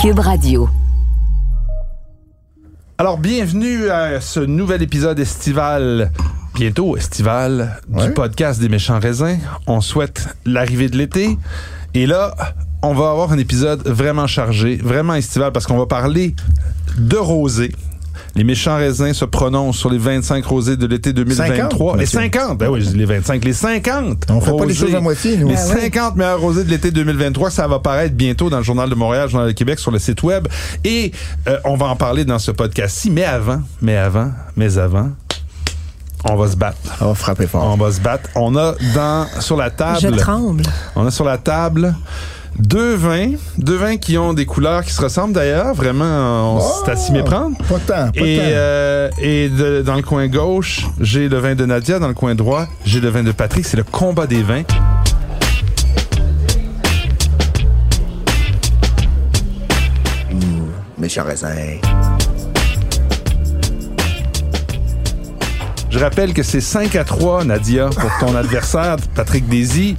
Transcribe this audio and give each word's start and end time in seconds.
Cube 0.00 0.18
Radio. 0.18 0.68
Alors, 2.98 3.18
bienvenue 3.18 3.88
à 3.90 4.20
ce 4.20 4.40
nouvel 4.40 4.82
épisode 4.82 5.18
estival, 5.18 6.10
bientôt 6.54 6.96
estival, 6.96 7.80
du 7.88 8.04
Ouais. 8.04 8.10
podcast 8.14 8.60
des 8.60 8.68
méchants 8.68 8.98
raisins. 8.98 9.38
On 9.66 9.80
souhaite 9.80 10.28
l'arrivée 10.44 10.88
de 10.88 10.96
l'été. 10.96 11.38
Et 11.94 12.06
là, 12.06 12.34
on 12.82 12.94
va 12.94 13.10
avoir 13.10 13.32
un 13.32 13.38
épisode 13.38 13.86
vraiment 13.86 14.26
chargé, 14.26 14.76
vraiment 14.76 15.14
estival, 15.14 15.52
parce 15.52 15.66
qu'on 15.66 15.78
va 15.78 15.86
parler 15.86 16.34
de 16.98 17.16
rosé. 17.16 17.72
Les 18.36 18.44
méchants 18.44 18.76
raisins 18.76 19.12
se 19.12 19.24
prononcent 19.24 19.78
sur 19.78 19.90
les 19.90 19.98
25 19.98 20.44
rosés 20.44 20.76
de 20.76 20.86
l'été 20.86 21.12
2023. 21.12 21.56
50, 21.56 21.96
les 21.96 22.02
monsieur. 22.02 22.18
50, 22.20 22.58
ben 22.58 22.68
oui, 22.70 22.80
je 22.80 22.90
dis 22.90 22.96
les 22.96 23.04
25, 23.04 23.44
les 23.44 23.52
50. 23.52 24.26
On 24.30 24.40
fait 24.40 24.50
pas 24.50 24.56
les 24.56 24.62
rosés. 24.62 24.74
choses 24.74 24.94
à 24.94 25.00
moitié, 25.00 25.36
nous. 25.36 25.48
Les 25.48 25.56
Ah 25.56 25.66
ouais. 25.74 25.80
50 25.82 26.16
meilleurs 26.16 26.40
rosés 26.40 26.64
de 26.64 26.70
l'été 26.70 26.90
2023, 26.90 27.50
ça 27.50 27.66
va 27.66 27.78
paraître 27.78 28.14
bientôt 28.14 28.50
dans 28.50 28.58
le 28.58 28.62
Journal 28.64 28.88
de 28.88 28.94
Montréal, 28.94 29.28
Journal 29.28 29.48
de 29.48 29.52
Québec, 29.52 29.78
sur 29.78 29.90
le 29.90 29.98
site 29.98 30.22
web. 30.22 30.46
Et 30.84 31.12
euh, 31.48 31.58
on 31.64 31.76
va 31.76 31.86
en 31.86 31.96
parler 31.96 32.24
dans 32.24 32.38
ce 32.38 32.50
podcast-ci. 32.50 33.10
Mais 33.10 33.24
avant, 33.24 33.60
mais 33.82 33.96
avant, 33.96 34.30
mais 34.56 34.78
avant, 34.78 35.10
on 36.28 36.36
va 36.36 36.48
se 36.48 36.56
battre. 36.56 36.76
On 37.00 37.06
va 37.06 37.14
frapper 37.14 37.46
fort. 37.46 37.64
On 37.64 37.76
va 37.76 37.90
se 37.90 38.00
battre. 38.00 38.28
On 38.34 38.54
a 38.56 38.74
dans 38.94 39.26
sur 39.40 39.56
la 39.56 39.68
Je 39.70 39.70
table, 39.70 40.16
tremble. 40.16 40.62
on 40.94 41.06
a 41.06 41.10
sur 41.10 41.24
la 41.24 41.38
table 41.38 41.94
deux 42.60 42.94
vins, 42.94 43.32
deux 43.58 43.76
vins 43.76 43.96
qui 43.96 44.18
ont 44.18 44.32
des 44.32 44.46
couleurs 44.46 44.84
qui 44.84 44.92
se 44.92 45.00
ressemblent 45.00 45.32
d'ailleurs. 45.34 45.74
Vraiment, 45.74 46.56
on 46.56 46.60
c'est 46.84 46.90
à 46.92 46.96
s'y 46.96 47.12
méprendre. 47.12 47.56
Pas 47.68 47.78
pas 47.78 48.08
Et, 48.14 48.38
euh, 48.40 49.08
et 49.20 49.48
de- 49.48 49.82
dans 49.82 49.94
le 49.94 50.02
coin 50.02 50.26
gauche, 50.28 50.86
j'ai 51.00 51.28
le 51.28 51.38
vin 51.38 51.54
de 51.54 51.64
Nadia. 51.66 51.98
Dans 51.98 52.08
le 52.08 52.14
coin 52.14 52.34
droit, 52.34 52.66
j'ai 52.84 53.00
le 53.00 53.08
vin 53.08 53.22
de 53.22 53.32
Patrick. 53.32 53.64
C'est 53.66 53.76
le 53.76 53.84
combat 53.84 54.26
des 54.26 54.42
vins. 54.42 54.62
Méchant 60.98 61.24
raisin. 61.24 61.48
Je 65.90 65.98
rappelle 65.98 66.32
que 66.34 66.42
c'est 66.42 66.60
5 66.60 66.94
à 66.94 67.04
3, 67.04 67.44
Nadia, 67.44 67.88
pour 67.88 68.10
ton 68.20 68.34
adversaire, 68.36 68.96
Patrick 69.14 69.48
Désy. 69.48 69.96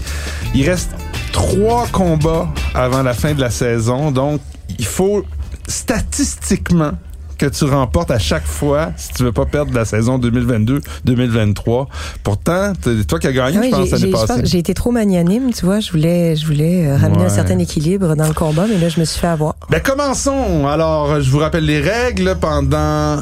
Il 0.56 0.70
reste 0.70 0.92
trois 1.32 1.88
combats 1.92 2.48
avant 2.74 3.04
la 3.04 3.14
fin 3.14 3.34
de 3.34 3.42
la 3.42 3.50
saison. 3.50 4.12
Donc, 4.12 4.42
il 4.80 4.86
faut 4.86 5.24
statistiquement 5.68 6.92
que 7.38 7.46
tu 7.48 7.64
remportes 7.66 8.12
à 8.12 8.20
chaque 8.20 8.46
fois 8.46 8.92
si 8.98 9.10
tu 9.14 9.24
veux 9.24 9.32
pas 9.32 9.46
perdre 9.46 9.74
la 9.74 9.84
saison 9.84 10.20
2022-2023. 10.20 11.88
Pourtant, 12.24 12.74
c'est 12.84 13.08
toi 13.08 13.18
qui 13.20 13.28
as 13.28 13.32
gagné, 13.34 13.58
Oui, 13.60 13.72
je 13.72 13.76
pense, 13.76 13.86
j'ai- 13.86 14.12
l'année 14.12 14.12
passée. 14.28 14.42
j'ai 14.46 14.58
été 14.60 14.74
trop 14.76 14.92
magnanime, 14.92 15.52
tu 15.52 15.66
vois. 15.66 15.80
Je 15.80 15.92
voulais, 15.92 16.36
je 16.36 16.46
voulais 16.46 16.86
euh, 16.88 16.98
ramener 16.98 17.20
Ouais. 17.22 17.26
un 17.26 17.30
certain 17.30 17.58
équilibre 17.58 18.16
dans 18.16 18.28
le 18.28 18.34
combat, 18.34 18.66
mais 18.70 18.78
là, 18.78 18.90
je 18.90 19.00
me 19.00 19.06
suis 19.06 19.20
fait 19.20 19.28
avoir. 19.28 19.56
Ben, 19.72 19.82
commençons. 19.82 20.68
Alors, 20.68 21.20
je 21.20 21.32
vous 21.32 21.40
rappelle 21.40 21.66
les 21.66 21.80
règles 21.82 22.36
pendant 22.40 23.20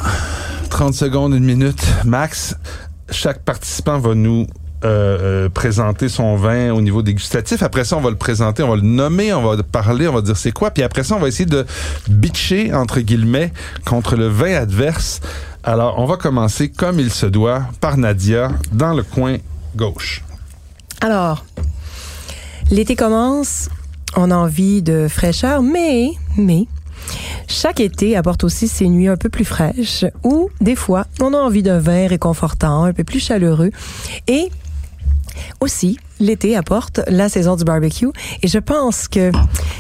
30 0.70 0.94
secondes, 0.94 1.34
une 1.34 1.46
minute 1.46 1.82
max. 2.06 2.56
Chaque 3.12 3.40
participant 3.44 4.00
va 4.00 4.16
nous 4.16 4.46
euh, 4.86 5.46
euh, 5.46 5.50
présenter 5.50 6.08
son 6.08 6.38
vin 6.38 6.72
au 6.72 6.80
niveau 6.80 7.02
dégustatif. 7.02 7.64
Après 7.64 7.84
ça, 7.84 7.98
on 7.98 8.02
va 8.02 8.10
le 8.10 8.16
présenter, 8.16 8.64
on 8.64 8.70
va 8.70 8.76
le 8.78 8.82
nommer, 8.82 9.34
on 9.34 9.42
va 9.42 9.62
parler, 9.62 10.08
on 10.08 10.14
va 10.14 10.22
dire 10.22 10.38
c'est 10.38 10.54
quoi. 10.54 10.72
Puis 10.72 10.84
après 10.84 11.04
ça, 11.04 11.16
on 11.16 11.20
va 11.20 11.28
essayer 11.28 11.46
de 11.46 11.66
bitcher, 12.08 12.74
entre 12.74 13.02
guillemets, 13.02 13.52
contre 13.86 14.16
le 14.16 14.28
vin 14.28 14.56
adverse. 14.56 15.20
Alors, 15.64 16.00
on 16.00 16.06
va 16.06 16.16
commencer 16.16 16.70
comme 16.70 17.00
il 17.00 17.12
se 17.12 17.26
doit 17.26 17.64
par 17.82 17.98
Nadia 17.98 18.52
dans 18.72 18.94
le 18.94 19.04
coin 19.04 19.36
gauche. 19.76 20.24
Alors, 21.02 21.44
l'été 22.72 22.96
commence, 22.96 23.68
on 24.16 24.32
a 24.32 24.36
envie 24.36 24.82
de 24.82 25.08
fraîcheur, 25.10 25.62
mais, 25.62 26.12
mais, 26.38 26.68
chaque 27.48 27.82
été 27.82 28.16
apporte 28.16 28.46
aussi 28.46 28.70
ses 28.70 28.88
nuits 28.88 29.10
un 29.10 29.18
peu 29.18 29.28
plus 29.28 29.46
fraîches 29.46 30.06
ou, 30.24 30.50
des 30.62 30.76
fois, 30.76 31.06
on 31.20 31.34
a 31.34 31.38
envie 31.38 31.64
d'un 31.64 31.80
vin 31.80 32.08
réconfortant, 32.08 32.86
un 32.86 32.94
peu 32.94 33.04
plus 33.04 33.20
chaleureux. 33.20 33.72
Et 34.28 34.50
aussi, 35.62 35.98
l'été 36.20 36.56
apporte 36.56 37.02
la 37.08 37.30
saison 37.30 37.56
du 37.56 37.64
barbecue. 37.64 38.08
Et 38.44 38.48
je 38.48 38.58
pense 38.60 39.08
que 39.08 39.32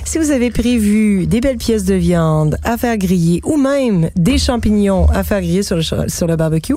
si 0.06 0.18
vous 0.18 0.32
avez 0.32 0.52
prévu 0.52 1.28
des 1.28 1.42
belles 1.42 1.58
pièces 1.58 1.86
de 1.86 1.96
viande 1.96 2.58
à 2.64 2.78
faire 2.78 2.98
griller 2.98 3.42
ou 3.44 3.58
même 3.58 4.09
des 4.16 4.38
champignons 4.38 5.08
à 5.09 5.24
faire 5.24 5.42
griller 5.42 5.64
sur 5.64 5.76
le, 5.76 5.82
ch- 5.84 6.08
sur 6.09 6.28
le 6.28 6.36
barbecue, 6.36 6.76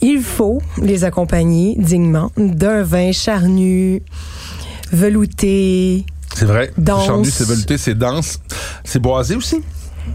il 0.00 0.20
faut 0.20 0.60
les 0.82 1.04
accompagner 1.04 1.74
dignement 1.78 2.30
d'un 2.36 2.82
vin 2.82 3.12
charnu, 3.12 4.02
velouté. 4.92 6.04
C'est 6.34 6.44
vrai. 6.44 6.72
Dense. 6.78 7.06
Charnu, 7.06 7.30
c'est 7.30 7.46
velouté, 7.46 7.78
c'est 7.78 7.94
dense. 7.94 8.38
C'est 8.84 9.00
boisé 9.00 9.34
aussi? 9.36 9.62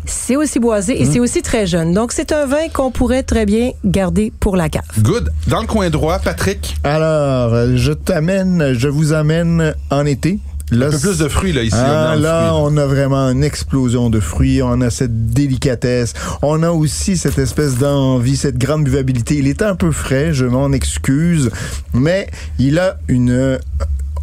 C'est 0.06 0.36
aussi 0.36 0.60
boisé 0.60 1.02
et 1.02 1.06
c'est 1.06 1.20
aussi 1.20 1.42
très 1.42 1.66
jeune. 1.66 1.94
Donc, 1.94 2.12
c'est 2.12 2.32
un 2.32 2.46
vin 2.46 2.68
qu'on 2.74 2.92
pourrait 2.92 3.24
très 3.24 3.46
bien 3.46 3.72
garder 3.86 4.32
pour 4.40 4.56
la 4.56 4.70
cave. 4.70 4.84
Good. 5.00 5.32
Dans 5.48 5.62
le 5.62 5.68
coin 5.68 5.90
droit, 5.90 6.20
Patrick? 6.20 6.76
Alors, 6.84 7.54
euh, 7.54 7.74
je 7.76 7.94
t'amène, 7.94 8.74
je 8.74 8.88
vous 8.88 9.14
amène 9.14 9.74
en 9.90 10.06
été. 10.06 10.40
Là, 10.72 10.88
Un 10.88 10.92
peu 10.92 10.98
plus 10.98 11.18
de 11.20 11.28
fruits, 11.28 11.52
là, 11.52 11.62
ici. 11.62 11.76
Ah, 11.78 12.14
on 12.16 12.20
là, 12.20 12.50
fruit, 12.50 12.60
on 12.64 12.78
a 12.78 12.86
vraiment 12.86 13.30
une 13.30 13.44
explosion 13.44 14.10
de 14.10 14.20
fruits. 14.20 14.62
On 14.64 14.82
a 14.82 14.90
cette 14.90 15.32
délicatesse. 15.32 16.14
On 16.42 16.64
a 16.64 16.72
aussi 16.72 17.18
cette 17.18 17.38
espèce 17.38 17.78
d'envie, 17.78 18.38
cette 18.38 18.58
grande 18.58 18.86
buvabilité. 18.86 19.36
Il 19.36 19.48
est 19.48 19.62
un 19.62 19.76
peu 19.76 19.92
frais, 19.92 20.34
je 20.34 20.46
m'en 20.46 20.72
excuse, 20.72 21.52
mais 21.94 22.28
il 22.60 22.80
a 22.80 22.98
une, 23.08 23.60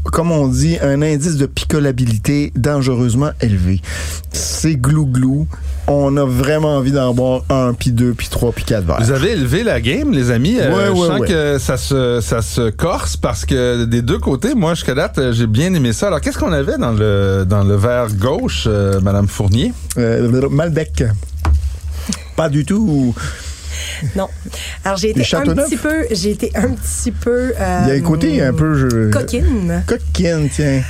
comme 0.05 0.31
on 0.33 0.49
dit, 0.49 0.79
un 0.83 1.03
indice 1.03 1.37
de 1.37 1.47
picolabilité 1.47 2.53
dangereusement 2.57 3.31
élevé. 3.41 3.81
C'est 4.33 4.77
glou-glou. 4.77 5.47
On 5.87 6.17
a 6.17 6.25
vraiment 6.25 6.77
envie 6.77 6.93
d'en 6.93 7.13
boire 7.15 7.43
un, 7.51 7.75
puis 7.75 7.91
deux, 7.91 8.13
puis 8.13 8.29
trois, 8.29 8.53
puis 8.53 8.65
quatre 8.65 8.85
verres. 8.85 9.01
Vous 9.01 9.11
avez 9.11 9.33
élevé 9.33 9.65
la 9.65 9.81
game, 9.81 10.13
les 10.13 10.31
amis. 10.31 10.57
Euh, 10.61 10.71
Ouais, 10.71 10.87
je 10.87 10.93
ouais, 10.93 11.09
sens 11.09 11.21
ouais. 11.21 11.29
que 11.29 11.59
ça 11.59 11.77
se, 11.77 12.21
ça 12.21 12.43
se 12.43 12.71
corse 12.71 13.17
parce 13.17 13.45
que 13.45 13.85
des 13.87 14.03
deux 14.03 14.19
côtés, 14.19 14.55
moi, 14.55 14.75
jusqu'à 14.75 14.95
date, 14.95 15.19
euh, 15.19 15.33
j'ai 15.33 15.47
bien 15.49 15.75
aimé 15.75 15.93
ça. 15.93 16.07
Alors, 16.07 16.21
qu'est-ce 16.21 16.39
qu'on 16.39 16.53
avait 16.53 16.79
dans 16.79 16.93
le, 16.93 17.45
dans 17.49 17.65
le 17.65 17.75
verre 17.75 18.09
gauche, 18.15 18.65
euh, 18.69 19.01
Madame 19.01 19.27
Fournier? 19.27 19.73
Euh, 19.99 20.49
Malbec. 20.49 21.03
Pas 22.37 22.49
du 22.49 22.65
tout. 22.65 23.15
Non. 24.17 24.29
Alors, 24.85 24.97
j'ai 24.99 25.11
été 25.11 25.21
un 25.37 25.45
petit 25.55 25.77
peu, 25.77 26.07
j'ai 26.11 26.31
été 26.31 26.51
un 26.55 26.71
petit 26.71 27.13
peu. 27.13 27.53
euh, 27.59 27.81
Il 27.85 27.89
y 27.89 27.93
a 27.93 27.95
un 27.95 28.01
côté 28.01 28.43
un 28.43 28.53
peu... 28.53 28.75
Je... 28.75 29.11
Coquine. 29.11 29.83
Coquine, 29.87 30.49
tiens. 30.53 30.83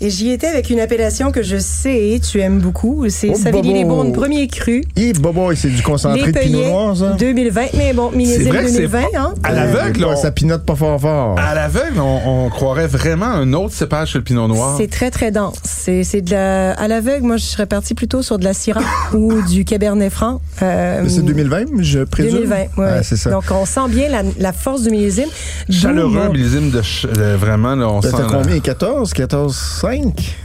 Et 0.00 0.10
j'y 0.10 0.30
étais 0.30 0.46
avec 0.46 0.70
une 0.70 0.78
appellation 0.78 1.32
que 1.32 1.42
je 1.42 1.56
sais 1.56 2.20
tu 2.22 2.40
aimes 2.40 2.60
beaucoup. 2.60 3.06
C'est 3.08 3.30
Oh, 3.30 3.34
Savigny 3.34 3.74
les. 3.74 3.84
Beaunes 3.84 4.12
premier 4.12 4.46
cru. 4.46 4.84
Et 4.96 5.12
bobo, 5.12 5.52
c'est 5.56 5.70
du 5.70 5.82
concentré 5.82 6.26
Les 6.26 6.32
de 6.32 6.38
pinot 6.38 6.64
noir, 6.68 6.96
ça? 6.96 7.10
2020. 7.18 7.62
Mais 7.76 7.92
bon, 7.92 8.10
millésime 8.12 8.48
vrai 8.52 8.62
que 8.64 8.68
c'est 8.68 8.86
2020, 8.86 8.98
hein? 9.16 9.34
À 9.42 9.52
l'aveugle, 9.52 10.04
Euh, 10.04 10.08
on- 10.12 10.16
Ça 10.16 10.30
pinote 10.30 10.64
pas 10.64 10.76
fort 10.76 11.00
fort. 11.00 11.36
À 11.38 11.54
l'aveugle, 11.54 11.98
on, 12.00 12.44
on 12.46 12.48
croirait 12.50 12.86
vraiment 12.86 13.26
un 13.26 13.52
autre 13.54 13.74
cépage 13.74 14.12
que 14.12 14.18
le 14.18 14.24
pinot 14.24 14.46
noir. 14.46 14.76
C'est 14.78 14.88
très, 14.90 15.10
très 15.10 15.30
dense. 15.32 15.56
C'est, 15.64 16.04
c'est 16.04 16.20
de 16.20 16.30
la, 16.30 16.72
à 16.74 16.86
l'aveugle, 16.86 17.26
moi, 17.26 17.36
je 17.36 17.44
serais 17.44 17.66
parti 17.66 17.94
plutôt 17.94 18.22
sur 18.22 18.38
de 18.38 18.44
la 18.44 18.52
Syrah 18.54 18.80
ou 19.14 19.42
du 19.42 19.64
Cabernet 19.64 20.12
Franc. 20.12 20.40
Euh, 20.62 21.04
C'est 21.08 21.24
2020, 21.24 21.64
je 21.80 22.00
présume? 22.00 22.32
2020, 22.42 22.56
ouais. 22.56 22.66
Ah, 22.98 23.02
c'est 23.02 23.16
ça. 23.16 23.30
Donc, 23.30 23.44
on 23.50 23.64
sent 23.66 23.88
bien 23.88 24.08
la, 24.08 24.22
la 24.38 24.52
force 24.52 24.82
du 24.82 24.90
millésime. 24.90 25.28
Chaleureux, 25.70 26.28
millésime 26.32 26.70
de, 26.70 26.82
ch- 26.82 27.06
de- 27.12 27.34
vraiment, 27.36 27.74
là, 27.74 27.88
on 27.88 28.00
T'as 28.00 28.10
sent... 28.10 28.22
combien? 28.30 28.60
14? 28.60 29.12
14, 29.12 29.56
5? 29.56 29.87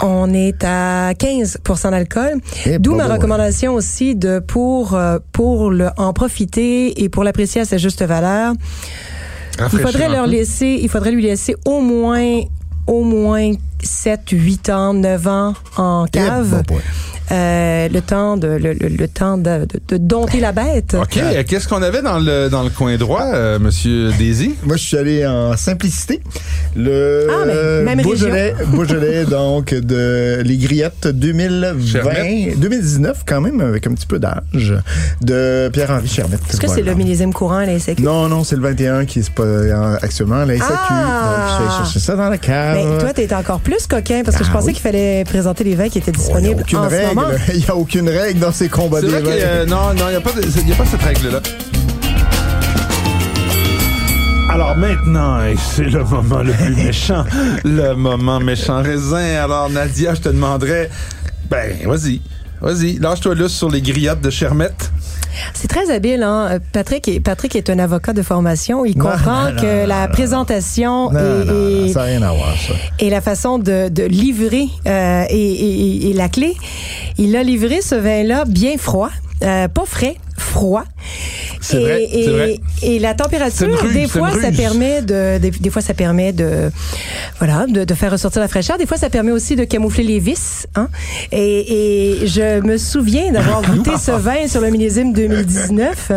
On 0.02 0.34
est 0.34 0.64
à 0.64 1.12
15% 1.14 1.92
d'alcool. 1.92 2.36
Eh, 2.66 2.80
D'où 2.80 2.96
ma 2.96 3.08
recommandation 3.08 3.74
aussi 3.74 4.16
de 4.16 4.40
pour 4.40 4.96
euh, 4.96 5.20
pour 5.32 5.70
le 5.72 5.90
en 5.98 6.14
profiter 6.14 7.04
et 7.04 7.10
pour 7.10 7.24
l'apprécier 7.24 7.62
à 7.62 7.66
sa 7.66 7.78
juste 7.78 8.04
valeur. 8.04 8.54
Il 9.56 9.62
rafraîchir 9.62 9.88
faudrait 9.88 10.06
un 10.06 10.12
leur 10.12 10.26
peu. 10.26 10.32
laisser, 10.32 10.80
il 10.82 10.90
faudrait 10.90 11.12
lui 11.12 11.22
laisser 11.24 11.56
au 11.66 11.80
moins 11.82 12.42
au 12.88 13.04
moins 13.04 13.52
7, 13.82 14.22
8 14.32 14.70
ans, 14.70 14.94
9 14.94 15.28
ans 15.28 15.54
en 15.78 16.06
Eh, 16.08 16.12
cave. 16.12 16.64
bon. 16.68 16.78
Euh, 17.32 17.88
le 17.90 18.02
temps 18.02 18.38
de 18.38 18.48
le, 18.48 18.74
le- 18.74 18.90
le 18.90 19.08
temps 19.08 19.38
de, 19.38 19.66
de- 19.66 19.80
de 19.88 19.98
dompter 19.98 20.40
la 20.40 20.52
bête. 20.52 20.96
OK. 21.00 21.18
euh, 21.18 21.44
Qu'est-ce 21.48 21.68
qu'on 21.68 21.82
avait 21.82 22.02
dans 22.02 22.20
le, 22.20 22.50
dans 22.50 22.64
le 22.64 22.70
coin 22.70 22.96
droit, 22.98 23.26
euh, 23.34 23.60
Monsieur 23.60 24.12
Daisy? 24.18 24.56
Moi, 24.64 24.76
je 24.78 24.84
suis 24.84 24.98
allé 24.98 25.26
en 25.26 25.56
simplicité. 25.58 26.22
Le 26.76 27.28
Ah, 27.30 27.46
ben, 27.46 27.86
même 27.86 28.02
Beaujolais, 28.02 28.54
Beaujolais, 28.68 29.26
donc, 29.26 29.74
de 29.74 30.42
les 30.44 30.58
grillettes 30.58 31.08
2020, 31.08 31.86
Chermette. 31.86 32.60
2019, 32.60 33.24
quand 33.26 33.42
même, 33.42 33.62
avec 33.62 33.88
un 33.88 33.94
petit 33.94 34.08
peu 34.08 34.20
d'âge, 34.20 34.74
de 35.22 35.70
Pierre-Henri 35.72 36.08
Chermette. 36.08 36.42
Est-ce 36.50 36.60
que 36.60 36.68
c'est 36.68 36.82
le 36.82 36.94
millésime 36.96 37.34
courant 37.34 37.58
à 37.58 37.66
la 37.66 37.80
SAQ? 37.80 38.02
Non, 38.04 38.28
non, 38.28 38.44
c'est 38.44 38.56
le 38.56 38.62
21 38.64 39.06
qui 39.06 39.20
est 39.20 39.30
pas 39.30 39.44
euh, 39.44 39.96
actuellement 40.02 40.42
à 40.42 40.46
la 40.46 40.58
SAQ. 40.58 40.72
Ah! 40.90 41.58
Donc, 41.60 41.70
je 41.72 41.78
chercher 41.84 42.00
ça 42.00 42.16
dans 42.16 42.30
la 42.30 42.38
cave. 42.38 42.76
Mais 42.76 43.00
toi, 43.00 43.14
t'es 43.14 43.34
encore 43.34 43.60
plus 43.60 43.88
coquin 43.88 44.22
parce 44.26 44.38
que 44.38 44.44
je 44.44 44.50
Ah, 44.50 44.54
pensais 44.54 44.68
oui. 44.68 44.74
qu'il 44.74 44.82
fallait 44.82 45.24
présenter 45.24 45.64
les 45.64 45.76
vins 45.76 45.90
qui 45.90 46.00
étaient 46.00 46.12
Il 46.12 46.18
n'y 46.18 46.24
a 46.24 46.26
disponibles 46.26 46.62
aucune 46.62 46.78
en 46.80 46.90
ce 46.90 46.96
moment. 47.08 47.13
Règle. 47.22 47.42
Il 47.54 47.60
n'y 47.60 47.66
a 47.68 47.76
aucune 47.76 48.10
règle 48.10 48.40
dans 48.40 48.52
ces 48.52 48.70
combats 48.70 49.00
C'est 49.02 49.08
des 49.08 49.20
vrai 49.20 49.44
a- 49.44 49.66
non, 49.66 49.94
non, 49.94 50.06
il 50.08 50.12
n'y 50.12 50.16
a, 50.16 50.22
pas 50.22 50.32
de- 50.32 50.42
il 50.44 50.70
y 50.70 50.74
a 50.74 50.76
pas 50.76 50.86
cette 50.86 51.02
règle-là. 51.02 51.40
Alors 54.50 54.76
maintenant, 54.78 55.40
c'est 55.58 55.84
le 55.86 56.04
moment 56.04 56.44
le 56.44 56.52
plus 56.54 56.76
méchant, 56.76 57.24
le 57.64 57.94
moment 57.94 58.40
méchant 58.40 58.84
raisin. 58.84 59.42
Alors 59.44 59.70
Nadia, 59.70 60.14
je 60.14 60.22
te 60.22 60.30
demanderais, 60.30 60.90
ben 61.50 61.76
vas-y, 61.88 62.22
Vas-y, 62.62 62.98
lâche-toi 63.00 63.36
là 63.36 63.50
sur 63.50 63.70
les 63.70 63.82
griottes 63.82 64.22
de 64.22 64.30
Chermette. 64.30 64.92
C'est 65.54 65.68
très 65.68 65.90
habile, 65.92 66.24
hein. 66.24 66.60
Patrick 66.72 67.08
est, 67.08 67.20
Patrick 67.20 67.56
est 67.56 67.70
un 67.70 67.80
avocat 67.80 68.14
de 68.14 68.22
formation. 68.22 68.86
Il 68.86 68.98
Non, 68.98 69.06
comprend 69.06 69.50
non, 69.52 69.56
que 69.62 69.82
non, 69.82 69.88
la 69.88 70.08
présentation 70.08 71.12
et, 71.12 71.46
non, 71.46 71.86
et- 71.86 71.92
ça 71.94 72.00
n'a 72.02 72.06
rien 72.06 72.22
à 72.22 72.32
voir, 72.32 72.54
ça. 72.58 72.74
et 73.00 73.10
la 73.10 73.22
façon 73.22 73.58
de, 73.60 73.90
de 73.90 74.04
livrer 74.04 74.68
euh, 74.88 75.24
et 75.30 76.12
la 76.16 76.30
clé, 76.30 76.54
il 77.18 77.36
a 77.36 77.44
livré 77.44 77.82
ce 77.82 77.96
vin-là 77.96 78.46
bien 78.46 78.78
froid, 78.78 79.10
euh, 79.44 79.68
pas 79.68 79.86
frais, 79.86 80.16
froid. 80.38 80.84
C'est 81.64 81.82
et, 81.82 81.84
vrai, 81.84 82.04
et, 82.12 82.30
vrai. 82.30 82.60
et 82.82 83.00
la 83.00 83.14
température, 83.14 83.80
ruse, 83.80 83.94
des 83.94 84.08
fois, 84.08 84.32
ça 84.32 84.52
permet 84.52 85.02
de, 85.02 85.38
des, 85.38 85.50
des 85.50 85.70
fois, 85.70 85.82
ça 85.82 85.94
permet 85.94 86.34
de, 86.34 86.70
voilà, 87.38 87.66
de, 87.68 87.86
de 87.86 87.94
faire 87.94 88.12
ressortir 88.12 88.42
la 88.42 88.50
fraîcheur. 88.50 88.78
Des 88.78 88.86
fois, 88.86 88.98
ça 88.98 89.10
permet 89.10 89.32
aussi 89.32 89.56
de 89.56 89.64
camoufler 89.64 90.04
les 90.04 90.20
vices. 90.20 90.68
Hein? 90.76 90.90
Et, 91.32 92.24
et 92.24 92.28
je 92.28 92.60
me 92.60 92.78
souviens 92.78 93.32
d'avoir 93.32 93.62
goûté 93.76 93.92
ce 93.98 94.12
vin 94.12 94.46
sur 94.48 94.60
le 94.60 94.72
millésime 94.72 95.14
2019 95.14 96.12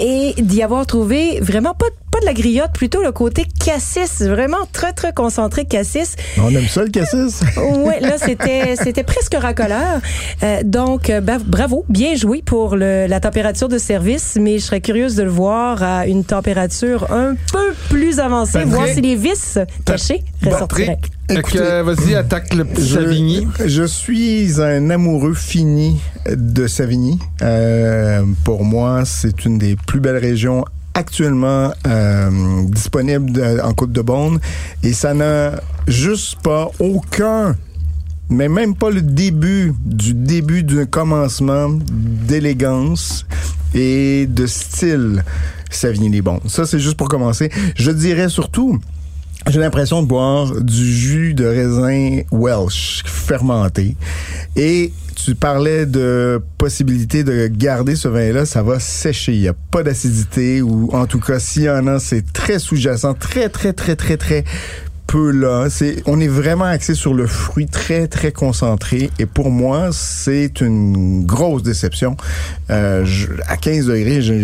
et 0.00 0.34
d'y 0.38 0.62
avoir 0.62 0.86
trouvé 0.86 1.40
vraiment 1.40 1.74
pas, 1.74 1.86
pas 2.10 2.20
de 2.20 2.26
la 2.26 2.34
griotte, 2.34 2.72
plutôt 2.72 3.02
le 3.02 3.12
côté 3.12 3.46
cassis, 3.64 4.22
vraiment 4.22 4.66
très, 4.72 4.92
très 4.92 5.12
concentré 5.12 5.64
cassis. 5.64 6.16
On 6.38 6.50
aime 6.54 6.66
ça, 6.68 6.82
le 6.84 6.90
cassis? 6.90 7.42
Ouais, 7.56 8.00
là 8.00 8.16
c'était 8.18 8.74
c'était 8.76 9.02
presque 9.02 9.34
racoleur. 9.34 10.00
Euh, 10.42 10.60
donc 10.64 11.10
euh, 11.10 11.20
bravo, 11.20 11.84
bien 11.88 12.14
joué 12.14 12.42
pour 12.44 12.76
le, 12.76 13.06
la 13.06 13.20
température 13.20 13.68
de 13.68 13.78
service, 13.78 14.36
mais 14.40 14.58
je 14.58 14.64
serais 14.64 14.80
curieuse 14.80 15.14
de 15.16 15.22
le 15.22 15.30
voir 15.30 15.82
à 15.82 16.06
une 16.06 16.24
température 16.24 17.12
un 17.12 17.34
peu 17.52 17.74
plus 17.88 18.18
avancée, 18.20 18.52
Patrick, 18.54 18.72
voir 18.72 18.88
si 18.88 19.00
les 19.00 19.16
vis 19.16 19.58
cachés 19.84 20.22
ressortiraient. 20.44 20.98
Écoutez, 21.28 21.58
euh, 21.60 21.82
vas-y, 21.82 22.14
attaque 22.14 22.54
le 22.54 22.64
petit 22.64 22.86
Je, 22.86 23.00
Savigny. 23.00 23.48
je 23.64 23.82
suis 23.82 24.62
un 24.62 24.90
amoureux 24.90 25.34
fini 25.34 26.00
de 26.30 26.68
Savigny. 26.68 27.18
Euh, 27.42 28.22
pour 28.44 28.64
moi, 28.64 29.02
c'est 29.04 29.44
une 29.44 29.58
des 29.58 29.74
plus 29.74 29.98
belles 29.98 30.18
régions 30.18 30.64
actuellement 30.96 31.72
euh, 31.86 32.62
disponibles 32.68 33.30
de- 33.32 33.60
en 33.62 33.74
Côte 33.74 33.92
de 33.92 34.00
Beaune 34.02 34.40
et 34.82 34.92
ça 34.92 35.12
n'a 35.14 35.60
juste 35.86 36.36
pas 36.42 36.70
aucun 36.80 37.54
mais 38.30 38.48
même 38.48 38.74
pas 38.74 38.90
le 38.90 39.02
début 39.02 39.72
du 39.84 40.14
début 40.14 40.62
d'un 40.64 40.86
commencement 40.86 41.68
d'élégance 42.26 43.26
et 43.74 44.26
de 44.26 44.46
style 44.46 45.22
Savigny-les-Bons. 45.70 46.40
Ça, 46.46 46.64
c'est 46.64 46.78
juste 46.78 46.96
pour 46.96 47.08
commencer. 47.08 47.50
Je 47.76 47.90
dirais 47.90 48.28
surtout, 48.28 48.80
j'ai 49.48 49.60
l'impression 49.60 50.02
de 50.02 50.08
boire 50.08 50.60
du 50.60 50.84
jus 50.92 51.34
de 51.34 51.44
raisin 51.44 52.22
Welsh 52.32 53.02
fermenté. 53.06 53.96
Et 54.56 54.92
tu 55.16 55.34
parlais 55.34 55.86
de 55.86 56.40
possibilité 56.58 57.24
de 57.24 57.48
garder 57.48 57.96
ce 57.96 58.06
vin-là, 58.06 58.44
ça 58.44 58.62
va 58.62 58.78
sécher. 58.78 59.32
Il 59.32 59.40
n'y 59.40 59.48
a 59.48 59.54
pas 59.54 59.82
d'acidité 59.82 60.62
ou 60.62 60.90
en 60.92 61.06
tout 61.06 61.20
cas, 61.20 61.40
s'il 61.40 61.62
y 61.62 61.70
en 61.70 61.86
a, 61.86 61.98
c'est 61.98 62.32
très 62.32 62.58
sous-jacent, 62.58 63.14
très, 63.14 63.48
très, 63.48 63.72
très, 63.72 63.96
très, 63.96 64.16
très 64.16 64.44
peu 65.16 65.30
là. 65.30 65.68
C'est, 65.70 66.02
on 66.06 66.20
est 66.20 66.28
vraiment 66.28 66.64
axé 66.66 66.94
sur 66.94 67.14
le 67.14 67.26
fruit 67.26 67.66
très, 67.66 68.06
très 68.06 68.32
concentré. 68.32 69.10
Et 69.18 69.24
pour 69.24 69.50
moi, 69.50 69.88
c'est 69.92 70.60
une 70.60 71.24
grosse 71.24 71.62
déception. 71.62 72.16
Euh, 72.70 73.04
je- 73.06 73.28
à 73.48 73.56
15 73.56 73.86
degrés, 73.86 74.20
j'ai, 74.20 74.34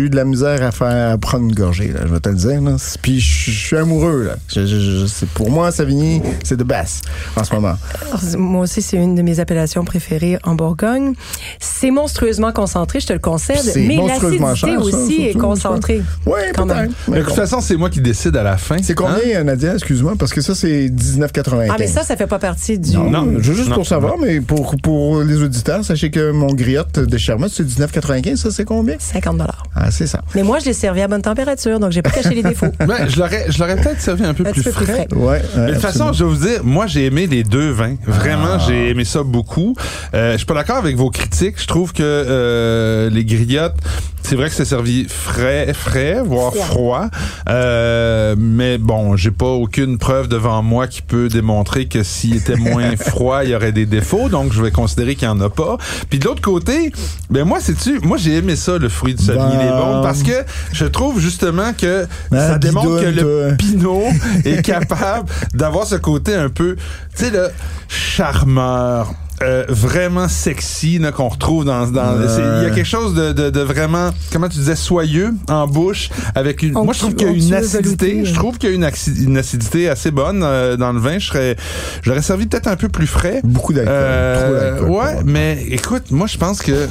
eu 0.00 0.10
de 0.10 0.16
la 0.16 0.24
misère 0.24 0.62
à 0.64 0.72
faire 0.72 1.12
à 1.12 1.18
prendre 1.18 1.44
une 1.44 1.54
gorgée, 1.54 1.88
là, 1.92 2.00
je 2.06 2.12
vais 2.12 2.18
te 2.20 2.28
le 2.28 2.34
dire. 2.34 2.60
Là. 2.60 2.76
Puis 3.02 3.20
je, 3.20 3.50
je 3.52 3.66
suis 3.66 3.76
amoureux. 3.76 4.24
Là. 4.24 4.36
Je- 4.48 4.66
je- 4.66 5.00
je- 5.02 5.06
c'est, 5.06 5.28
pour 5.28 5.50
moi, 5.50 5.70
Savigny, 5.70 6.20
c'est 6.42 6.56
de 6.56 6.64
basse 6.64 7.02
en 7.36 7.44
ce 7.44 7.54
moment. 7.54 7.76
Alors, 8.08 8.20
Moi 8.38 8.62
aussi, 8.62 8.82
c'est 8.82 8.96
une 8.96 9.14
de 9.14 9.22
mes 9.22 9.38
appellations 9.38 9.84
préférées 9.84 10.38
en 10.42 10.54
Bourgogne. 10.56 11.12
C'est 11.60 11.90
monstrueusement 11.92 12.52
concentré, 12.52 12.98
je 13.00 13.06
te 13.06 13.12
le 13.12 13.18
concède, 13.20 13.58
C'est 13.62 13.80
mais 13.86 13.96
monstrueusement 13.96 14.48
l'acidité 14.48 14.72
cher, 14.72 14.80
ça, 14.80 14.86
aussi 14.96 15.14
est 15.22 15.32
surtout, 15.32 15.38
concentrée. 15.46 16.02
Oui, 16.26 16.32
Quand 16.54 16.66
peut-être. 16.66 16.80
même. 16.80 16.92
Mais 17.06 17.14
Mais 17.14 17.20
de 17.20 17.24
toute 17.26 17.34
façon, 17.34 17.60
c'est 17.60 17.76
moi 17.76 17.90
qui 17.90 18.00
décide 18.00 18.36
à 18.36 18.42
la 18.42 18.56
fin. 18.56 18.76
C'est 18.82 18.92
Hein? 19.00 19.16
combien, 19.20 19.44
Nadia? 19.44 19.78
Excuse-moi, 20.00 20.16
parce 20.18 20.32
que 20.32 20.40
ça, 20.40 20.54
c'est 20.54 20.88
19,95. 20.88 21.68
Ah, 21.70 21.76
mais 21.78 21.86
ça, 21.86 22.02
ça 22.02 22.16
fait 22.16 22.26
pas 22.26 22.38
partie 22.38 22.78
du... 22.78 22.92
Non, 22.96 23.10
Non, 23.10 23.26
je- 23.38 23.52
juste 23.52 23.68
non, 23.68 23.74
pour 23.74 23.86
savoir, 23.86 24.16
mais 24.18 24.40
pour, 24.40 24.74
pour 24.82 25.20
les 25.20 25.42
auditeurs, 25.42 25.84
sachez 25.84 26.10
que 26.10 26.30
mon 26.30 26.46
griotte 26.54 26.98
de 27.00 27.18
Charmotte, 27.18 27.50
c'est 27.54 27.66
19,95. 27.66 28.36
Ça, 28.36 28.50
c'est 28.50 28.64
combien? 28.64 28.96
50 28.98 29.36
dollars. 29.36 29.62
Ah, 29.76 29.90
c'est 29.90 30.06
ça. 30.06 30.22
Mais 30.34 30.42
moi, 30.42 30.58
je 30.58 30.64
l'ai 30.64 30.72
servi 30.72 31.02
à 31.02 31.08
bonne 31.08 31.20
température, 31.20 31.78
donc 31.78 31.92
j'ai 31.92 32.00
pas 32.00 32.08
caché 32.10 32.30
les 32.34 32.42
défauts. 32.42 32.68
Ben, 32.86 33.08
je 33.08 33.18
l'aurais, 33.18 33.44
je 33.50 33.58
l'aurais 33.58 33.76
peut-être 33.76 34.00
servi 34.00 34.24
un 34.24 34.32
peu 34.32 34.46
Un 34.46 34.52
plus 34.52 34.62
peu 34.62 34.70
plus 34.72 34.84
frais. 34.86 35.06
frais. 35.10 35.14
Ouais. 35.14 35.42
Mais 35.54 35.66
de 35.66 35.72
toute 35.74 35.82
façon, 35.82 36.14
je 36.14 36.24
vais 36.24 36.30
vous 36.30 36.46
dire, 36.46 36.64
moi, 36.64 36.86
j'ai 36.86 37.04
aimé 37.04 37.26
les 37.26 37.44
deux 37.44 37.70
vins. 37.70 37.96
Vraiment, 38.06 38.54
Ah. 38.54 38.64
j'ai 38.66 38.88
aimé 38.88 39.04
ça 39.04 39.22
beaucoup. 39.22 39.76
Euh, 40.14 40.32
je 40.32 40.36
suis 40.38 40.46
pas 40.46 40.54
d'accord 40.54 40.76
avec 40.78 40.96
vos 40.96 41.10
critiques. 41.10 41.60
Je 41.60 41.66
trouve 41.66 41.92
que 41.92 42.02
euh, 42.02 43.10
les 43.10 43.24
griottes, 43.26 43.76
c'est 44.22 44.36
vrai 44.36 44.48
que 44.48 44.54
c'est 44.54 44.64
servi 44.64 45.06
frais, 45.08 45.72
frais, 45.74 46.22
voire 46.24 46.54
Froid. 46.54 47.06
Euh, 47.48 48.34
mais 48.38 48.78
bon, 48.78 49.16
j'ai 49.16 49.30
pas 49.30 49.46
aucune 49.46 49.98
preuve 49.98 50.28
devant 50.28 50.62
moi 50.62 50.86
qui 50.86 51.02
peut 51.02 51.28
démontrer 51.28 51.86
que 51.86 52.02
s'il 52.02 52.36
était 52.36 52.56
moins 52.56 52.96
froid, 52.98 53.44
il 53.44 53.50
y 53.50 53.54
aurait 53.54 53.72
des 53.72 53.86
défauts. 53.86 54.28
Donc, 54.28 54.52
je 54.52 54.62
vais 54.62 54.70
considérer 54.70 55.14
qu'il 55.14 55.26
y 55.26 55.30
en 55.30 55.40
a 55.40 55.50
pas. 55.50 55.78
Puis 56.08 56.18
de 56.18 56.24
l'autre 56.24 56.42
côté, 56.42 56.92
ben 57.30 57.44
moi, 57.44 57.58
c'est-tu, 57.60 57.98
moi, 58.00 58.16
j'ai 58.18 58.36
aimé 58.36 58.56
ça, 58.56 58.78
le 58.78 58.88
fruit 58.88 59.14
du 59.14 59.24
Savigny 59.24 59.56
les 59.58 59.70
Bon. 59.70 59.96
Bons, 59.96 60.02
parce 60.02 60.22
que 60.22 60.44
je 60.72 60.84
trouve 60.84 61.20
justement 61.20 61.72
que 61.72 62.06
Ah, 62.32 62.48
ça 62.48 62.58
démontre 62.58 63.00
que 63.00 63.06
le. 63.06 63.56
Pinot 63.58 64.04
est 64.44 64.62
capable 64.64 65.28
d'avoir 65.54 65.86
ce 65.86 65.96
côté 65.96 66.34
un 66.34 66.48
peu, 66.48 66.76
tu 67.16 67.24
sais, 67.24 67.30
le 67.30 67.48
charmeur. 67.88 69.12
Euh, 69.42 69.64
vraiment 69.68 70.28
sexy 70.28 71.00
qu'on 71.16 71.28
retrouve 71.28 71.64
dans 71.64 71.86
dans 71.86 72.12
Ouais. 72.18 72.26
c'est- 72.28 72.42
il 72.58 72.62
y 72.62 72.66
a 72.66 72.70
quelque 72.74 72.84
chose 72.86 73.14
de, 73.14 73.32
de, 73.32 73.48
de 73.50 73.60
vraiment 73.60 74.10
comment 74.32 74.48
tu 74.48 74.58
disais 74.58 74.76
soyeux 74.76 75.32
en 75.48 75.66
bouche 75.66 76.10
avec 76.34 76.62
une 76.62 76.72
moi 76.72 76.92
je 76.92 76.98
trouve 76.98 77.14
qu'il 77.14 77.26
y 77.26 77.30
a 77.30 77.32
une 77.32 77.54
acidité 77.54 78.24
je 78.24 78.34
trouve 78.34 78.58
qu'il 78.58 78.68
y 78.70 78.72
a 78.72 78.74
une, 78.76 78.90
une 79.22 79.38
acidité 79.38 79.88
assez 79.88 80.10
bonne 80.10 80.42
euh, 80.44 80.76
dans 80.76 80.92
le 80.92 81.00
vin 81.00 81.18
je 81.18 81.26
serais 81.28 81.56
j'aurais 82.02 82.20
servi 82.22 82.46
peut-être 82.46 82.66
un 82.68 82.76
peu 82.76 82.88
plus 82.88 83.06
frais 83.06 83.40
Beaucoup 83.42 83.72
d'alcool. 83.72 83.94
Euh, 83.96 84.82
ouais 84.82 85.20
mais 85.24 85.64
écoute 85.70 86.10
moi 86.10 86.26
je 86.26 86.36
pense 86.36 86.60
que 86.60 86.86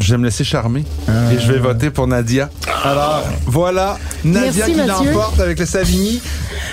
je 0.00 0.12
vais 0.12 0.18
me 0.18 0.24
laisser 0.24 0.44
charmer 0.44 0.84
et 1.30 1.38
je 1.38 1.52
vais 1.52 1.58
voter 1.58 1.90
pour 1.90 2.06
Nadia. 2.06 2.48
Alors, 2.82 3.22
voilà, 3.44 3.98
Nadia 4.24 4.64
Merci, 4.66 4.72
qui 4.72 4.86
l'emporte 4.88 5.38
avec 5.38 5.58
le 5.58 5.66
Savigny 5.66 6.18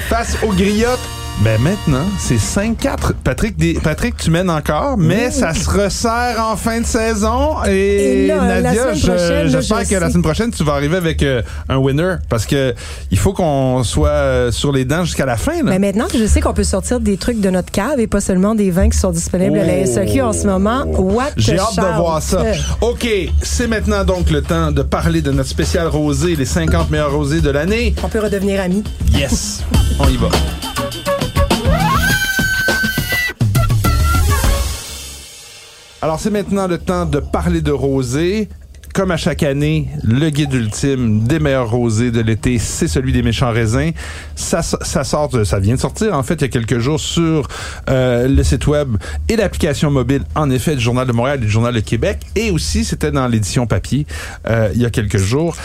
face 0.07 0.37
aux 0.41 0.53
griottes. 0.53 0.97
Ben 1.41 1.57
maintenant, 1.61 2.03
c'est 2.17 2.35
5-4. 2.35 3.13
Patrick, 3.23 3.55
des- 3.55 3.75
Patrick, 3.75 4.17
tu 4.17 4.29
mènes 4.29 4.49
encore, 4.49 4.97
mais 4.97 5.31
ça 5.31 5.53
se 5.53 5.69
resserre 5.69 6.35
en 6.45 6.57
fin 6.57 6.81
de 6.81 6.85
saison. 6.85 7.63
Et, 7.65 8.25
Et 8.25 8.27
là, 8.27 8.45
la 8.45 8.61
Nadia, 8.61 8.93
je- 8.93 8.99
j'espère 9.47 9.85
je 9.85 9.89
que 9.89 9.95
la 9.95 10.09
semaine 10.09 10.21
prochaine, 10.21 10.51
tu 10.51 10.65
vas 10.65 10.73
arriver 10.73 10.97
avec 10.97 11.23
euh, 11.23 11.41
un 11.69 11.77
winner. 11.77 12.15
Parce 12.27 12.45
que 12.45 12.75
il 13.09 13.17
faut 13.17 13.31
qu'on 13.31 13.83
soit 13.85 14.09
euh, 14.09 14.51
sur 14.51 14.73
les 14.73 14.83
dents 14.83 15.05
jusqu'à 15.05 15.25
la 15.25 15.37
fin. 15.37 15.53
Là. 15.63 15.63
Mais 15.63 15.79
maintenant 15.79 16.07
que 16.07 16.17
je 16.17 16.25
sais 16.25 16.41
qu'on 16.41 16.53
peut 16.53 16.65
sortir 16.65 16.99
des 16.99 17.15
trucs 17.15 17.39
de 17.39 17.49
notre 17.49 17.71
cave 17.71 18.01
et 18.01 18.07
pas 18.07 18.19
seulement 18.19 18.53
des 18.53 18.69
vins 18.69 18.89
qui 18.89 18.97
sont 18.97 19.11
disponibles 19.11 19.57
à 19.59 19.63
la 19.65 19.73
Oh. 19.83 19.85
SAQ 19.85 20.21
en 20.21 20.33
ce 20.33 20.45
moment, 20.45 20.83
what 20.87 21.29
J'ai 21.37 21.57
hâte 21.57 21.77
de 21.77 21.95
voir 22.01 22.21
ça. 22.21 22.43
OK, 22.81 23.07
c'est 23.41 23.67
maintenant 23.67 24.03
donc 24.03 24.29
le 24.29 24.41
temps 24.41 24.73
de 24.73 24.81
parler 24.81 25.21
de 25.21 25.31
notre 25.31 25.49
spécial 25.49 25.87
rosé, 25.87 26.35
les 26.35 26.43
50 26.45 26.89
meilleurs 26.91 27.13
rosés 27.13 27.39
de 27.39 27.49
l'année. 27.49 27.95
On 28.03 28.09
peut 28.09 28.19
redevenir 28.19 28.59
amis. 28.59 28.83
Yes, 29.13 29.63
on 29.99 30.07
y 30.09 30.17
va. 30.17 30.27
Alors, 36.01 36.19
c'est 36.19 36.29
maintenant 36.29 36.67
le 36.67 36.77
temps 36.77 37.05
de 37.05 37.19
parler 37.19 37.61
de 37.61 37.71
rosé. 37.71 38.49
Comme 38.95 39.11
à 39.11 39.17
chaque 39.17 39.43
année, 39.43 39.87
le 40.03 40.29
guide 40.31 40.51
ultime 40.51 41.23
des 41.23 41.39
meilleurs 41.39 41.69
rosés 41.69 42.09
de 42.09 42.21
l'été, 42.21 42.57
c'est 42.57 42.87
celui 42.87 43.13
des 43.13 43.21
méchants 43.21 43.51
raisins. 43.51 43.91
Ça, 44.35 44.63
ça 44.63 45.03
sort, 45.03 45.29
de- 45.29 45.43
ça 45.43 45.59
vient 45.59 45.75
de 45.75 45.79
sortir 45.79 46.15
en 46.15 46.23
fait 46.23 46.33
il 46.35 46.41
y 46.41 46.45
a 46.45 46.47
quelques 46.47 46.79
jours 46.79 46.99
sur 46.99 47.47
euh, 47.87 48.27
le 48.27 48.43
site 48.43 48.65
web 48.65 48.97
et 49.29 49.35
l'application 49.35 49.91
mobile, 49.91 50.23
en 50.33 50.49
effet, 50.49 50.75
du 50.75 50.81
Journal 50.81 51.05
de 51.05 51.11
Montréal 51.11 51.37
et 51.39 51.45
du 51.45 51.49
Journal 51.51 51.73
de 51.73 51.79
Québec. 51.81 52.17
Et 52.35 52.49
aussi, 52.49 52.83
c'était 52.83 53.11
dans 53.11 53.27
l'édition 53.27 53.67
papier 53.67 54.07
euh, 54.49 54.69
il 54.73 54.81
y 54.81 54.85
a 54.85 54.89
quelques 54.89 55.17
jours. 55.17 55.55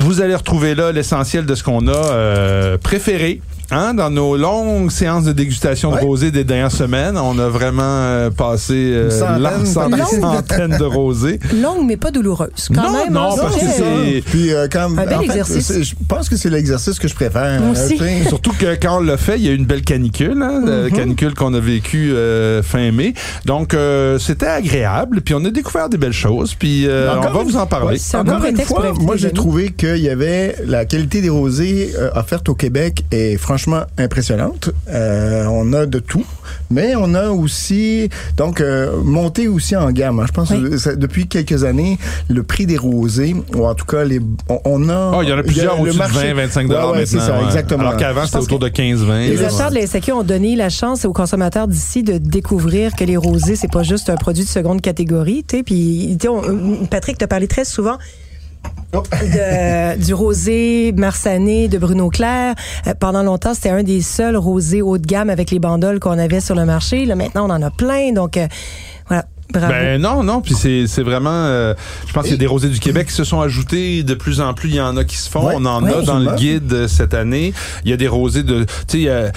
Vous 0.00 0.22
allez 0.22 0.34
retrouver 0.34 0.74
là 0.74 0.92
l'essentiel 0.92 1.44
de 1.44 1.54
ce 1.54 1.62
qu'on 1.62 1.86
a 1.88 1.92
euh, 1.92 2.78
préféré. 2.78 3.42
Hein, 3.72 3.94
dans 3.94 4.10
nos 4.10 4.36
longues 4.36 4.90
séances 4.92 5.24
de 5.24 5.32
dégustation 5.32 5.90
de 5.90 5.96
Ouais. 5.96 6.02
rosés 6.02 6.30
des 6.30 6.44
dernières 6.44 6.70
semaines, 6.70 7.18
on 7.18 7.36
a 7.38 7.48
vraiment 7.48 7.82
euh, 7.82 8.30
passé 8.30 8.74
euh, 8.74 9.10
centaine, 9.10 9.42
l'ensemble 9.42 9.96
des 9.96 10.02
peut-être. 10.02 10.20
centaines 10.20 10.76
de 10.78 10.84
rosés. 10.84 11.40
Longue, 11.60 11.84
mais 11.84 11.96
pas 11.96 12.12
douloureuse. 12.12 12.68
Quand 12.72 12.82
non, 12.82 12.92
même, 12.92 13.12
non, 13.12 13.32
hein, 13.32 13.36
parce 13.40 13.56
que 13.56 13.66
c'est-. 13.66 14.22
Puis 14.24 14.52
euh, 14.52 14.68
quand 14.70 14.84
Un 14.96 15.04
bel 15.04 15.14
en 15.14 15.20
exercice. 15.20 15.72
je 15.82 15.94
pense 16.06 16.28
que 16.28 16.36
c'est 16.36 16.48
l'exercice 16.50 17.00
que 17.00 17.08
je 17.08 17.14
préfère. 17.16 17.42
Hein, 17.42 17.70
aussi. 17.72 17.98
Surtout 18.28 18.52
que 18.52 18.76
quand 18.80 18.98
on 18.98 19.00
l'a 19.00 19.16
fait, 19.16 19.36
il 19.36 19.44
y 19.44 19.48
a 19.48 19.50
eu 19.50 19.56
une 19.56 19.66
belle 19.66 19.82
canicule, 19.82 20.40
hein, 20.42 20.62
la 20.64 20.90
canicule 20.90 21.34
qu'on 21.34 21.52
a 21.54 21.58
vécue 21.60 22.12
euh, 22.14 22.62
fin 22.62 22.92
mai. 22.92 23.14
Donc, 23.46 23.74
euh, 23.74 24.18
c'était 24.20 24.46
agréable. 24.46 25.22
Puis 25.22 25.34
on 25.34 25.44
a 25.44 25.50
découvert 25.50 25.88
des 25.88 25.98
belles 25.98 26.12
choses. 26.12 26.54
Puis 26.54 26.86
euh, 26.86 27.12
on 27.12 27.18
Encore 27.18 27.32
va 27.32 27.40
une- 27.42 27.48
vous 27.48 27.56
en 27.56 27.66
parler. 27.66 27.86
Ouais, 27.94 27.98
C'est 27.98 28.16
un 28.16 28.20
Encore 28.20 28.40
bon 28.42 28.48
une 28.48 28.58
fois, 28.60 28.92
moi 29.00 29.16
j'ai 29.16 29.32
trouvé 29.32 29.72
qu'il 29.72 29.96
y 29.98 30.08
avait 30.08 30.54
la 30.64 30.84
qualité 30.84 31.20
des 31.20 31.30
rosés 31.30 31.92
euh, 31.98 32.10
offertes 32.14 32.48
au 32.48 32.54
Québec 32.54 33.04
est 33.10 33.36
franchement 33.36 33.55
franchement 33.56 33.84
impressionnante. 33.96 34.68
Euh, 34.90 35.46
on 35.46 35.72
a 35.72 35.86
de 35.86 35.98
tout, 35.98 36.26
mais 36.70 36.94
on 36.94 37.14
a 37.14 37.30
aussi 37.30 38.10
donc 38.36 38.60
euh, 38.60 39.00
monté 39.02 39.48
aussi 39.48 39.74
en 39.76 39.90
gamme. 39.92 40.20
hein. 40.20 40.24
Je 40.26 40.32
pense 40.32 40.50
Oui. 40.50 40.60
que 40.62 40.76
ça- 40.76 40.94
depuis 40.94 41.26
quelques 41.26 41.64
années, 41.64 41.96
le 42.28 42.42
prix 42.42 42.66
des 42.66 42.76
rosés, 42.76 43.34
ou 43.56 43.64
en 43.66 43.74
tout 43.74 43.86
cas 43.86 44.04
les, 44.04 44.20
on, 44.50 44.60
on 44.66 44.88
a. 44.90 45.12
Oh, 45.16 45.22
il 45.22 45.30
y 45.30 45.32
en 45.32 45.38
a 45.38 45.42
plusieurs 45.42 45.80
au-dessus 45.80 45.94
de 45.94 45.98
marché- 45.98 46.34
20, 46.34 46.34
25 46.34 46.68
Ouais, 46.68 46.74
ouais, 46.74 46.82
maintenant. 46.82 47.04
c'est 47.06 47.18
ça, 47.18 47.38
ouais. 47.38 47.46
exactement. 47.46 47.80
Alors 47.80 47.96
qu'avant, 47.96 48.26
c'était 48.26 48.36
autour 48.38 48.58
de 48.58 48.68
15, 48.68 49.00
20. 49.04 49.20
Les 49.20 49.42
acheteurs 49.42 49.70
de 49.70 49.76
la 49.76 49.86
SAQ 49.86 50.12
ont 50.12 50.22
donné 50.22 50.54
la 50.54 50.68
chance 50.68 51.06
aux 51.06 51.14
consommateurs 51.14 51.66
d'ici 51.66 52.02
de 52.02 52.18
découvrir 52.18 52.94
que 52.94 53.04
les 53.04 53.16
rosés, 53.16 53.56
c'est 53.56 53.72
pas 53.72 53.82
juste 53.84 54.10
un 54.10 54.16
produit 54.16 54.44
de 54.44 54.48
seconde 54.50 54.82
catégorie. 54.82 55.44
tu 55.48 55.56
sais. 55.56 55.62
Puis, 55.62 56.18
on- 56.28 56.84
Patrick 56.84 57.16
t'a 57.16 57.26
parlé 57.26 57.48
très 57.48 57.64
souvent 57.64 57.96
Oh. 58.94 59.02
du 59.98 60.14
rosé 60.14 60.92
marsané 60.92 61.68
de 61.68 61.78
Bruno 61.78 62.08
Claire. 62.08 62.54
Euh, 62.86 62.94
pendant 62.98 63.22
longtemps, 63.22 63.54
c'était 63.54 63.70
un 63.70 63.82
des 63.82 64.00
seuls 64.00 64.36
rosés 64.36 64.82
haut 64.82 64.98
de 64.98 65.06
gamme 65.06 65.30
avec 65.30 65.50
les 65.50 65.58
bandoles 65.58 66.00
qu'on 66.00 66.18
avait 66.18 66.40
sur 66.40 66.54
le 66.54 66.64
marché. 66.64 67.04
Là, 67.04 67.14
maintenant, 67.14 67.46
on 67.48 67.52
en 67.52 67.62
a 67.62 67.70
plein. 67.70 68.12
Donc, 68.12 68.36
euh. 68.36 68.46
Bravo. 69.52 69.68
Ben 69.72 70.00
non, 70.00 70.22
non, 70.22 70.40
puis 70.40 70.54
c'est 70.54 71.02
vraiment... 71.02 71.30
euh, 71.32 71.74
je 72.06 72.12
pense 72.12 72.24
qu'il 72.24 72.32
y 72.32 72.34
a 72.34 72.38
des 72.38 72.46
rosés 72.46 72.68
du 72.68 72.78
Québec 72.80 73.06
qui 73.08 73.12
se 73.14 73.24
sont 73.24 73.40
ajoutés 73.40 74.02
de 74.02 74.14
plus 74.14 74.40
en 74.40 74.52
plus. 74.54 74.68
Il 74.70 74.74
y 74.76 74.80
en 74.80 74.96
a 74.96 75.04
qui 75.04 75.16
se 75.16 75.30
font. 75.30 75.46
Ouais, 75.46 75.54
on 75.56 75.64
en 75.66 75.82
ouais, 75.84 75.94
a 75.94 76.02
dans 76.02 76.18
le 76.18 76.34
guide 76.34 76.72
euh, 76.72 76.88
cette 76.88 77.14
année. 77.14 77.54
Il 77.84 77.90
y 77.90 77.94
a 77.94 77.96
des 77.96 78.08
rosés 78.08 78.42
de... 78.42 78.64
Tu 78.88 79.02
sais, 79.04 79.08
euh, 79.08 79.28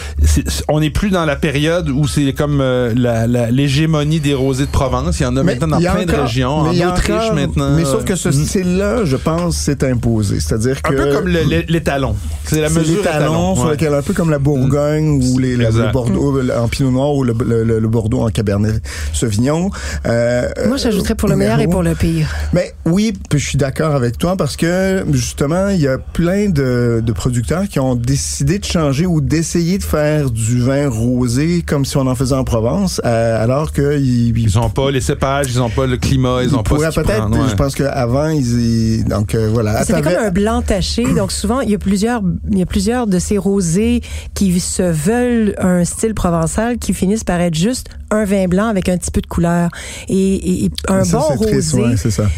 on 0.68 0.80
n'est 0.80 0.90
plus 0.90 1.10
dans 1.10 1.26
la 1.26 1.36
période 1.36 1.90
où 1.90 2.08
c'est 2.08 2.34
comme 2.34 2.60
euh, 2.62 2.94
la- 2.96 3.28
la- 3.28 3.52
l'hégémonie 3.52 4.20
des 4.20 4.34
rosés 4.34 4.66
de 4.66 4.72
Provence. 4.72 5.20
Il 5.20 5.24
y 5.24 5.26
en 5.26 5.36
a 5.38 5.44
Mais 5.44 5.54
maintenant 5.56 5.80
dans 5.80 5.92
plein 5.94 6.06
de 6.06 6.16
régions. 6.16 6.50
En 6.58 6.70
Autriche 6.70 7.10
encore- 7.12 7.34
maintenant. 7.36 7.76
Mais 7.76 7.86
sauf 7.86 8.04
que 8.04 8.16
ce 8.16 8.30
Mm. 8.30 8.46
style-là, 8.46 9.06
je 9.06 9.16
pense, 9.16 9.56
s'est 9.58 9.84
imposé. 9.90 10.40
C'est-à-dire 10.40 10.82
que 10.82 10.94
Un 10.94 10.98
peu 10.98 11.14
comme 11.14 11.28
le- 11.28 11.44
le- 11.44 11.64
l'étalon. 11.68 12.16
C'est 12.46 12.62
la 12.62 12.70
mesure 12.70 12.98
les 12.98 13.04
talons 13.04 13.54
étalon, 13.54 13.56
sur 13.56 13.66
ouais. 13.92 13.98
un 14.00 14.02
peu 14.02 14.14
comme 14.14 14.30
la 14.32 14.40
Bourgogne 14.40 15.22
ou 15.24 15.38
les, 15.38 15.56
le- 15.56 15.92
Bordeaux 15.92 16.42
en 16.58 16.68
Pinot 16.68 16.92
Noir 16.92 17.14
ou 17.14 17.24
le, 17.24 17.34
le- 17.46 17.64
le- 17.64 17.80
le 17.80 17.88
Bordeaux 17.88 18.22
en 18.22 18.30
Cabernet 18.30 18.82
Sauvignon. 19.14 19.70
Euh, 20.06 20.48
Moi, 20.68 20.78
j'ajouterais 20.78 21.16
pour 21.16 21.28
le 21.30 21.36
meilleur 21.36 21.60
et 21.60 21.68
pour 21.68 21.84
le 21.84 21.96
pire. 21.96 22.28
Mais 22.54 22.74
oui, 22.86 23.14
puis 23.30 23.40
je 23.40 23.48
suis 23.50 23.58
d'accord 23.58 23.96
avec 23.96 24.18
toi 24.18 24.36
parce 24.38 24.56
que 24.56 25.04
justement, 25.12 25.70
il 25.70 25.82
y 25.82 25.88
a 25.88 25.98
plein 25.98 26.50
de, 26.50 27.02
de 27.06 27.12
producteurs 27.12 27.68
qui 27.68 27.80
ont 27.80 27.96
décidé 27.96 28.60
de 28.60 28.66
changer 28.66 29.06
ou 29.06 29.22
d'essayer 29.22 29.78
de 29.78 29.84
faire 29.84 30.30
du 30.30 30.60
vin 30.62 30.90
rosé 30.90 31.64
comme 31.68 31.86
si 31.86 31.98
on 31.98 32.08
en 32.08 32.16
faisait 32.16 32.36
en 32.36 32.44
Provence, 32.44 33.02
euh, 33.06 33.44
alors 33.44 33.72
que 33.74 34.00
ils, 34.00 34.38
Ils 34.38 34.58
ont 34.58 34.70
pas 34.70 34.90
les 34.92 35.02
cépages, 35.02 35.48
ils 35.50 35.62
ont 35.62 35.70
pas 35.70 35.86
le 35.86 35.98
climat, 35.98 36.40
ils 36.44 36.56
ont 36.56 36.64
pas 36.64 36.78
ce 36.92 36.94
qu'ils 37.00 37.04
peut-être. 37.04 37.30
ouais. 37.30 37.50
Je 37.50 37.56
pense 37.56 37.76
qu'avant, 37.76 38.30
ils, 38.30 39.00
ils- 39.00 39.04
donc 39.06 39.36
euh, 39.36 39.50
voilà. 39.52 39.84
C'était 39.84 40.02
comme 40.02 40.14
un 40.24 40.32
blanc 40.32 40.62
taché. 40.62 41.04
Donc 41.14 41.32
souvent, 41.32 41.60
il 41.62 41.70
y 41.72 41.76
a 41.76 41.78
plusieurs, 41.78 42.22
il 42.52 42.58
y 42.58 42.62
a 42.62 42.66
plusieurs 42.66 43.08
de 43.08 43.20
ces 43.20 43.38
rosés 43.38 44.02
qui 44.34 44.60
se 44.60 44.84
veulent 44.84 45.56
un 45.60 45.84
style 45.86 46.14
provençal 46.14 46.78
qui 46.78 46.94
finissent 46.94 47.24
par 47.24 47.40
être 47.42 47.56
juste 47.56 47.88
un 48.12 48.26
vin 48.26 48.48
blanc 48.48 48.68
avec 48.68 48.90
un 48.90 48.98
petit 48.98 49.12
peu 49.12 49.22
de 49.22 49.28
couleur. 49.28 49.70
Et, 50.08 50.66
et- 50.66 50.70
un 50.88 51.04
ça, 51.04 51.18
bon 51.18 51.26
c'est 51.30 51.48
triste, 51.48 51.72
rosé, 51.74 51.84
ouais, 51.84 51.98
ça. 52.12 52.30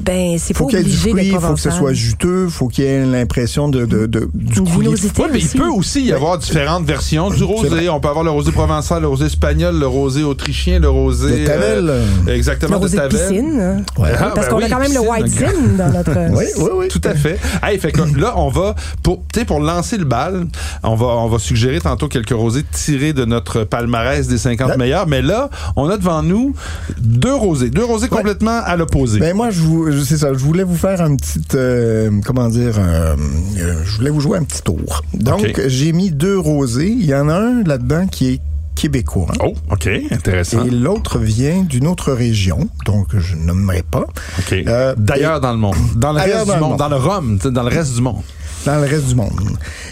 Ben 0.00 0.36
c'est 0.38 0.52
pas 0.54 0.58
faut 0.58 0.66
qu'il 0.66 0.78
y 0.78 0.80
ait 0.80 0.84
du 0.84 0.90
obligé 0.90 1.10
fruit, 1.10 1.30
d'être 1.30 1.40
faut 1.40 1.54
que 1.54 1.60
ce 1.60 1.70
soit 1.70 1.92
juteux, 1.92 2.48
faut 2.48 2.68
qu'il 2.68 2.84
y 2.84 2.86
ait 2.86 3.04
l'impression 3.04 3.68
de, 3.68 3.84
de, 3.86 4.06
de 4.06 4.28
du 4.34 4.62
coulis. 4.62 4.88
Ouais, 4.88 5.28
mais 5.32 5.38
il 5.40 5.48
peut 5.48 5.68
aussi 5.68 6.02
y 6.04 6.12
avoir 6.12 6.38
différentes 6.38 6.84
versions 6.84 7.30
du 7.30 7.42
rosé. 7.42 7.88
On 7.88 8.00
peut 8.00 8.08
avoir 8.08 8.24
le 8.24 8.30
rosé 8.30 8.52
provençal, 8.52 9.02
le 9.02 9.08
rosé 9.08 9.26
espagnol, 9.26 9.78
le 9.78 9.86
rosé 9.86 10.22
autrichien, 10.22 10.78
le 10.78 10.88
rosé. 10.88 11.40
De 11.40 11.46
Tavel. 11.46 11.88
euh, 11.88 12.04
Le 12.26 12.32
exactement, 12.32 12.76
de 12.76 12.82
rosé 12.82 12.96
de 12.96 13.02
Tavel. 13.02 13.20
piscine. 13.28 13.60
hein. 13.60 13.76
Ouais. 14.00 14.10
Ah, 14.18 14.32
Parce 14.34 14.46
ben 14.46 14.52
qu'on 14.54 14.58
a 14.60 14.64
oui, 14.64 14.70
quand 14.70 14.80
même 14.80 14.92
le 14.94 15.00
white 15.00 15.26
zin 15.26 15.52
dans 15.76 15.92
notre. 15.92 16.08
Oui, 16.38 16.44
oui, 16.58 16.70
oui. 16.74 16.88
Tout 16.88 17.00
à 17.04 17.14
fait. 17.14 17.38
Hey, 17.62 17.78
fait 17.78 17.92
que 17.92 18.00
là, 18.18 18.34
on 18.36 18.48
va 18.48 18.74
pour, 19.02 19.22
tu 19.32 19.40
sais, 19.40 19.44
pour 19.46 19.60
lancer 19.60 19.96
le 19.96 20.04
bal, 20.04 20.46
on 20.82 20.94
va, 20.94 21.06
on 21.06 21.28
va 21.28 21.38
suggérer 21.38 21.80
tantôt 21.80 22.08
quelques 22.08 22.30
rosés 22.30 22.64
tirés 22.70 23.12
de 23.12 23.24
notre 23.24 23.64
palmarès 23.64 24.26
des 24.28 24.38
50 24.38 24.70
Ouais. 24.70 24.76
meilleurs. 24.76 25.06
Mais 25.06 25.22
là, 25.22 25.48
on 25.76 25.88
a 25.88 25.96
devant 25.96 26.22
nous 26.22 26.54
deux 27.00 27.34
rosés, 27.34 27.70
deux 27.70 27.84
rosés 27.84 28.08
complètement 28.08 28.60
à 28.64 28.76
l'opposé. 28.76 29.18
Ben 29.20 29.34
moi, 29.36 29.50
je 29.50 29.60
vous, 29.60 29.77
je- 29.90 30.02
c'est 30.04 30.18
ça. 30.18 30.32
Je 30.32 30.38
voulais 30.38 30.64
vous 30.64 30.76
faire 30.76 31.00
un 31.00 31.14
petit, 31.16 31.40
euh, 31.54 32.10
comment 32.24 32.48
dire, 32.48 32.74
euh, 32.78 33.14
euh, 33.58 33.74
je 33.84 33.96
voulais 33.96 34.10
vous 34.10 34.20
jouer 34.20 34.38
un 34.38 34.42
petit 34.44 34.62
tour. 34.62 35.02
Donc, 35.14 35.60
j'ai 35.66 35.92
mis 35.92 36.10
deux 36.10 36.38
rosés. 36.38 36.88
Il 36.90 37.04
y 37.06 37.14
en 37.14 37.28
a 37.28 37.34
un 37.34 37.62
là-dedans 37.64 38.06
qui 38.06 38.28
est 38.34 38.40
québécois. 38.74 39.32
Oh, 39.42 39.54
ok, 39.72 39.88
intéressant. 40.12 40.64
Et 40.64 40.70
l'autre 40.70 41.18
vient 41.18 41.62
d'une 41.62 41.86
autre 41.88 42.12
région, 42.12 42.68
donc 42.86 43.08
je 43.18 43.34
nommerai 43.34 43.82
pas, 43.82 44.06
Ok. 44.38 44.52
Euh, 44.68 44.94
D'ailleurs 44.96 45.40
dans 45.40 45.50
le 45.52 45.58
monde, 45.58 45.74
dans 45.96 46.12
le 46.12 46.20
reste 46.20 46.44
du 46.44 46.50
monde, 46.52 46.60
monde. 46.60 46.78
dans 46.78 46.88
le 46.88 46.94
Rhum, 46.96 47.38
dans 47.38 47.62
le 47.64 47.68
reste 47.68 47.94
du 47.96 48.02
monde. 48.02 48.22
dans 48.66 48.76
le 48.76 48.86
reste 48.86 49.08
du 49.08 49.14
monde. 49.16 49.32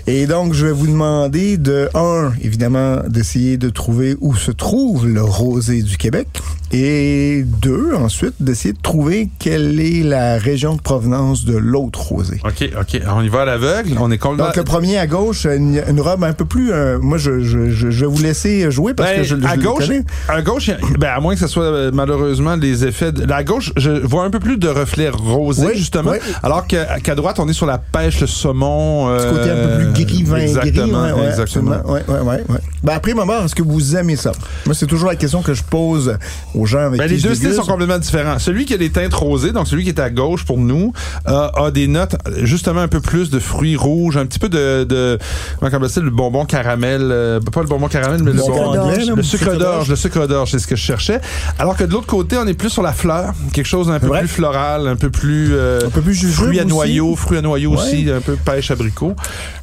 Et 0.06 0.26
donc, 0.26 0.52
je 0.54 0.66
vais 0.66 0.72
vous 0.72 0.86
demander 0.86 1.56
de, 1.56 1.88
un, 1.94 2.32
évidemment, 2.40 2.98
d'essayer 3.08 3.56
de 3.56 3.70
trouver 3.70 4.16
où 4.20 4.36
se 4.36 4.52
trouve 4.52 5.08
le 5.08 5.22
rosé 5.22 5.82
du 5.82 5.96
Québec. 5.96 6.28
Et 6.72 7.44
deux, 7.44 7.94
ensuite, 7.94 8.34
d'essayer 8.40 8.72
de 8.74 8.80
trouver 8.82 9.28
quelle 9.38 9.78
est 9.80 10.02
la 10.02 10.36
région 10.36 10.74
de 10.74 10.80
provenance 10.80 11.44
de 11.44 11.56
l'autre 11.56 12.00
rosé. 12.08 12.40
Ok, 12.44 12.68
ok. 12.80 13.00
On 13.14 13.22
y 13.22 13.28
va 13.28 13.42
à 13.42 13.44
l'aveugle. 13.44 13.96
On 14.00 14.10
est 14.10 14.18
complètement. 14.18 14.46
Donc, 14.46 14.56
le 14.56 14.64
premier 14.64 14.98
à 14.98 15.06
gauche, 15.06 15.46
une, 15.46 15.80
une 15.88 16.00
robe 16.00 16.24
un 16.24 16.32
peu 16.32 16.44
plus... 16.44 16.72
euh, 16.72 16.98
moi, 17.00 17.18
je, 17.18 17.40
je, 17.40 17.70
je, 17.70 17.86
vais 17.88 18.06
vous 18.06 18.20
laisser 18.22 18.68
jouer 18.70 18.94
parce 18.94 19.10
Ben, 19.10 19.18
que 19.18 19.22
je, 19.24 19.36
je 19.40 19.46
à 19.46 19.54
le 19.56 19.62
gauche, 19.62 19.86
connais. 19.86 20.04
à 20.28 20.42
gauche, 20.42 20.70
ben 20.98 21.08
à 21.14 21.20
moins 21.20 21.34
que 21.34 21.40
ce 21.40 21.46
soit 21.46 21.62
euh, 21.64 21.90
malheureusement 21.94 22.56
les 22.56 22.84
effets. 22.84 23.12
De, 23.12 23.30
à 23.32 23.44
gauche, 23.44 23.72
je 23.76 23.90
vois 23.90 24.24
un 24.24 24.30
peu 24.30 24.40
plus 24.40 24.56
de 24.58 24.68
reflets 24.68 25.08
rosés 25.08 25.66
Oui, 25.66 25.76
justement, 25.76 26.10
oui. 26.12 26.18
alors 26.42 26.66
qu'à 26.66 27.14
droite, 27.14 27.38
on 27.38 27.48
est 27.48 27.52
sur 27.52 27.66
la 27.66 27.78
pêche, 27.78 28.20
le 28.20 28.26
saumon. 28.26 29.16
Ce 29.18 29.30
côté 29.30 29.50
un 29.50 29.68
peu 29.68 29.92
plus 29.94 30.04
gris, 30.04 30.22
vin 30.24 30.36
gris. 30.38 30.42
Exactement, 30.44 31.02
ouais, 31.04 31.12
ouais, 31.12 31.28
exactement. 31.28 31.70
Ouais, 31.84 32.02
ouais, 32.08 32.20
ouais, 32.20 32.42
ouais. 32.48 32.58
Ben, 32.82 32.94
après, 32.94 33.14
maman, 33.14 33.44
est-ce 33.44 33.54
que 33.54 33.62
vous 33.62 33.96
aimez 33.96 34.16
ça? 34.16 34.32
Moi, 34.64 34.74
c'est 34.74 34.86
toujours 34.86 35.08
la 35.08 35.16
question 35.16 35.42
que 35.42 35.54
je 35.54 35.62
pose 35.62 36.16
aux 36.56 36.66
gens 36.66 36.86
avec 36.86 36.98
Ben, 36.98 37.06
qui 37.06 37.14
les 37.14 37.18
je 37.20 37.28
deux 37.28 37.34
styles 37.34 37.54
sont 37.54 37.62
complètement 37.62 37.98
différents. 37.98 38.38
Celui 38.38 38.64
qui 38.64 38.74
a 38.74 38.78
des 38.78 38.90
teintes 38.90 39.14
rosées, 39.14 39.52
donc 39.52 39.66
celui 39.68 39.84
qui 39.84 39.90
est 39.90 40.00
à 40.00 40.10
gauche 40.10 40.44
pour 40.44 40.58
nous, 40.58 40.92
euh, 41.28 41.48
a 41.48 41.70
des 41.70 41.86
notes 41.86 42.16
justement 42.42 42.80
un 42.80 42.88
peu 42.88 43.00
plus 43.00 43.30
de 43.30 43.38
fruits 43.38 43.76
rouges, 43.76 44.16
un 44.16 44.26
petit 44.26 44.38
peu 44.38 44.48
de, 44.48 44.84
de 44.84 45.18
comment 45.60 45.70
on 45.72 45.76
appelle 45.76 45.90
ça, 45.90 46.00
le 46.00 46.10
bonbon 46.10 46.44
caramel, 46.46 47.00
euh, 47.02 47.40
pas 47.40 47.60
le 47.60 47.66
bonbon 47.68 47.88
caramel, 47.88 48.22
mais 48.22 48.32
le, 48.32 48.38
Sucre 48.38 48.56
bonbon- 48.56 48.74
d'orge. 48.74 49.10
le 49.16 49.22
sucre 49.22 49.56
d'orge, 49.56 49.88
le 49.88 49.96
sucre 49.96 50.26
d'orge, 50.26 50.50
c'est 50.50 50.58
ce 50.58 50.66
que 50.66 50.76
je 50.76 50.82
cherchais. 50.82 51.20
Alors 51.58 51.76
que 51.76 51.84
de 51.84 51.92
l'autre 51.92 52.06
côté, 52.06 52.36
on 52.38 52.46
est 52.46 52.54
plus 52.54 52.70
sur 52.70 52.82
la 52.82 52.92
fleur, 52.92 53.34
quelque 53.52 53.66
chose 53.66 53.88
d'un 53.88 54.00
peu 54.00 54.08
plus 54.10 54.28
floral, 54.28 54.88
un 54.88 54.96
peu 54.96 55.10
plus 55.10 55.50
euh, 55.52 55.80
Un 55.86 55.90
peu 55.90 56.00
plus 56.00 56.26
fruits 56.32 56.60
à 56.60 56.64
noyaux, 56.64 57.16
fruits 57.16 57.38
à 57.38 57.42
noyaux 57.42 57.70
Ouais. 57.72 57.76
aussi, 57.78 58.10
un 58.10 58.20
peu 58.20 58.36
pêche 58.36 58.70
abricot. 58.70 59.14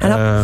Alors, 0.02 0.18
Euh, 0.20 0.44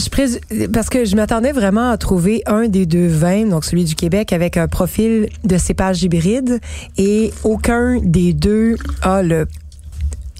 Je 0.00 0.66
parce 0.68 0.88
que 0.88 1.04
je 1.04 1.14
m'attendais 1.16 1.52
vraiment 1.52 1.90
à 1.90 1.96
trouver 1.98 2.42
un 2.46 2.68
des 2.68 2.86
deux 2.86 3.06
vins, 3.08 3.46
donc 3.46 3.64
celui 3.64 3.84
du 3.84 3.94
Québec, 3.94 4.32
avec 4.32 4.56
un 4.56 4.66
profil 4.68 5.28
de 5.44 5.58
cépage 5.58 6.02
hybride, 6.02 6.60
et 6.96 7.32
aucun 7.44 7.98
des 8.02 8.32
deux 8.32 8.76
a 9.02 9.22
le 9.22 9.46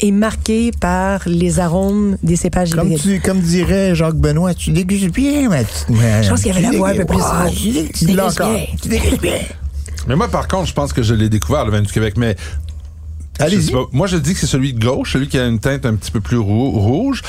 est 0.03 0.13
marqué 0.13 0.71
par 0.81 1.21
les 1.27 1.61
arômes 1.61 2.17
des 2.23 2.37
cépages 2.37 2.71
Comme, 2.71 2.87
hybrides. 2.93 3.03
tu, 3.03 3.21
comme 3.21 3.41
dirait 3.41 3.95
Jacques 3.95 4.17
Benoît, 4.17 4.55
tu 4.55 4.71
dégustes 4.71 5.13
bien, 5.15 5.51
ma 5.51 5.63
petite 5.63 5.87
Je 5.91 6.29
pense 6.31 6.41
qu'il 6.43 6.55
y 6.55 6.57
avait 6.57 6.63
la 6.73 6.79
voix 6.79 6.89
un 6.89 6.95
peu 6.97 7.05
plus 7.05 7.19
Ah, 7.23 7.47
tu 7.53 7.71
dégustes 8.07 8.19
encore. 8.41 8.55
bien. 8.55 8.65
Tu 8.81 8.89
dégustes 8.89 9.21
bien. 9.21 9.35
mais 10.09 10.17
moi, 10.17 10.29
par 10.29 10.49
contre, 10.49 10.69
je 10.69 10.73
pense 10.73 10.95
que 10.95 11.03
je 11.03 11.13
l'ai 11.13 11.29
découvert 11.29 11.67
le 11.67 11.71
vin 11.71 11.83
du 11.83 11.93
Québec, 11.93 12.15
mais 12.17 12.35
Allez-y. 13.39 13.73
Moi, 13.93 14.07
je 14.07 14.17
dis 14.17 14.33
que 14.33 14.41
c'est 14.41 14.47
celui 14.47 14.73
de 14.73 14.83
gauche, 14.83 15.13
celui 15.15 15.29
qui 15.29 15.39
a 15.39 15.47
une 15.47 15.59
teinte 15.59 15.85
un 15.85 15.95
petit 15.97 16.11
peu 16.11 16.21
plus 16.21 16.37
rou- 16.39 16.71
rouge, 16.79 17.23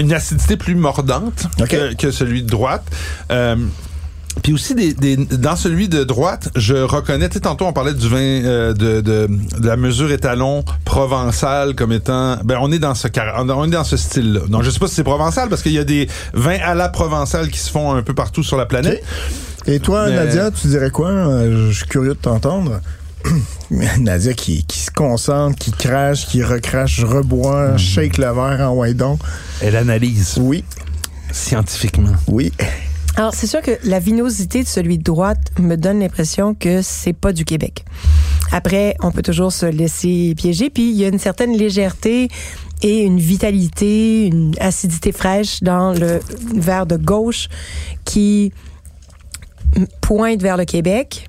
une 0.00 0.12
acidité 0.12 0.56
plus 0.56 0.74
mordante 0.74 1.46
que, 1.68 1.94
que 1.94 2.10
celui 2.10 2.42
de 2.42 2.48
droite. 2.50 2.84
Euh, 3.30 3.56
puis 4.42 4.52
aussi, 4.52 4.74
des, 4.74 4.92
des- 4.92 5.16
dans 5.16 5.56
celui 5.56 5.88
de 5.88 6.04
droite, 6.04 6.50
je 6.56 6.74
reconnais, 6.74 7.28
tu 7.28 7.34
sais, 7.34 7.40
tantôt 7.40 7.64
on 7.64 7.72
parlait 7.72 7.94
du 7.94 8.06
vin 8.06 8.18
euh, 8.18 8.74
de, 8.74 9.00
de, 9.00 9.28
de 9.58 9.66
la 9.66 9.76
mesure 9.78 10.12
étalon 10.12 10.62
provençal 10.84 11.74
comme 11.74 11.90
étant, 11.92 12.36
ben 12.44 12.58
on 12.60 12.70
est 12.70 12.78
dans 12.78 12.94
ce 12.94 13.08
on 13.38 13.64
est 13.66 13.70
dans 13.70 13.84
ce 13.84 13.96
style-là. 13.96 14.40
Donc 14.48 14.62
je 14.62 14.70
sais 14.70 14.78
pas 14.78 14.88
si 14.88 14.94
c'est 14.94 15.04
provençal 15.04 15.48
parce 15.48 15.62
qu'il 15.62 15.72
y 15.72 15.78
a 15.78 15.84
des 15.84 16.08
vins 16.34 16.58
à 16.62 16.74
la 16.74 16.90
provençale 16.90 17.48
qui 17.50 17.58
se 17.58 17.70
font 17.70 17.92
un 17.94 18.02
peu 18.02 18.12
partout 18.12 18.42
sur 18.42 18.58
la 18.58 18.66
planète. 18.66 19.02
Et 19.66 19.80
toi, 19.80 20.06
Mais- 20.08 20.16
Nadia, 20.16 20.50
tu 20.50 20.68
dirais 20.68 20.90
quoi? 20.90 21.08
Euh, 21.10 21.70
Je 21.70 21.76
suis 21.78 21.86
curieux 21.86 22.14
de 22.14 22.18
t'entendre. 22.20 22.80
Nadia 24.00 24.32
qui, 24.34 24.64
qui 24.64 24.78
se 24.78 24.90
concentre, 24.90 25.58
qui 25.58 25.70
crache, 25.72 26.26
qui 26.26 26.42
recrache, 26.42 27.02
reboit, 27.04 27.72
Mhm. 27.72 27.78
shake 27.78 28.18
le 28.18 28.26
verre 28.32 28.70
en 28.70 28.74
white 28.76 29.02
Elle 29.60 29.76
analyse 29.76 30.38
Oui, 30.40 30.64
scientifiquement. 31.32 32.12
oui. 32.28 32.52
Alors, 33.18 33.32
c'est 33.34 33.46
sûr 33.46 33.62
que 33.62 33.70
la 33.84 33.98
vinosité 33.98 34.62
de 34.62 34.68
celui 34.68 34.98
de 34.98 35.02
droite 35.02 35.38
me 35.58 35.76
donne 35.76 36.00
l'impression 36.00 36.54
que 36.54 36.82
c'est 36.82 37.14
pas 37.14 37.32
du 37.32 37.46
Québec. 37.46 37.84
Après, 38.52 38.94
on 39.02 39.10
peut 39.10 39.22
toujours 39.22 39.52
se 39.52 39.64
laisser 39.66 40.34
piéger, 40.36 40.68
puis 40.68 40.90
il 40.90 40.96
y 40.96 41.04
a 41.04 41.08
une 41.08 41.18
certaine 41.18 41.56
légèreté 41.56 42.28
et 42.82 43.00
une 43.00 43.18
vitalité, 43.18 44.26
une 44.26 44.52
acidité 44.60 45.12
fraîche 45.12 45.62
dans 45.62 45.92
le 45.92 46.20
verre 46.54 46.84
de 46.86 46.96
gauche 46.98 47.48
qui 48.04 48.52
pointe 50.02 50.42
vers 50.42 50.58
le 50.58 50.66
Québec. 50.66 51.26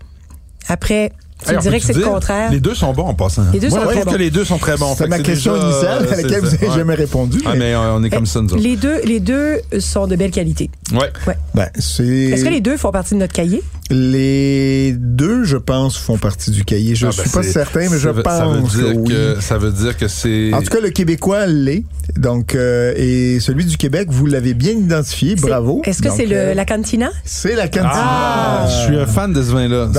Après, 0.68 1.13
Tu 1.46 1.53
me 1.56 1.60
dirais 1.62 1.79
que 1.79 1.86
c'est 1.86 1.94
le 1.94 2.01
contraire? 2.03 2.51
Les 2.51 2.60
deux 2.60 2.74
sont 2.74 2.94
bons 2.94 3.03
en 3.06 3.13
passant. 3.13 3.44
Les 3.53 3.60
deux 3.60 3.70
Moi, 3.70 3.77
sont 3.79 3.84
je 3.84 3.88
très 3.89 3.96
trouve 4.01 4.06
bons. 4.06 4.12
que 4.13 4.17
les 4.17 4.32
deux 4.32 4.46
sont 4.46 4.58
très 4.58 4.75
bons. 4.77 4.96
C'est 4.98 5.03
Fait 5.03 5.10
ma 5.10 5.17
que 5.20 5.24
question 5.24 5.53
déjà, 5.53 5.65
initiale 5.67 5.98
à 5.98 6.15
laquelle 6.22 6.39
vous 6.41 6.50
n'avez 6.51 6.67
Ouais. 6.67 6.75
jamais 6.75 6.96
répondu. 6.96 7.39
Ah, 7.46 7.53
mais 7.56 7.75
on 7.75 8.03
est 8.03 8.10
comme 8.10 8.25
ça, 8.25 8.41
nous 8.41 8.53
autres. 8.53 8.62
Les 8.62 8.75
deux, 8.75 9.01
les 9.03 9.20
deux 9.20 9.60
sont 9.79 10.08
de 10.08 10.15
belle 10.15 10.32
qualité. 10.32 10.70
Ouais. 10.94 11.12
Ben, 11.53 11.67
c'est... 11.77 12.03
Est-ce 12.06 12.44
que 12.44 12.50
les 12.50 12.62
deux 12.62 12.75
font 12.77 12.91
partie 12.91 13.13
de 13.13 13.20
notre 13.20 13.34
cahier? 13.34 13.62
Les 13.89 14.94
deux, 14.98 15.44
je 15.44 15.58
pense, 15.58 15.98
font 15.98 16.17
partie 16.17 16.51
du 16.51 16.65
cahier. 16.65 16.96
Je 16.96 17.08
Ah, 17.08 17.12
suis 17.12 17.24
ben, 17.24 17.32
pas 17.32 17.44
certain, 17.44 17.88
mais 17.89 17.98
je 18.00 18.10
veut- 18.10 18.24
pense 18.24 18.38
ça 18.38 18.46
veut 18.48 18.62
dire 18.62 18.94
que 18.94 18.98
oui. 18.98 19.08
que 19.36 19.41
ça 19.41 19.58
veut 19.58 19.72
dire 19.72 19.98
que 19.98 20.08
c'est. 20.08 20.53
En 20.53 20.62
tout 20.62 20.70
cas, 20.70 20.79
le 20.82 20.89
Québécois 20.89 21.46
l'est. 21.46 21.84
Donc, 22.17 22.56
euh, 22.56 22.94
et 22.96 23.39
celui 23.39 23.65
du 23.65 23.77
Québec, 23.77 24.08
vous 24.12 24.25
l'avez 24.25 24.53
bien 24.53 24.72
identifié. 24.72 25.36
Bravo. 25.36 25.82
Est-ce 25.86 26.01
que 26.01 26.10
c'est 26.10 26.25
le, 26.25 26.36
euh, 26.38 26.53
la 26.53 26.65
cantina? 26.65 27.10
C'est 27.25 27.56
la 27.56 27.67
cantina. 27.67 27.91
Ah, 27.94 28.67
je 28.70 28.86
suis 28.88 28.98
un 28.98 29.06
fan 29.06 29.34
de 29.34 29.41
ce 29.41 29.51
vin-là. 29.51 29.89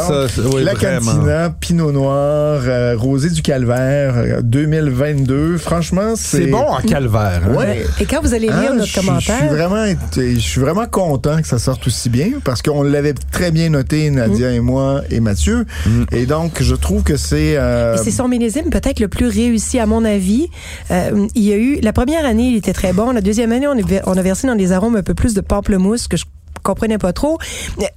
Oui, 0.53 0.65
la 0.65 0.75
vraiment. 0.75 1.13
cantina, 1.13 1.28
Pinot 1.61 1.93
Noir, 1.93 2.61
euh, 2.67 2.95
Rosé 2.97 3.31
du 3.31 3.43
Calvaire, 3.43 4.15
euh, 4.17 4.41
2022. 4.43 5.59
Franchement, 5.59 6.15
c'est... 6.17 6.39
C'est 6.45 6.47
bon 6.47 6.59
en 6.65 6.81
calvaire. 6.81 7.43
hein? 7.47 7.55
Ouais. 7.55 7.85
Et 8.01 8.05
quand 8.07 8.21
vous 8.23 8.35
allez 8.35 8.47
lire 8.49 8.71
Ah, 8.71 8.75
notre 8.75 8.87
je 8.87 8.93
suis- 8.93 9.01
commentaire, 9.01 9.37
Je 9.41 9.47
suis 9.47 9.49
vraiment, 9.57 9.85
je 10.17 10.39
suis 10.39 10.61
vraiment 10.61 10.87
content 10.87 11.41
que 11.41 11.47
ça 11.47 11.59
sorte 11.59 11.87
aussi 11.87 12.09
bien 12.09 12.29
parce 12.45 12.63
qu'on 12.63 12.83
l'avait 12.83 13.15
très 13.31 13.51
bien 13.51 13.71
noté, 13.71 14.11
Nadia 14.11 14.51
et 14.53 14.61
moi 14.61 15.03
et 15.11 15.21
Mathieu. 15.21 15.67
Mm. 15.87 16.05
Et 16.13 16.27
donc, 16.27 16.63
je 16.63 16.75
trouve 16.75 17.03
que 17.03 17.17
c'est. 17.17 17.57
euh, 17.57 17.97
c'est 17.97 18.11
son 18.11 18.29
millésime 18.29 18.71
peut-être 18.71 19.01
le 19.01 19.09
plus 19.09 19.27
réussi 19.29 19.79
à 19.79 19.87
mon 19.87 20.05
avis. 20.05 20.49
Euh, 20.91 21.27
il 21.35 21.43
y 21.45 21.53
a 21.53 21.57
eu 21.57 21.79
la 21.83 21.93
première 21.93 22.25
année, 22.25 22.49
il 22.49 22.57
était 22.57 22.73
très 22.73 22.93
bon. 22.93 23.11
La 23.13 23.21
deuxième 23.21 23.53
année, 23.53 23.67
on, 23.69 23.77
est- 23.77 24.03
on 24.07 24.17
a 24.17 24.23
versé 24.23 24.47
dans 24.47 24.57
des 24.57 24.73
arômes 24.73 24.97
un 24.97 25.03
peu 25.03 25.15
plus 25.15 25.35
de 25.35 25.41
pamplemousse 25.41 26.09
que 26.09 26.17
je 26.17 26.25
comprenais 26.63 26.99
pas 26.99 27.13
trop. 27.13 27.39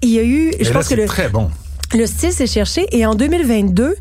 Il 0.01 0.09
y 0.09 0.19
a 0.19 0.23
eu, 0.23 0.51
Mais 0.57 0.63
je 0.65 0.69
là, 0.69 0.73
pense 0.75 0.83
que 0.83 0.89
c'est 0.89 0.95
le, 1.01 1.05
très 1.05 1.29
bon. 1.29 1.49
Le 1.93 2.05
style 2.05 2.31
s'est 2.31 2.47
cherché 2.47 2.87
et 2.91 3.05
en 3.05 3.15
2022, 3.15 3.95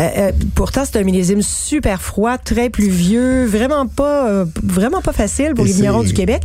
euh, 0.00 0.08
euh, 0.16 0.32
pourtant 0.54 0.82
c'est 0.84 0.98
un 0.98 1.04
millésime 1.04 1.42
super 1.42 2.02
froid, 2.02 2.36
très 2.38 2.70
pluvieux, 2.70 3.46
vraiment 3.46 3.86
pas, 3.86 4.28
euh, 4.28 4.44
vraiment 4.62 5.00
pas 5.00 5.12
facile 5.12 5.52
pour 5.54 5.64
Et 5.64 5.68
les 5.68 5.74
vignerons 5.74 6.02
du 6.02 6.12
Québec. 6.14 6.42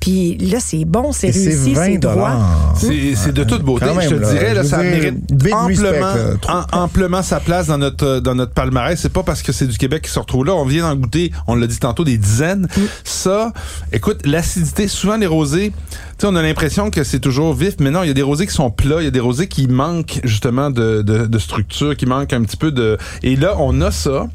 Puis 0.00 0.36
là, 0.38 0.58
c'est 0.60 0.84
bon, 0.84 1.12
c'est 1.12 1.30
réussi, 1.30 1.74
20 1.74 1.84
c'est 1.84 1.98
droit. 1.98 2.30
C'est 2.74 3.32
de 3.32 3.44
toute 3.44 3.62
beauté. 3.62 3.86
Même, 3.86 4.00
je 4.02 4.08
te 4.08 4.14
là. 4.14 4.32
dirais, 4.32 4.54
là, 4.54 4.62
Je 4.62 4.68
ça 4.68 4.82
dire, 4.82 4.90
mérite 4.90 5.14
amplement, 5.52 5.66
respect, 5.66 6.00
là. 6.00 6.36
Trop- 6.40 6.52
am- 6.52 6.66
amplement 6.72 7.22
sa 7.22 7.40
place 7.40 7.66
dans 7.66 7.78
notre 7.78 8.20
dans 8.20 8.34
notre 8.34 8.52
palmarès. 8.52 8.98
C'est 9.00 9.12
pas 9.12 9.22
parce 9.22 9.42
que 9.42 9.52
c'est 9.52 9.66
du 9.66 9.76
Québec 9.78 10.02
qui 10.02 10.10
se 10.10 10.18
retrouve 10.18 10.44
là. 10.46 10.54
On 10.54 10.64
vient 10.64 10.82
d'en 10.88 10.96
goûter, 10.96 11.32
on 11.46 11.54
l'a 11.54 11.66
dit 11.66 11.78
tantôt, 11.78 12.04
des 12.04 12.16
dizaines. 12.18 12.66
Ça, 13.04 13.52
écoute, 13.92 14.26
l'acidité, 14.26 14.88
souvent 14.88 15.16
les 15.16 15.26
rosés, 15.26 15.72
tu 15.72 15.96
sais, 16.18 16.26
on 16.26 16.36
a 16.36 16.42
l'impression 16.42 16.90
que 16.90 17.04
c'est 17.04 17.20
toujours 17.20 17.54
vif, 17.54 17.74
mais 17.80 17.90
non, 17.90 18.02
il 18.02 18.08
y 18.08 18.10
a 18.10 18.14
des 18.14 18.22
rosés 18.22 18.46
qui 18.46 18.52
sont 18.54 18.70
plats, 18.70 18.96
il 19.00 19.04
y 19.04 19.08
a 19.08 19.10
des 19.10 19.20
rosés 19.20 19.48
qui 19.48 19.68
manquent 19.68 20.20
justement 20.24 20.70
de, 20.70 21.02
de, 21.02 21.26
de 21.26 21.38
structure, 21.38 21.96
qui 21.96 22.06
manquent 22.06 22.32
un 22.32 22.42
petit 22.42 22.56
peu 22.56 22.70
de... 22.72 22.89
Et 23.22 23.36
là, 23.36 23.54
on 23.58 23.80
a 23.80 23.90
ça. 23.90 24.26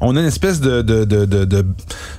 On 0.00 0.16
a 0.16 0.20
une 0.20 0.26
espèce 0.26 0.60
de, 0.60 0.82
de, 0.82 1.04
de, 1.04 1.24
de, 1.24 1.44
de, 1.44 1.66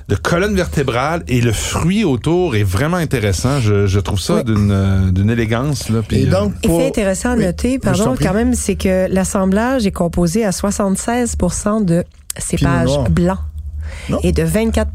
de 0.08 0.14
colonne 0.16 0.54
vertébrale 0.54 1.22
et 1.28 1.40
le 1.40 1.52
fruit 1.52 2.04
autour 2.04 2.56
est 2.56 2.62
vraiment 2.62 2.96
intéressant. 2.96 3.60
Je, 3.60 3.86
je 3.86 4.00
trouve 4.00 4.20
ça 4.20 4.34
Oui. 4.36 4.44
d'une 4.44 4.70
euh, 4.70 5.10
d'une 5.10 5.30
élégance. 5.30 5.88
Là, 5.88 6.00
puis, 6.06 6.22
Et 6.22 6.26
euh, 6.26 6.30
donc, 6.30 6.54
pour- 6.62 6.80
fait 6.80 6.86
intéressant 6.88 7.30
à 7.30 7.36
Oui, 7.36 7.44
noter, 7.44 7.78
pardon, 7.78 8.14
quand 8.20 8.34
même, 8.34 8.54
c'est 8.54 8.76
que 8.76 9.06
l'assemblage 9.10 9.86
est 9.86 9.92
composé 9.92 10.44
à 10.44 10.52
76 10.52 11.36
de 11.84 12.04
cépages 12.38 12.88
noir. 12.88 13.10
blancs 13.10 13.38
Non. 14.08 14.18
et 14.22 14.32
de 14.32 14.42
24 14.42 14.90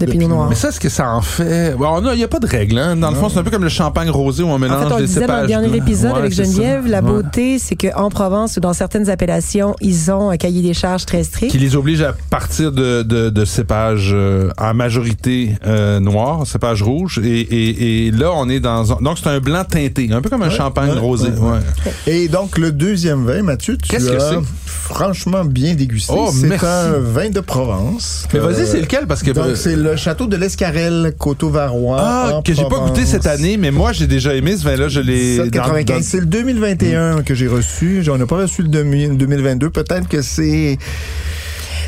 de, 0.00 0.06
De 0.06 0.10
pinot 0.12 0.24
pinot 0.26 0.34
noir. 0.36 0.48
Mais 0.48 0.54
ça, 0.54 0.68
est-ce 0.68 0.80
que 0.80 0.88
ça 0.88 1.10
en 1.10 1.20
fait... 1.22 1.74
Bon, 1.76 2.00
il 2.12 2.16
n'y 2.16 2.22
a 2.24 2.28
pas 2.28 2.38
de 2.38 2.46
règle. 2.46 2.78
Hein? 2.78 2.96
Dans 2.96 3.10
le 3.10 3.16
fond, 3.16 3.28
c'est 3.28 3.38
un 3.38 3.42
peu 3.42 3.50
comme 3.50 3.64
le 3.64 3.68
champagne 3.68 4.10
rosé 4.10 4.42
où 4.42 4.46
on 4.46 4.52
En 4.54 4.58
mélange 4.58 4.86
fait, 4.86 4.92
on 4.92 4.96
des 4.96 5.02
le 5.02 5.06
disait 5.06 5.20
dans 5.20 5.26
le 5.26 5.48
cépages. 5.48 5.48
dernier 5.48 5.76
épisode 5.76 6.12
Ouais, 6.12 6.18
avec. 6.18 6.32
Geneviève, 6.32 6.86
la 6.86 6.98
Ouais. 7.00 7.06
beauté, 7.06 7.58
c'est 7.58 7.76
qu'en 7.76 8.08
Provence 8.10 8.56
ou 8.56 8.60
dans 8.60 8.72
certaines 8.72 9.10
appellations, 9.10 9.74
ils 9.80 10.10
ont 10.10 10.30
un 10.30 10.36
cahier 10.36 10.62
des 10.62 10.74
charges 10.74 11.04
très 11.06 11.22
strict. 11.24 11.50
Qui 11.52 11.58
les 11.58 11.74
oblige 11.76 12.00
à 12.02 12.14
partir 12.30 12.70
de, 12.72 13.02
de, 13.02 13.30
de 13.30 13.44
cépages 13.44 14.10
euh, 14.12 14.50
en 14.58 14.74
majorité 14.74 15.56
euh, 15.66 16.00
noirs, 16.00 16.46
cépages 16.46 16.82
rouges. 16.82 17.18
Et, 17.24 17.40
et, 17.40 18.06
et 18.06 18.10
là, 18.10 18.30
on 18.34 18.48
est 18.48 18.60
dans... 18.60 18.92
un- 18.92 19.00
Donc, 19.00 19.18
c'est 19.22 19.28
un 19.28 19.40
blanc 19.40 19.64
teinté, 19.64 20.08
un 20.12 20.20
peu 20.20 20.28
comme 20.30 20.42
un 20.42 20.48
Ouais, 20.48 20.54
champagne 20.54 20.90
ouais, 20.90 20.98
rosé. 20.98 21.28
ouais, 21.28 21.38
ouais. 21.40 21.58
ouais. 21.86 22.12
Et 22.12 22.28
donc, 22.28 22.58
le 22.58 22.72
deuxième 22.72 23.24
vin, 23.24 23.42
Mathieu, 23.42 23.76
tu 23.76 23.88
Qu'est-ce 23.90 24.10
que 24.10 24.16
as 24.16 24.30
c'est? 24.30 24.36
franchement 24.66 25.44
bien 25.44 25.74
dégusté. 25.74 26.12
Oh, 26.16 26.30
c'est 26.32 26.64
un 26.64 26.98
vin 26.98 27.30
de 27.30 27.40
Provence. 27.40 28.26
Mais 28.32 28.40
Euh, 28.40 28.46
vas-y, 28.48 28.66
c'est 28.66 28.80
lequel? 28.80 29.06
Parce 29.06 29.22
que... 29.22 29.30
Donc, 29.32 29.56
c'est 29.56 29.76
le 29.76 29.87
château 29.96 30.26
de 30.26 30.36
l'Escarel, 30.36 31.12
Coteau-Varois. 31.18 31.98
Ah, 32.00 32.40
que 32.44 32.52
j'ai 32.54 32.64
pas 32.68 32.78
goûté 32.80 33.04
cette 33.06 33.26
année, 33.26 33.56
mais 33.56 33.70
moi, 33.70 33.92
j'ai 33.92 34.06
déjà 34.06 34.34
aimé 34.34 34.56
ce 34.56 34.64
vin-là. 34.64 34.88
Je 34.88 35.00
l'ai... 35.00 35.36
dans- 35.38 35.44
795. 35.44 35.96
dans- 35.96 36.02
C'est 36.02 36.20
le 36.20 36.26
2021 36.26 37.22
que 37.22 37.34
j'ai 37.34 37.46
reçu. 37.48 38.02
J'en 38.02 38.20
ai 38.20 38.26
pas 38.26 38.36
reçu 38.36 38.62
le 38.62 38.68
2022. 38.68 39.70
Peut-être 39.70 40.08
que 40.08 40.22
c'est... 40.22 40.78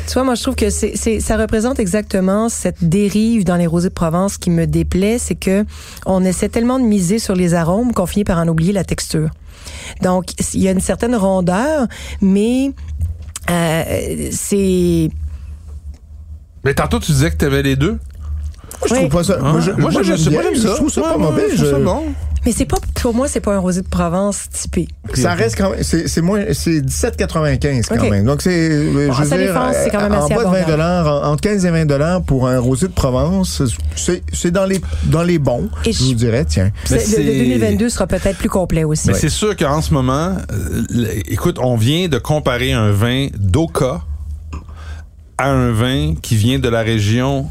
Tu 0.07 0.13
vois, 0.13 0.23
moi, 0.23 0.35
je 0.35 0.41
trouve 0.41 0.55
que 0.55 0.69
c'est, 0.69 0.93
c'est, 0.95 1.19
ça 1.19 1.37
représente 1.37 1.79
exactement 1.79 2.49
cette 2.49 2.83
dérive 2.89 3.45
dans 3.45 3.55
les 3.55 3.67
rosés 3.67 3.89
de 3.89 3.93
Provence 3.93 4.37
qui 4.37 4.49
me 4.49 4.65
déplaît, 4.65 5.17
c'est 5.19 5.35
que 5.35 5.63
on 6.05 6.25
essaie 6.25 6.49
tellement 6.49 6.79
de 6.79 6.83
miser 6.83 7.19
sur 7.19 7.35
les 7.35 7.53
arômes 7.53 7.93
qu'on 7.93 8.07
finit 8.07 8.23
par 8.25 8.39
en 8.39 8.47
oublier 8.47 8.73
la 8.73 8.83
texture. 8.83 9.29
Donc, 10.01 10.25
il 10.53 10.61
y 10.61 10.67
a 10.67 10.71
une 10.71 10.81
certaine 10.81 11.15
rondeur, 11.15 11.87
mais 12.19 12.71
euh, 13.49 14.29
c'est 14.31 15.09
Mais 16.63 16.73
tantôt, 16.73 16.99
tu 16.99 17.11
disais 17.11 17.31
que 17.31 17.37
tu 17.37 17.45
avais 17.45 17.63
les 17.63 17.75
deux. 17.75 17.91
Moi, 18.79 18.87
je 18.87 18.93
Oui. 18.93 18.99
trouve 19.01 19.11
pas 19.11 19.23
ça. 19.23 19.37
Ah, 19.39 19.51
moi, 19.51 19.61
je- 19.61 19.71
moi, 19.71 19.91
moi, 19.91 20.01
j'aime 20.03 20.17
Je 20.17 20.67
trouve 20.75 20.89
ça 20.89 21.01
Ouais, 21.01 21.07
pas 21.07 21.13
ouais, 21.17 21.23
mauvais. 21.23 21.43
je 21.51 21.55
trouve 21.57 21.69
ça 21.71 21.77
Je- 21.79 21.83
bon. 21.83 22.03
mais 22.45 22.51
c'est 22.51 22.65
pas 22.65 22.77
pour 22.95 23.13
moi, 23.13 23.27
c'est 23.27 23.39
pas 23.39 23.53
un 23.53 23.59
rosé 23.59 23.81
de 23.81 23.87
Provence 23.87 24.43
typé. 24.51 24.87
Ça 25.13 25.33
reste 25.35 25.55
quand 25.57 25.71
même, 25.71 25.83
c'est, 25.83 26.07
c'est 26.07 26.21
moins, 26.21 26.41
c'est 26.53 26.81
17,95 26.81 27.87
quand 27.89 28.09
même. 28.09 28.25
Donc 28.25 28.41
c'est, 28.41 28.71
je 28.71 29.07
Bon, 29.07 29.13
veux 29.13 29.25
ça 29.29 29.37
dire, 29.37 29.47
défense, 29.47 29.75
c'est 29.83 29.89
quand 29.91 30.01
même 30.01 30.13
en 30.13 30.25
assez 30.25 30.33
bas 30.35 30.39
de 30.41 30.45
20 30.45 30.49
abordable. 30.49 30.71
dollars, 30.71 31.29
entre 31.29 31.41
15 31.41 31.65
et 31.65 31.69
20 31.71 31.85
dollars 31.85 32.21
pour 32.23 32.47
un 32.47 32.57
rosé 32.59 32.87
de 32.87 32.93
Provence, 32.93 33.61
c'est, 33.95 34.23
c'est 34.33 34.51
dans 34.51 34.65
les, 34.65 34.81
dans 35.05 35.23
les 35.23 35.37
bons. 35.37 35.69
Et 35.85 35.91
je 35.91 35.99
je- 35.99 36.03
vous 36.05 36.13
dirais, 36.15 36.45
tiens. 36.45 36.71
Mais 36.89 36.97
le, 36.97 37.01
le 37.03 37.07
c'est- 37.07 37.23
2022 37.23 37.89
sera 37.89 38.07
peut-être 38.07 38.37
plus 38.37 38.49
complet 38.49 38.83
aussi. 38.83 39.07
Mais 39.09 39.13
c'est 39.13 39.29
sûr 39.29 39.55
qu'en 39.55 39.81
ce 39.81 39.93
moment, 39.93 40.37
euh, 40.51 41.05
écoute, 41.27 41.57
on 41.59 41.75
vient 41.75 42.07
de 42.07 42.17
comparer 42.17 42.71
un 42.73 42.91
vin 42.91 43.27
d'Oka 43.37 44.01
à 45.41 45.49
un 45.49 45.71
vin 45.71 46.13
qui 46.21 46.35
vient 46.35 46.59
de 46.59 46.69
la 46.69 46.81
région 46.81 47.49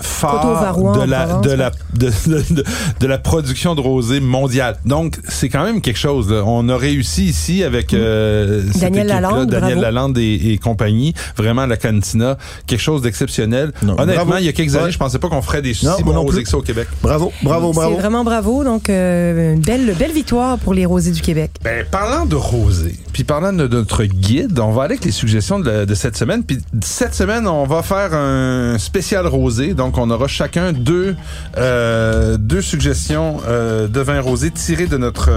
phare 0.00 0.76
de 0.94 1.00
la 1.10 1.40
de 1.40 1.50
la 1.50 1.70
de, 1.94 2.06
de- 2.26 2.54
de- 2.54 2.64
de 3.00 3.06
la 3.06 3.18
production 3.18 3.74
de 3.74 3.80
rosé 3.80 4.20
mondiale. 4.20 4.76
Donc 4.84 5.18
c'est 5.28 5.48
quand 5.48 5.64
même 5.64 5.80
quelque 5.80 5.98
chose. 5.98 6.30
là. 6.30 6.42
On 6.46 6.68
a 6.68 6.76
réussi 6.76 7.24
ici 7.26 7.64
avec 7.64 7.92
euh, 7.94 8.62
cette 8.72 8.82
Daniel 8.82 9.06
Lalande, 9.08 9.50
Daniel 9.50 9.78
bravo. 9.78 9.80
Lalande 9.82 10.18
et, 10.18 10.52
et 10.52 10.58
compagnie, 10.58 11.14
vraiment 11.36 11.66
la 11.66 11.76
cantina, 11.76 12.36
quelque 12.66 12.80
chose 12.80 13.02
d'exceptionnel. 13.02 13.72
Honnêtement, 13.82 14.04
bravo. 14.24 14.34
il 14.40 14.44
y 14.44 14.48
a 14.48 14.52
quelques 14.52 14.74
années, 14.76 14.84
Ouais. 14.86 14.92
je 14.92 14.98
pensais 14.98 15.18
pas 15.18 15.28
qu'on 15.28 15.42
ferait 15.42 15.62
des 15.62 15.74
si 15.74 15.84
Non, 15.86 15.92
bons 16.04 16.12
non 16.12 16.22
rosés 16.22 16.36
plus. 16.38 16.44
que 16.44 16.50
ça 16.50 16.58
au 16.58 16.62
Québec. 16.62 16.86
Bravo, 17.02 17.32
bravo, 17.42 17.72
bravo. 17.72 17.94
C'est 17.94 18.00
vraiment 18.00 18.24
bravo. 18.24 18.62
Donc, 18.64 18.88
euh, 18.90 19.56
belle, 19.56 19.94
belle 19.98 20.12
victoire 20.12 20.58
pour 20.58 20.74
les 20.74 20.86
rosés 20.86 21.10
du 21.10 21.20
Québec. 21.20 21.50
Ben, 21.62 21.84
parlant 21.90 22.26
de 22.26 22.36
rosé, 22.36 22.94
puis 23.12 23.24
parlant 23.24 23.52
de 23.52 23.66
notre 23.66 24.04
guide, 24.04 24.58
on 24.60 24.70
va 24.72 24.84
aller 24.84 24.94
avec 24.94 25.04
les 25.04 25.10
suggestions 25.12 25.58
de, 25.58 25.70
la- 25.70 25.86
de 25.86 25.94
cette 25.94 26.16
semaine. 26.16 26.44
Puis 26.44 26.58
cette 26.82 27.14
semaine, 27.14 27.46
on 27.48 27.64
va 27.66 27.82
faire 27.82 28.14
un 28.14 28.76
spécial 28.78 29.26
rosé. 29.26 29.74
Donc, 29.74 29.87
on 29.96 30.10
aura 30.10 30.26
chacun 30.26 30.72
deux, 30.72 31.16
euh, 31.56 32.36
deux 32.36 32.60
suggestions 32.60 33.38
euh, 33.46 33.88
de 33.88 34.00
vin 34.00 34.20
rosé 34.20 34.50
tirées 34.50 34.86
de 34.86 34.98
notre, 34.98 35.30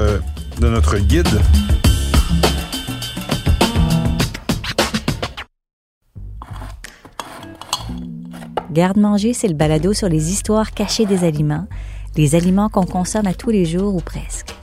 de 0.59 0.67
notre 0.67 0.97
guide. 0.97 1.27
Garde-manger, 8.71 9.33
c'est 9.33 9.47
le 9.47 9.53
balado 9.53 9.93
sur 9.93 10.09
les 10.09 10.31
histoires 10.31 10.71
cachées 10.71 11.05
des 11.05 11.23
aliments, 11.23 11.67
les 12.15 12.35
aliments 12.35 12.69
qu'on 12.69 12.85
consomme 12.85 13.27
à 13.27 13.33
tous 13.33 13.49
les 13.49 13.65
jours 13.65 13.95
ou 13.95 13.99
presque. 13.99 14.55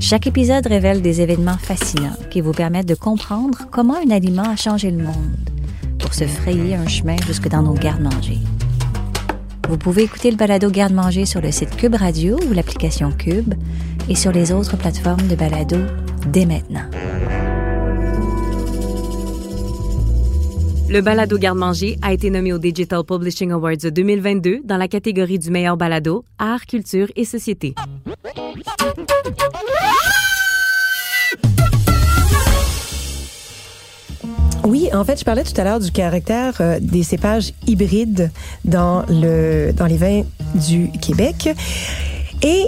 Chaque 0.00 0.26
épisode 0.26 0.66
révèle 0.66 1.02
des 1.02 1.20
événements 1.20 1.58
fascinants 1.58 2.16
qui 2.30 2.40
vous 2.40 2.52
permettent 2.52 2.88
de 2.88 2.94
comprendre 2.94 3.58
comment 3.70 3.96
un 3.96 4.10
aliment 4.10 4.42
a 4.42 4.56
changé 4.56 4.90
le 4.90 5.04
monde 5.04 5.59
pour 6.00 6.14
se 6.14 6.24
frayer 6.24 6.74
un 6.74 6.88
chemin 6.88 7.16
jusque 7.26 7.48
dans 7.48 7.62
nos 7.62 7.74
gardes-manger. 7.74 8.38
Vous 9.68 9.78
pouvez 9.78 10.02
écouter 10.02 10.30
le 10.30 10.36
balado 10.36 10.68
Garde-manger 10.68 11.26
sur 11.26 11.40
le 11.40 11.52
site 11.52 11.76
Cube 11.76 11.94
Radio 11.94 12.36
ou 12.48 12.52
l'application 12.52 13.12
Cube 13.12 13.54
et 14.08 14.16
sur 14.16 14.32
les 14.32 14.50
autres 14.50 14.76
plateformes 14.76 15.28
de 15.28 15.36
balado 15.36 15.76
dès 16.26 16.44
maintenant. 16.44 16.90
Le 20.88 21.00
balado 21.02 21.38
Garde-manger 21.38 21.98
a 22.02 22.12
été 22.12 22.30
nommé 22.30 22.52
au 22.52 22.58
Digital 22.58 23.04
Publishing 23.04 23.52
Awards 23.52 23.76
2022 23.76 24.62
dans 24.64 24.76
la 24.76 24.88
catégorie 24.88 25.38
du 25.38 25.52
meilleur 25.52 25.76
balado, 25.76 26.24
art, 26.36 26.66
culture 26.66 27.06
et 27.14 27.24
société. 27.24 27.76
Oui, 34.64 34.88
en 34.92 35.04
fait, 35.04 35.18
je 35.18 35.24
parlais 35.24 35.42
tout 35.42 35.58
à 35.58 35.64
l'heure 35.64 35.80
du 35.80 35.90
caractère 35.90 36.54
euh, 36.60 36.78
des 36.80 37.02
cépages 37.02 37.52
hybrides 37.66 38.30
dans, 38.64 39.04
le, 39.08 39.72
dans 39.72 39.86
les 39.86 39.96
vins 39.96 40.22
du 40.54 40.90
Québec. 41.00 41.48
Et 42.42 42.64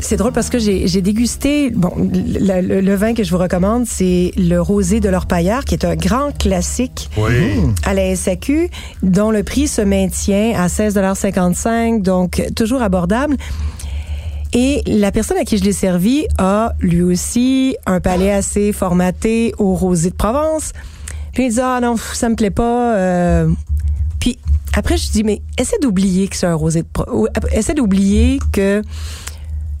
C'est 0.00 0.16
drôle 0.16 0.32
parce 0.32 0.48
que 0.50 0.58
j'ai 0.58 1.00
dégusté. 1.02 1.70
Bon, 1.70 1.90
le, 1.96 2.60
le- 2.60 2.80
le 2.80 2.94
vin 2.94 3.14
que 3.14 3.24
je 3.24 3.30
vous 3.30 3.38
recommande, 3.38 3.84
c'est 3.86 4.32
le 4.36 4.58
rosé 4.60 5.00
de 5.00 5.08
l'Orpaillard, 5.08 5.64
qui 5.64 5.74
est 5.74 5.84
un 5.84 5.96
grand 5.96 6.30
classique 6.38 7.08
Oui. 7.16 7.54
à 7.84 7.94
la 7.94 8.14
SAQ, 8.14 8.70
dont 9.02 9.30
le 9.30 9.42
prix 9.42 9.66
se 9.66 9.80
maintient 9.82 10.52
à 10.56 10.68
16,55 10.68 12.02
donc 12.02 12.42
toujours 12.54 12.82
abordable. 12.82 13.36
Et 14.54 14.82
la 14.86 15.10
personne 15.10 15.36
à 15.36 15.44
qui 15.44 15.58
je 15.58 15.64
l'ai 15.64 15.72
servi 15.72 16.26
a 16.38 16.72
lui 16.80 17.02
aussi 17.02 17.76
un 17.86 18.00
palais 18.00 18.30
assez 18.30 18.72
formaté 18.72 19.52
au 19.58 19.74
rosé 19.74 20.10
de 20.10 20.14
Provence. 20.14 20.72
Puis 21.38 21.46
il 21.46 21.52
dit 21.52 21.60
ah 21.62 21.78
non 21.80 21.94
ça 21.96 22.28
me 22.28 22.34
plaît 22.34 22.50
pas. 22.50 22.96
euh. 22.96 23.48
Puis 24.18 24.40
après 24.74 24.96
je 24.96 25.08
dis 25.12 25.22
mais 25.22 25.40
essaie 25.56 25.78
d'oublier 25.80 26.26
que 26.26 26.34
c'est 26.34 26.46
un 26.46 26.54
rosé 26.56 26.82
de 26.82 26.88
Pro- 26.92 27.06
ou, 27.12 27.28
essaie 27.52 27.74
d'oublier 27.74 28.40
que 28.52 28.82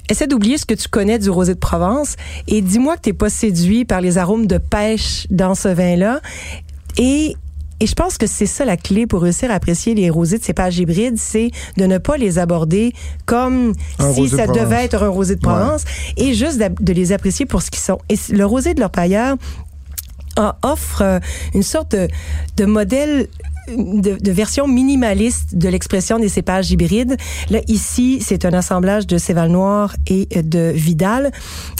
essaie 0.08 0.28
d'oublier 0.28 0.56
ce 0.56 0.64
que 0.66 0.74
tu 0.74 0.86
connais 0.86 1.18
du 1.18 1.30
rosé 1.30 1.54
de 1.54 1.58
Provence 1.58 2.14
et 2.46 2.60
dis-moi 2.60 2.94
que 2.96 3.00
t'es 3.00 3.12
pas 3.12 3.28
séduit 3.28 3.84
par 3.84 4.00
les 4.00 4.18
arômes 4.18 4.46
de 4.46 4.58
pêche 4.58 5.26
dans 5.30 5.56
ce 5.56 5.66
vin-là. 5.66 6.20
Et 6.96 7.34
et 7.80 7.86
je 7.88 7.94
pense 7.94 8.18
que 8.18 8.28
c'est 8.28 8.46
ça 8.46 8.64
la 8.64 8.76
clé 8.76 9.08
pour 9.08 9.22
réussir 9.22 9.50
à 9.50 9.54
apprécier 9.54 9.94
les 9.96 10.10
rosés 10.10 10.38
de 10.38 10.44
cépages 10.44 10.78
hybrides, 10.78 11.16
c'est 11.18 11.50
de 11.76 11.86
ne 11.86 11.98
pas 11.98 12.16
les 12.16 12.38
aborder 12.38 12.92
comme 13.26 13.72
Un 13.98 14.12
si 14.12 14.22
de 14.22 14.26
ça 14.28 14.44
Provence. 14.44 14.62
devait 14.62 14.84
être 14.84 15.02
un 15.02 15.08
rosé 15.08 15.34
de 15.34 15.40
Provence 15.40 15.84
et 16.16 16.34
juste 16.34 16.58
de 16.58 16.92
les 16.92 17.10
apprécier 17.12 17.46
pour 17.46 17.62
ce 17.62 17.70
qu'ils 17.72 17.82
sont. 17.82 17.98
Et 18.08 18.16
le 18.32 18.44
rosé 18.46 18.74
de 18.74 18.80
leur 18.80 18.90
pailleur 18.90 19.34
euh, 19.34 19.36
offre 20.62 21.02
euh, 21.02 21.20
une 21.54 21.62
sorte 21.62 21.92
de, 21.92 22.08
de 22.56 22.64
modèle 22.64 23.28
de, 23.76 24.16
de 24.20 24.32
version 24.32 24.66
minimaliste 24.68 25.54
de 25.56 25.68
l'expression 25.68 26.18
des 26.18 26.28
cépages 26.28 26.70
hybrides. 26.70 27.16
Là, 27.50 27.60
ici, 27.68 28.22
c'est 28.24 28.44
un 28.44 28.52
assemblage 28.52 29.06
de 29.06 29.18
Céval 29.18 29.50
Noir 29.50 29.94
et 30.06 30.26
de 30.42 30.70
Vidal. 30.74 31.30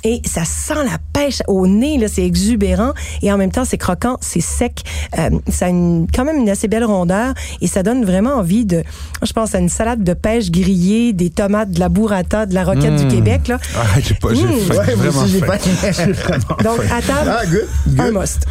Et 0.05 0.21
ça 0.25 0.45
sent 0.45 0.75
la 0.85 0.99
pêche 1.13 1.43
au 1.49 1.67
nez, 1.67 1.99
là, 1.99 2.09
c'est 2.09 2.25
exubérant. 2.25 2.93
Et 3.23 3.33
en 3.33 3.39
même 3.39 3.51
temps, 3.53 3.65
c'est 3.65 3.79
croquant, 3.79 4.17
c'est 4.21 4.41
sec. 4.41 4.83
Euh, 5.19 5.31
ça 5.49 5.67
a 5.67 5.69
une, 5.69 6.07
quand 6.15 6.25
même 6.25 6.37
une 6.39 6.51
assez 6.51 6.69
belle 6.69 6.85
rondeur. 6.85 7.35
Et 7.61 7.67
ça 7.67 7.83
donne 7.83 8.05
vraiment 8.05 8.35
envie 8.35 8.65
de, 8.65 8.83
je 9.23 9.33
pense 9.33 9.55
à 9.55 9.59
une 9.59 9.69
salade 9.69 10.03
de 10.05 10.13
pêche 10.15 10.51
grillée, 10.51 11.13
des 11.13 11.31
tomates, 11.31 11.71
de 11.71 11.81
la 11.81 11.89
burrata, 11.89 12.47
de 12.47 12.55
la 12.55 12.65
roquette 12.65 12.97
du 12.97 13.09
Québec, 13.09 13.49
là. 13.49 13.59
Ah, 13.77 13.85
j'ai 14.03 14.15
pas, 14.15 14.35
j'ai 14.35 14.49
Mmh. 14.49 14.71
Ouais, 14.71 14.95
vraiment 14.95 15.23
aussi. 15.23 15.41
Donc, 16.65 16.81
à 16.91 17.03
table, 17.03 17.29
Ah, 17.31 17.43
good. 17.47 18.01
un 18.01 18.11
must. 18.13 18.47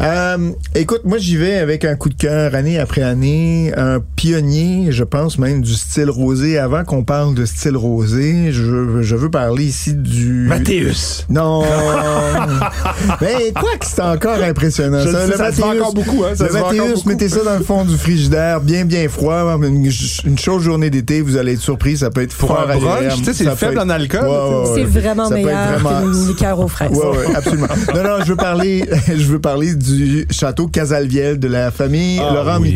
Euh, 0.00 0.50
écoute, 0.74 1.02
moi 1.04 1.18
j'y 1.18 1.36
vais 1.36 1.56
avec 1.58 1.84
un 1.84 1.94
coup 1.96 2.08
de 2.08 2.14
cœur 2.14 2.54
année 2.54 2.71
après 2.78 3.02
année, 3.02 3.72
un 3.76 3.98
pionnier, 4.16 4.88
je 4.90 5.04
pense 5.04 5.38
même 5.38 5.60
du 5.62 5.74
style 5.74 6.10
rosé. 6.10 6.58
Avant 6.58 6.84
qu'on 6.84 7.04
parle 7.04 7.34
de 7.34 7.44
style 7.44 7.76
rosé, 7.76 8.52
je, 8.52 9.02
je 9.02 9.16
veux 9.16 9.30
parler 9.30 9.64
ici 9.64 9.94
du. 9.94 10.46
Mathéus. 10.48 11.26
Non. 11.28 11.62
Mais 13.20 13.52
quoi 13.52 13.70
que 13.78 13.86
c'est 13.86 14.00
encore 14.02 14.42
impressionnant. 14.42 15.00
Je 15.04 15.10
ça, 15.10 15.26
le 15.26 15.32
sais, 15.32 15.38
ça 15.38 15.52
se 15.52 15.60
vend 15.60 15.74
encore 15.74 15.94
beaucoup, 15.94 16.24
hein, 16.24 16.34
ça 16.34 16.46
le 16.46 16.52
Mathéus, 16.52 17.06
mettez 17.06 17.28
ça 17.28 17.42
dans 17.44 17.56
le 17.58 17.64
fond 17.64 17.84
du 17.84 17.96
frigidaire, 17.96 18.60
bien 18.60 18.84
bien 18.84 19.08
froid. 19.08 19.56
Une, 19.62 19.90
une 20.24 20.38
chaude 20.38 20.60
journée 20.62 20.90
d'été, 20.90 21.20
vous 21.20 21.36
allez 21.36 21.52
être 21.54 21.60
surpris, 21.60 21.96
ça 21.98 22.10
peut 22.10 22.22
être 22.22 22.34
Pour 22.34 22.48
fort 22.50 22.66
un 22.70 22.76
brunch, 22.78 23.16
tu 23.18 23.24
sais, 23.24 23.32
c'est 23.32 23.56
faible 23.56 23.74
être- 23.78 23.84
en 23.84 23.88
alcool, 23.90 24.22
Ouais, 24.22 24.28
ouais, 24.28 24.74
C'est 24.74 25.00
vraiment 25.00 25.24
Ça 25.28 25.34
peut 25.34 25.40
être 25.40 25.46
meilleur 25.46 25.78
vraiment- 25.78 26.00
qu'une 26.12 26.26
liqueur 26.28 26.60
aux 26.60 26.68
fraises. 26.68 26.90
Ouais, 26.92 27.06
ouais, 27.06 27.36
absolument. 27.36 27.66
non, 27.94 28.02
non, 28.02 28.16
je 28.24 28.28
veux 28.30 28.36
parler, 28.36 28.84
je 29.08 29.24
veux 29.24 29.38
parler 29.40 29.74
du 29.74 30.26
château 30.30 30.66
Casalviel 30.68 31.38
de 31.38 31.48
la 31.48 31.70
famille 31.70 32.20
Ah 32.20 32.32
Laurent 32.34 32.60
oui. 32.62 32.74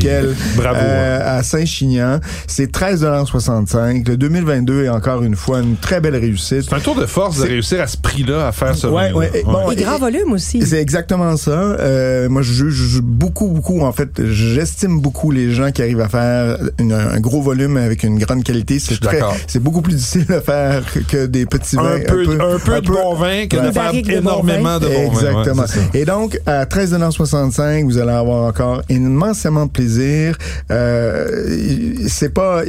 Bravo. 0.57 0.79
euh, 0.81 1.38
à 1.38 1.42
Saint-Chinian. 1.42 2.20
C'est 2.46 2.70
13,65 2.72 4.09
Le 4.09 4.16
2022 4.16 4.85
est 4.85 4.88
encore 4.88 5.22
une 5.22 5.37
fois 5.37 5.61
une 5.61 5.77
très 5.77 6.01
belle 6.01 6.16
réussite. 6.16 6.62
C'est 6.68 6.75
un 6.75 6.81
tour 6.81 6.94
de 6.96 7.07
force 7.07 7.38
de 7.38 7.44
réussir 7.46 7.81
à 7.81 7.87
ce 7.87 7.96
prix-là 7.96 8.49
à 8.49 8.53
faire 8.53 8.75
ce 8.75 8.87
Ouais, 8.87 9.09
vin-là. 9.12 9.14
ouais, 9.16 9.31
et 9.35 9.42
bon, 9.42 9.70
Et 9.70 9.77
grand 9.77 9.99
volume 9.99 10.33
aussi. 10.33 10.62
C'est 10.64 10.81
exactement 10.81 11.37
ça. 11.37 11.51
Euh, 11.51 12.29
moi, 12.29 12.42
je 12.42 12.53
juge 12.53 13.01
beaucoup, 13.03 13.49
beaucoup. 13.49 13.81
En 13.83 13.92
fait, 13.92 14.11
j'estime 14.25 15.01
beaucoup 15.01 15.31
les 15.31 15.53
gens 15.53 15.70
qui 15.70 15.83
arrivent 15.83 16.01
à 16.01 16.09
faire 16.09 16.59
une- 16.79 16.92
un 16.92 17.20
gros 17.20 17.40
volume 17.42 17.77
avec 17.77 18.03
une 18.03 18.18
grande 18.18 18.42
qualité. 18.44 18.79
C'est 18.79 19.61
beaucoup 19.61 19.83
plus 19.83 19.94
difficile 19.94 20.27
à 20.33 20.40
faire 20.40 20.83
que 21.09 21.27
des 21.27 21.46
petits 21.46 21.77
vins. 21.77 21.96
un 21.96 22.01
peu, 22.01 22.22
un 22.22 22.59
peu, 22.59 22.81
de 22.81 22.87
bon 22.88 23.14
vin 23.14 23.46
que 23.46 23.57
Ouais. 23.57 23.66
de 23.68 23.72
faire 23.72 23.92
de 23.92 24.11
énormément 24.11 24.79
de 24.79 24.87
bon 24.87 25.11
vin. 25.11 25.22
Ouais, 25.33 25.40
Exactement. 25.40 25.64
Et 25.94 26.05
donc, 26.05 26.38
à 26.46 26.64
13,65 26.66 27.85
vous 27.85 27.99
allez 27.99 28.11
avoir 28.12 28.44
encore 28.44 28.83
immensément 28.88 29.66
plaisir. 29.69 30.37
Euh, 30.71 32.07
c'est 32.09 32.33
pas, 32.33 32.63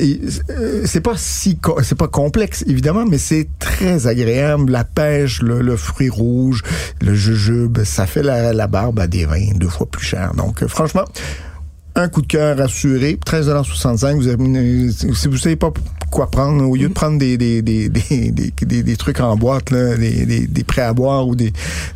c'est 0.85 1.01
pas 1.01 1.15
si, 1.15 1.59
c'est 1.83 1.97
pas 1.97 2.07
complexe, 2.07 2.63
évidemment, 2.67 3.05
mais 3.05 3.17
c'est 3.17 3.47
très 3.59 4.07
agréable. 4.07 4.71
La 4.71 4.83
pêche, 4.83 5.41
le, 5.41 5.61
le 5.61 5.75
fruit 5.75 6.09
rouge, 6.09 6.63
le 7.01 7.13
jujube, 7.13 7.83
ça 7.83 8.05
fait 8.05 8.23
la, 8.23 8.53
la 8.53 8.67
barbe 8.67 8.99
à 8.99 9.07
des 9.07 9.25
vins 9.25 9.51
deux 9.55 9.69
fois 9.69 9.87
plus 9.89 10.05
cher. 10.05 10.33
Donc, 10.35 10.63
euh, 10.63 10.67
franchement, 10.67 11.05
un 11.97 12.07
coup 12.07 12.21
de 12.21 12.27
cœur 12.27 12.61
assuré, 12.61 13.19
13,65 13.25 14.15
vous 14.15 14.27
avez, 14.27 14.91
si 14.91 15.27
vous 15.27 15.35
savez 15.37 15.55
pas 15.55 15.71
quoi 16.09 16.31
prendre, 16.31 16.63
au 16.63 16.75
lieu 16.75 16.87
de 16.87 16.93
prendre 16.93 17.17
des, 17.19 17.37
des, 17.37 17.61
des, 17.61 17.89
des, 17.89 18.31
des, 18.31 18.51
des- 18.61 18.83
des 18.83 18.95
trucs 18.95 19.19
en 19.19 19.35
boîte, 19.35 19.71
là, 19.71 19.97
des, 19.97 20.25
des, 20.25 20.47
des 20.47 20.63
prêts 20.63 20.81
à 20.83 20.93
boire 20.93 21.27
ou 21.27 21.35
des, 21.35 21.51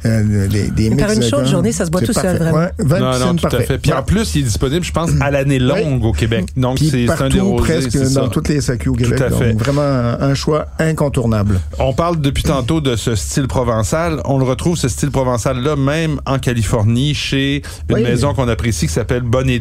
euh, 0.05 0.47
des, 0.49 0.89
par 0.95 1.11
une 1.11 1.19
de 1.19 1.23
chaude 1.25 1.45
journée, 1.47 1.71
ça 1.71 1.85
se 1.85 1.91
boit 1.91 2.01
tout 2.01 2.11
seul, 2.11 2.37
vraiment. 2.37 2.57
Ouais, 2.57 2.99
Non, 2.99 3.19
non, 3.19 3.35
tout 3.35 3.47
à 3.55 3.61
fait. 3.61 3.77
Puis 3.77 3.93
en 3.93 4.03
plus, 4.03 4.35
il 4.35 4.41
est 4.41 4.45
disponible, 4.45 4.83
je 4.83 4.91
pense, 4.91 5.11
à 5.21 5.31
l'année 5.31 5.59
longue 5.59 6.03
au 6.03 6.11
Québec. 6.11 6.45
Donc, 6.57 6.75
Puis 6.77 6.89
c'est 6.89 7.05
c'est 7.05 7.11
un 7.11 7.15
partout, 7.15 7.33
des 7.33 7.39
rosés. 7.39 7.63
presque 7.63 7.91
c'est 7.91 8.13
dans 8.13 8.23
ça. 8.25 8.29
toutes 8.29 8.49
les 8.49 8.59
SAQ 8.59 8.89
au 8.89 8.93
Québec. 8.95 9.21
à 9.21 9.29
fait. 9.29 9.51
Donc, 9.53 9.59
vraiment 9.59 9.81
un, 9.81 10.33
choix 10.33 10.65
incontournable. 10.79 11.59
On 11.79 11.93
parle 11.93 12.19
depuis 12.19 12.43
tantôt 12.43 12.81
de 12.81 12.95
ce 12.95 13.15
style 13.15 13.47
provençal. 13.47 14.19
On 14.25 14.37
le 14.39 14.43
retrouve, 14.45 14.75
ce 14.77 14.89
style 14.89 15.11
provençal-là, 15.11 15.75
même 15.77 16.19
en 16.25 16.37
Californie, 16.39 17.13
chez 17.13 17.61
une 17.89 17.95
Oui. 17.95 18.03
maison 18.03 18.33
qu'on 18.33 18.47
apprécie 18.49 18.87
qui 18.87 18.93
s'appelle 18.93 19.21
Bonnet 19.23 19.59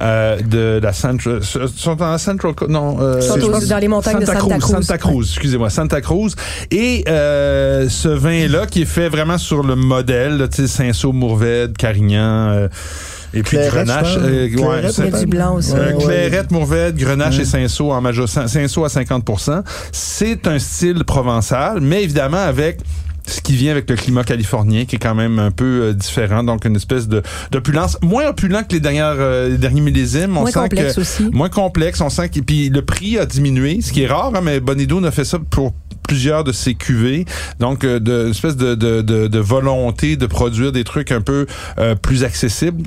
Euh, 0.00 0.40
de 0.40 0.80
la 0.82 0.92
Central... 0.92 1.40
sont 1.42 1.96
la 2.00 2.18
Central... 2.18 2.52
Non. 2.68 2.98
euh, 3.00 3.20
Sont 3.20 3.36
dans 3.38 3.78
les 3.78 3.88
montagnes 3.88 4.20
de 4.20 4.24
Santa 4.26 4.58
Cruz. 4.58 4.60
Santa 4.70 4.98
Cruz, 4.98 5.26
excusez-moi, 5.30 5.70
Santa 5.70 6.00
Cruz. 6.00 6.34
Et 6.70 7.04
euh, 7.08 7.88
ce 7.88 8.08
vin-là, 8.08 8.66
qui 8.66 8.82
est 8.82 8.86
fait 8.86 9.08
vraiment 9.08 9.38
sur 9.38 9.62
le 9.62 9.74
modèle, 9.76 10.36
là, 10.38 10.48
tu 10.48 10.62
sais, 10.62 10.68
Saint-Saul, 10.68 11.14
Mourvèdre, 11.14 11.74
Carignan... 11.76 12.50
euh, 12.52 12.68
et 13.32 13.44
puis 13.44 13.58
Clairette, 13.58 13.86
Grenache, 13.86 14.16
euh, 14.18 14.48
Clairette, 14.48 14.98
ouais, 14.98 15.20
du 15.20 15.26
blanc 15.26 15.54
aussi. 15.54 15.72
euh, 15.72 15.92
Ouais, 15.92 15.94
ouais. 15.94 16.04
Clairette, 16.04 16.50
Mourvèdre, 16.50 16.98
Grenache 16.98 17.36
Ouais. 17.36 17.42
et 17.42 17.46
Saint-Saul 17.46 17.92
en 17.92 18.00
major 18.00 18.28
Saint-Saul 18.28 18.84
à 18.86 18.88
50 18.88 19.30
C'est 19.92 20.48
un 20.48 20.58
style 20.58 21.04
provençal, 21.04 21.80
mais 21.80 22.02
évidemment 22.02 22.38
avec 22.42 22.80
ce 23.30 23.40
qui 23.40 23.54
vient 23.56 23.72
avec 23.72 23.88
le 23.88 23.96
climat 23.96 24.24
californien 24.24 24.84
qui 24.84 24.96
est 24.96 24.98
quand 24.98 25.14
même 25.14 25.38
un 25.38 25.50
peu 25.50 25.64
euh, 25.82 25.92
différent. 25.92 26.42
Donc 26.42 26.64
une 26.64 26.76
espèce 26.76 27.08
de 27.08 27.22
d'opulence 27.50 27.98
moins 28.02 28.28
opulent 28.28 28.62
que 28.68 28.74
les 28.74 28.80
dernières 28.80 29.16
euh, 29.18 29.48
les 29.50 29.58
derniers 29.58 29.80
millésimes. 29.80 30.36
On 30.36 30.42
Moins 30.42 30.50
sent 30.50 30.60
complexe 30.60 30.94
que 30.94 31.00
aussi. 31.00 31.22
moins 31.32 31.48
complexe. 31.48 32.00
On 32.00 32.10
sent 32.10 32.28
que 32.28 32.40
puis 32.40 32.68
le 32.68 32.82
prix 32.82 33.18
a 33.18 33.26
diminué 33.26 33.80
ce 33.80 33.92
qui 33.92 34.02
est 34.02 34.06
rare 34.06 34.32
hein, 34.34 34.40
mais 34.42 34.60
Bonidoun 34.60 35.04
a 35.04 35.10
fait 35.10 35.24
ça 35.24 35.38
pour 35.50 35.72
plusieurs 36.02 36.42
de 36.44 36.52
ses 36.52 36.74
cuvées. 36.74 37.24
Donc 37.60 37.84
euh, 37.84 38.00
de 38.00 38.24
une 38.24 38.30
espèce 38.30 38.56
de, 38.56 38.74
de, 38.74 39.00
de, 39.02 39.28
de 39.28 39.38
volonté 39.38 40.16
de 40.16 40.26
produire 40.26 40.72
des 40.72 40.84
trucs 40.84 41.12
un 41.12 41.20
peu 41.20 41.46
euh, 41.78 41.94
plus 41.94 42.24
accessibles 42.24 42.82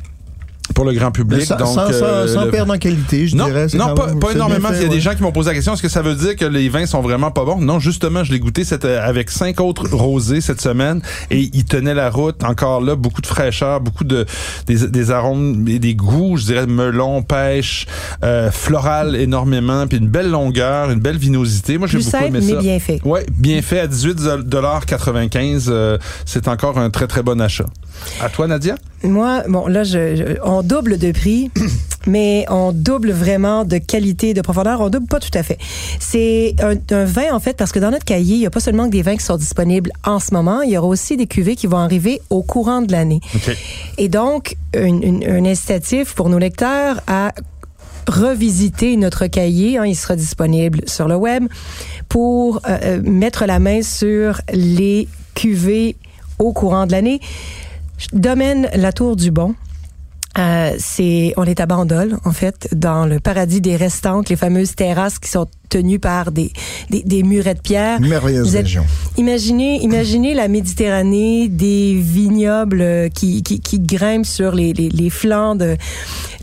pour 0.73 0.85
le 0.85 0.93
grand 0.93 1.11
public 1.11 1.41
sans, 1.43 1.57
donc 1.57 1.67
sans, 1.67 1.87
euh, 1.91 2.27
sans 2.27 2.45
le- 2.45 2.51
perdre 2.51 2.73
en 2.73 2.77
qualité, 2.77 3.27
je 3.27 3.35
non, 3.35 3.45
dirais. 3.45 3.67
non 3.75 3.93
pas, 3.93 4.31
énormément. 4.31 4.69
fait, 4.69 4.77
Il 4.77 4.83
y 4.83 4.85
a 4.85 4.89
des 4.89 5.01
gens 5.01 5.13
qui 5.13 5.21
m'ont 5.21 5.31
posé 5.33 5.49
la 5.49 5.55
question 5.55 5.73
est-ce 5.73 5.81
que 5.81 5.89
ça 5.89 6.01
veut 6.01 6.15
dire 6.15 6.35
que 6.35 6.45
les 6.45 6.69
vins 6.69 6.85
sont 6.85 7.01
vraiment 7.01 7.31
pas 7.31 7.43
bons? 7.45 7.59
Non, 7.59 7.79
justement, 7.79 8.23
je 8.23 8.31
l'ai 8.31 8.39
goûté 8.39 8.63
cette, 8.63 8.85
avec 8.85 9.29
cinq 9.29 9.59
autres 9.59 9.87
rosés 9.93 10.39
cette 10.41 10.61
semaine 10.61 11.01
et 11.29 11.49
ils 11.53 11.65
tenaient 11.65 11.93
la 11.93 12.09
route. 12.09 12.43
Encore 12.43 12.81
là, 12.81 12.95
beaucoup 12.95 13.21
de 13.21 13.27
fraîcheur, 13.27 13.81
beaucoup 13.81 14.05
de 14.05 14.25
des, 14.67 14.87
des 14.87 15.11
arômes 15.11 15.67
et 15.67 15.79
des 15.79 15.95
goûts, 15.95 16.37
je 16.37 16.45
dirais 16.45 16.65
melon, 16.65 17.21
pêche, 17.23 17.85
euh, 18.23 18.49
floral 18.49 19.15
énormément, 19.17 19.85
puis 19.85 19.97
une 19.97 20.07
belle 20.07 20.29
longueur, 20.31 20.89
une 20.91 20.99
belle 21.01 21.17
vinosité. 21.17 21.77
Moi, 21.77 21.87
j'ai 21.87 21.97
beaucoup 21.99 22.09
simple, 22.09 22.25
aimé 22.27 22.39
mais 22.41 22.53
ça. 22.53 22.59
bien 22.61 22.79
fait. 22.79 23.01
Ouais, 23.03 23.25
bien 23.37 23.61
fait 23.61 23.79
à 23.79 23.87
18,95 23.87 25.65
euh, 25.69 25.97
c'est 26.25 26.47
encore 26.47 26.77
un 26.77 26.89
très 26.89 27.07
très 27.07 27.21
bon 27.21 27.39
achat. 27.41 27.65
À 28.21 28.29
toi, 28.29 28.47
Nadia? 28.47 28.75
Moi, 29.03 29.43
bon, 29.49 29.67
là, 29.67 29.83
je, 29.83 30.15
je- 30.15 30.23
on 30.43 30.61
double 30.63 30.97
de 30.97 31.11
prix, 31.11 31.51
mais 32.07 32.45
on 32.49 32.71
double 32.71 33.11
vraiment 33.11 33.65
de 33.65 33.77
qualité 33.77 34.33
de 34.33 34.41
profondeur. 34.41 34.81
On 34.81 34.89
double 34.89 35.07
pas 35.07 35.19
tout 35.19 35.35
à 35.37 35.43
fait. 35.43 35.57
C'est 35.99 36.55
un, 36.61 36.75
un 36.95 37.05
vin, 37.05 37.33
en 37.33 37.39
fait, 37.39 37.57
parce 37.57 37.71
que 37.71 37.79
dans 37.79 37.91
notre 37.91 38.05
cahier, 38.05 38.35
il 38.35 38.39
n'y 38.39 38.45
a 38.45 38.49
pas 38.49 38.59
seulement 38.59 38.85
que 38.85 38.91
des 38.91 39.01
vins 39.01 39.15
qui 39.17 39.23
sont 39.25 39.37
disponibles 39.37 39.91
en 40.05 40.19
ce 40.19 40.33
moment, 40.33 40.61
il 40.61 40.71
y 40.71 40.77
aura 40.77 40.87
aussi 40.87 41.17
des 41.17 41.27
cuvées 41.27 41.55
qui 41.55 41.67
vont 41.67 41.77
arriver 41.77 42.21
au 42.29 42.43
courant 42.43 42.81
de 42.81 42.91
l'année. 42.91 43.19
Et 43.97 44.09
donc, 44.09 44.55
une- 44.75 45.03
une- 45.03 45.27
un 45.29 45.45
incitatif 45.45 46.13
pour 46.15 46.29
nos 46.29 46.39
lecteurs 46.39 47.01
à 47.07 47.33
revisiter 48.07 48.95
notre 48.97 49.27
cahier. 49.27 49.77
hein, 49.77 49.85
il 49.85 49.95
sera 49.95 50.15
disponible 50.15 50.81
sur 50.87 51.07
le 51.07 51.15
web 51.15 51.45
pour 52.09 52.57
euh, 52.67 52.77
euh, 52.83 53.01
mettre 53.03 53.45
la 53.45 53.59
main 53.59 53.81
sur 53.81 54.41
les 54.51 55.07
cuvées 55.35 55.95
au 56.39 56.51
courant 56.51 56.85
de 56.85 56.91
l'année. 56.91 57.19
Domaine 58.11 58.69
La 58.75 58.91
Tour 58.91 59.15
du 59.15 59.31
Bon 59.31 59.55
Euh, 60.39 60.71
c'est, 60.79 61.31
on 61.37 61.43
est 61.43 61.59
à 61.59 61.67
Bandol, 61.67 62.17
en 62.25 62.31
fait, 62.31 62.67
dans 62.73 63.05
le 63.05 63.19
paradis 63.19 63.61
des 63.61 63.75
restantes, 63.75 64.29
les 64.29 64.35
fameuses 64.35 64.73
terrasses 64.73 65.19
qui 65.19 65.29
sont 65.29 65.45
tenues 65.69 65.99
par 65.99 66.31
des, 66.31 66.51
des, 66.89 67.03
des 67.03 67.21
murets 67.21 67.53
de 67.53 67.59
pierre. 67.61 68.01
Merveilleuse 68.01 68.47
Vous 68.47 68.55
êtes- 68.57 68.63
région. 68.65 68.83
Imaginez, 69.17 69.83
imaginez 69.83 70.33
la 70.33 70.47
Méditerranée, 70.47 71.49
des 71.49 71.93
vignobles 71.95 73.11
qui, 73.13 73.43
qui, 73.43 73.59
qui 73.59 73.79
grimpent 73.79 74.25
sur 74.25 74.53
les, 74.55 74.73
les, 74.73 74.89
les 74.89 75.09
flancs 75.11 75.55
de 75.55 75.77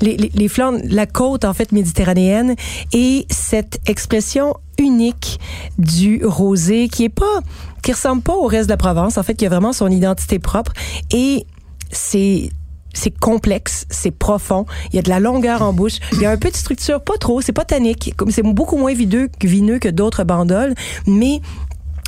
les, 0.01 0.17
les, 0.17 0.31
les 0.35 0.49
flancs, 0.49 0.73
de 0.79 0.95
la 0.95 1.07
côte 1.07 1.45
en 1.45 1.53
fait 1.53 1.73
méditerranéenne, 1.73 2.55
et 2.93 3.27
cette 3.29 3.81
expression 3.87 4.55
unique 4.79 5.41
du 5.79 6.23
rosé 6.25 6.89
qui 6.89 7.05
est 7.05 7.09
pas, 7.11 7.41
qui 7.83 7.93
ressemble 7.93 8.23
pas 8.23 8.35
au 8.35 8.47
reste 8.47 8.67
de 8.69 8.73
la 8.73 8.77
Provence, 8.79 9.19
en 9.19 9.23
fait, 9.25 9.35
qui 9.35 9.45
a 9.47 9.49
vraiment 9.51 9.73
son 9.73 9.89
identité 9.89 10.39
propre, 10.39 10.73
et 11.13 11.45
c'est 11.91 12.51
c'est 12.93 13.17
complexe, 13.17 13.87
c'est 13.89 14.11
profond, 14.11 14.67
il 14.93 14.97
y 14.97 14.99
a 14.99 15.03
de 15.03 15.09
la 15.09 15.21
longueur 15.21 15.63
en 15.63 15.73
bouche, 15.73 15.99
il 16.15 16.21
y 16.23 16.27
a 16.27 16.31
un 16.33 16.37
peu 16.37 16.51
de 16.51 16.57
structure, 16.57 17.01
pas 17.01 17.17
trop, 17.19 17.41
c'est 17.41 17.53
pas 17.53 17.65
tannique, 17.65 18.15
comme 18.17 18.33
c'est 18.33 18.43
beaucoup 18.43 18.77
moins 18.77 18.93
videux, 18.95 19.29
vineux 19.43 19.79
que 19.79 19.89
d'autres 19.89 20.25
bandoles, 20.25 20.75
mais 21.07 21.41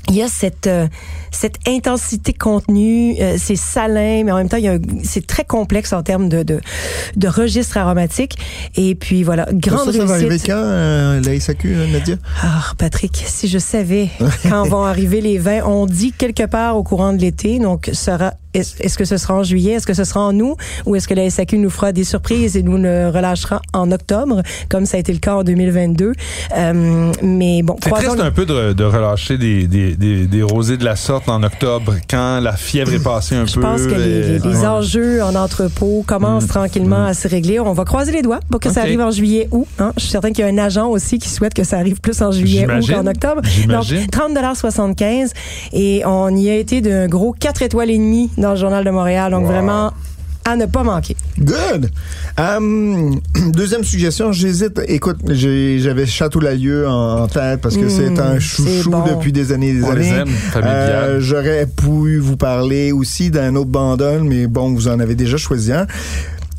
il 0.09 0.17
y 0.17 0.23
a 0.23 0.27
cette 0.29 0.67
euh, 0.67 0.89
cette 1.31 1.55
intensité 1.69 2.33
contenue, 2.33 3.15
euh, 3.21 3.37
c'est 3.39 3.55
salin, 3.55 4.25
mais 4.25 4.33
en 4.33 4.37
même 4.39 4.49
temps, 4.49 4.57
il 4.57 4.65
y 4.65 4.69
a 4.69 4.73
un- 4.73 4.79
c'est 5.05 5.25
très 5.25 5.45
complexe 5.45 5.93
en 5.93 6.03
termes 6.03 6.29
de, 6.29 6.43
de 6.43 6.61
de 7.15 7.29
registre 7.29 7.77
aromatique. 7.77 8.37
Et 8.75 8.97
puis 8.97 9.23
voilà, 9.23 9.47
grande 9.53 9.93
ça, 9.93 9.99
ça 9.99 10.05
va 10.05 10.15
arriver 10.15 10.39
quand, 10.45 10.53
euh, 10.57 11.21
la 11.25 11.39
SAQ, 11.39 11.75
là, 11.77 11.87
Nadia? 11.87 12.17
Ah, 12.43 12.65
Patrick, 12.77 13.23
si 13.25 13.47
je 13.47 13.59
savais 13.59 14.11
quand 14.43 14.65
vont 14.67 14.83
arriver 14.83 15.21
les 15.21 15.39
vins, 15.39 15.63
on 15.65 15.87
dit 15.87 16.11
quelque 16.13 16.47
part 16.47 16.77
au 16.77 16.83
courant 16.83 17.13
de 17.13 17.19
l'été, 17.19 17.61
donc 17.61 17.89
sera 17.93 18.35
est-ce 18.55 18.99
que 18.99 19.05
ce 19.05 19.17
sera 19.17 19.35
en 19.35 19.43
juillet, 19.43 19.73
est-ce 19.73 19.87
que 19.87 19.95
ce 19.95 20.05
sera 20.05 20.21
en 20.21 20.39
août, 20.39 20.57
ou 20.87 20.95
est-ce 20.97 21.09
que 21.09 21.15
la 21.15 21.29
SAQ 21.31 21.59
nous 21.59 21.71
fera 21.71 21.93
des 21.93 22.05
surprises 22.05 22.57
et 22.57 22.63
nous 22.63 22.77
le 22.77 23.09
relâchera 23.09 23.61
en 23.73 23.91
octobre, 23.93 24.43
comme 24.69 24.87
ça 24.87 24.97
a 24.97 25.01
été 25.01 25.13
le 25.13 25.19
cas 25.19 25.37
en 25.37 25.43
2022. 25.45 26.13
Euh, 26.57 27.13
mais 27.23 27.63
bon, 27.63 27.77
C'est 27.83 27.91
triste 27.91 28.17
les- 28.17 28.21
un 28.23 28.31
peu 28.31 28.45
de, 28.47 28.73
de 28.73 28.85
relâcher 28.85 29.39
des, 29.39 29.67
des, 29.67 29.95
des, 29.97 30.27
des 30.27 30.43
rosés 30.43 30.77
de 30.77 30.85
la 30.85 30.97
sorte 30.97 31.29
en 31.29 31.43
octobre 31.43 31.95
quand 32.11 32.41
la 32.41 32.53
fièvre 32.57 32.93
est 32.93 33.03
passée 33.03 33.35
un 33.37 33.47
Je 33.47 33.55
peu. 33.55 33.61
pense 33.61 33.83
que 33.83 33.95
les, 33.95 33.97
les- 34.23 34.37
et- 34.37 34.39
les 34.39 34.59
ouais. 34.61 34.67
enjeux 34.67 35.23
en 35.23 35.35
entrepôt 35.35 36.05
commencent 36.07 36.47
tranquillement 36.49 37.05
à 37.07 37.15
se 37.15 37.29
régler. 37.29 37.59
On 37.61 37.73
va 37.73 37.85
croiser 37.85 38.13
les 38.13 38.23
doigts 38.23 38.41
pour 38.51 38.61
que 38.61 38.71
ça 38.71 38.81
arrive 38.83 39.01
en 39.01 39.11
juillet 39.11 39.49
août. 39.51 39.67
Hein? 39.79 39.93
Je 39.97 40.03
suis 40.03 40.11
certain 40.11 40.31
qu'il 40.33 40.45
y 40.45 40.49
a 40.49 40.51
un 40.51 40.59
agent 40.59 40.89
aussi 40.89 41.19
qui 41.19 41.29
souhaite 41.29 41.55
que 41.55 41.65
ça 41.65 41.79
arrive 41.79 42.01
plus 42.01 42.21
en 42.23 42.31
juillet 42.33 42.61
J'imagine. 42.61 42.95
qu'en 42.97 43.07
octobre. 43.07 43.43
Donc, 43.69 43.85
30,75 43.85 45.31
et 45.73 46.03
on 46.05 46.35
y 46.37 46.51
a 46.51 46.57
été 46.57 46.81
d'un 46.81 47.07
gros 47.07 47.33
4 47.33 47.63
étoiles 47.63 47.91
et 47.91 47.99
demie 47.99 48.31
dans 48.43 48.51
le 48.51 48.57
Journal 48.57 48.85
de 48.85 48.91
Montréal. 48.91 49.31
Donc, 49.33 49.45
Wow. 49.45 49.49
vraiment, 49.53 49.93
à 50.45 50.57
ne 50.57 50.67
pas 50.67 50.83
manquer. 50.83 51.17
Good. 51.39 51.91
Hum, 52.37 53.21
deuxième 53.53 53.85
suggestion, 53.85 54.33
j'hésite. 54.33 54.81
Écoute, 54.89 55.19
j'avais 55.31 56.05
Château 56.05 56.41
Lalieu 56.41 56.89
en, 56.89 57.23
en 57.23 57.29
tête 57.29 57.61
parce 57.61 57.77
que 57.77 57.89
c'est 57.89 58.19
un 58.19 58.35
c'est 58.35 58.41
chouchou 58.41 58.91
bon. 58.91 59.05
depuis 59.07 59.33
des 59.33 59.53
années 59.53 59.69
et 59.71 59.75
des 59.75 59.85
On 59.85 59.91
années. 59.93 60.01
les 60.11 60.17
aime, 60.17 60.29
familial. 60.29 60.75
Euh, 60.77 61.21
J'aurais 61.21 61.67
pu 61.67 62.19
vous 62.19 62.37
parler 62.37 62.91
aussi 62.93 63.31
d'un 63.31 63.55
autre 63.55 63.71
bandol, 63.71 64.25
mais 64.25 64.47
bon, 64.49 64.73
vous 64.75 64.89
en 64.89 64.99
avez 65.01 65.15
déjà 65.15 65.37
choisi 65.37 65.73
un. 65.73 65.87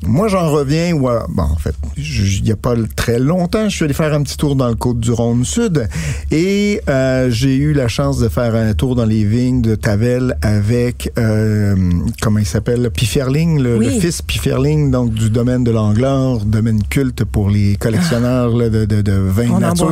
Moi, 0.06 0.28
j'en 0.28 0.50
reviens, 0.52 0.94
ouais, 0.94 1.14
bon, 1.30 1.44
en 1.44 1.56
fait, 1.58 1.74
je- 1.98 2.38
il 2.38 2.44
n'y 2.44 2.52
a 2.52 2.56
pas 2.56 2.74
très 2.96 3.20
longtemps, 3.20 3.70
je 3.70 3.76
suis 3.76 3.86
allé 3.86 3.94
faire 3.94 4.14
un 4.14 4.22
petit 4.24 4.38
tour 4.38 4.56
dans 4.56 4.68
le 4.68 4.76
côte 4.76 5.00
du 5.00 5.12
Rhône 5.12 5.46
Sud 5.46 5.88
et 6.32 6.82
euh, 6.90 7.30
j'ai 7.30 7.56
eu 7.56 7.74
la 7.74 7.88
chance 7.88 8.20
de 8.20 8.28
faire 8.30 8.56
un 8.56 8.74
tour 8.74 8.96
dans 8.96 9.06
les 9.06 9.24
vignes 9.24 9.62
de 9.62 9.76
Tavel 9.76 10.38
avec, 10.42 11.12
euh, 11.18 11.76
comment 12.22 12.40
il 12.40 12.46
s'appelle, 12.46 12.90
Piferling, 12.92 13.62
le, 13.62 13.78
Oui. 13.78 13.86
le 13.86 13.92
fils 14.00 14.22
Piferling, 14.22 14.92
donc 14.92 15.14
du 15.14 15.30
domaine 15.30 15.64
de 15.64 15.72
l'Anglore, 15.72 16.44
domaine 16.46 16.82
culte 16.84 17.24
pour 17.24 17.50
les 17.50 17.76
collectionneurs 17.78 18.56
là, 18.56 18.70
de, 18.70 18.86
de, 18.86 19.02
de 19.02 19.14
vins 19.14 19.60
nature. 19.60 19.92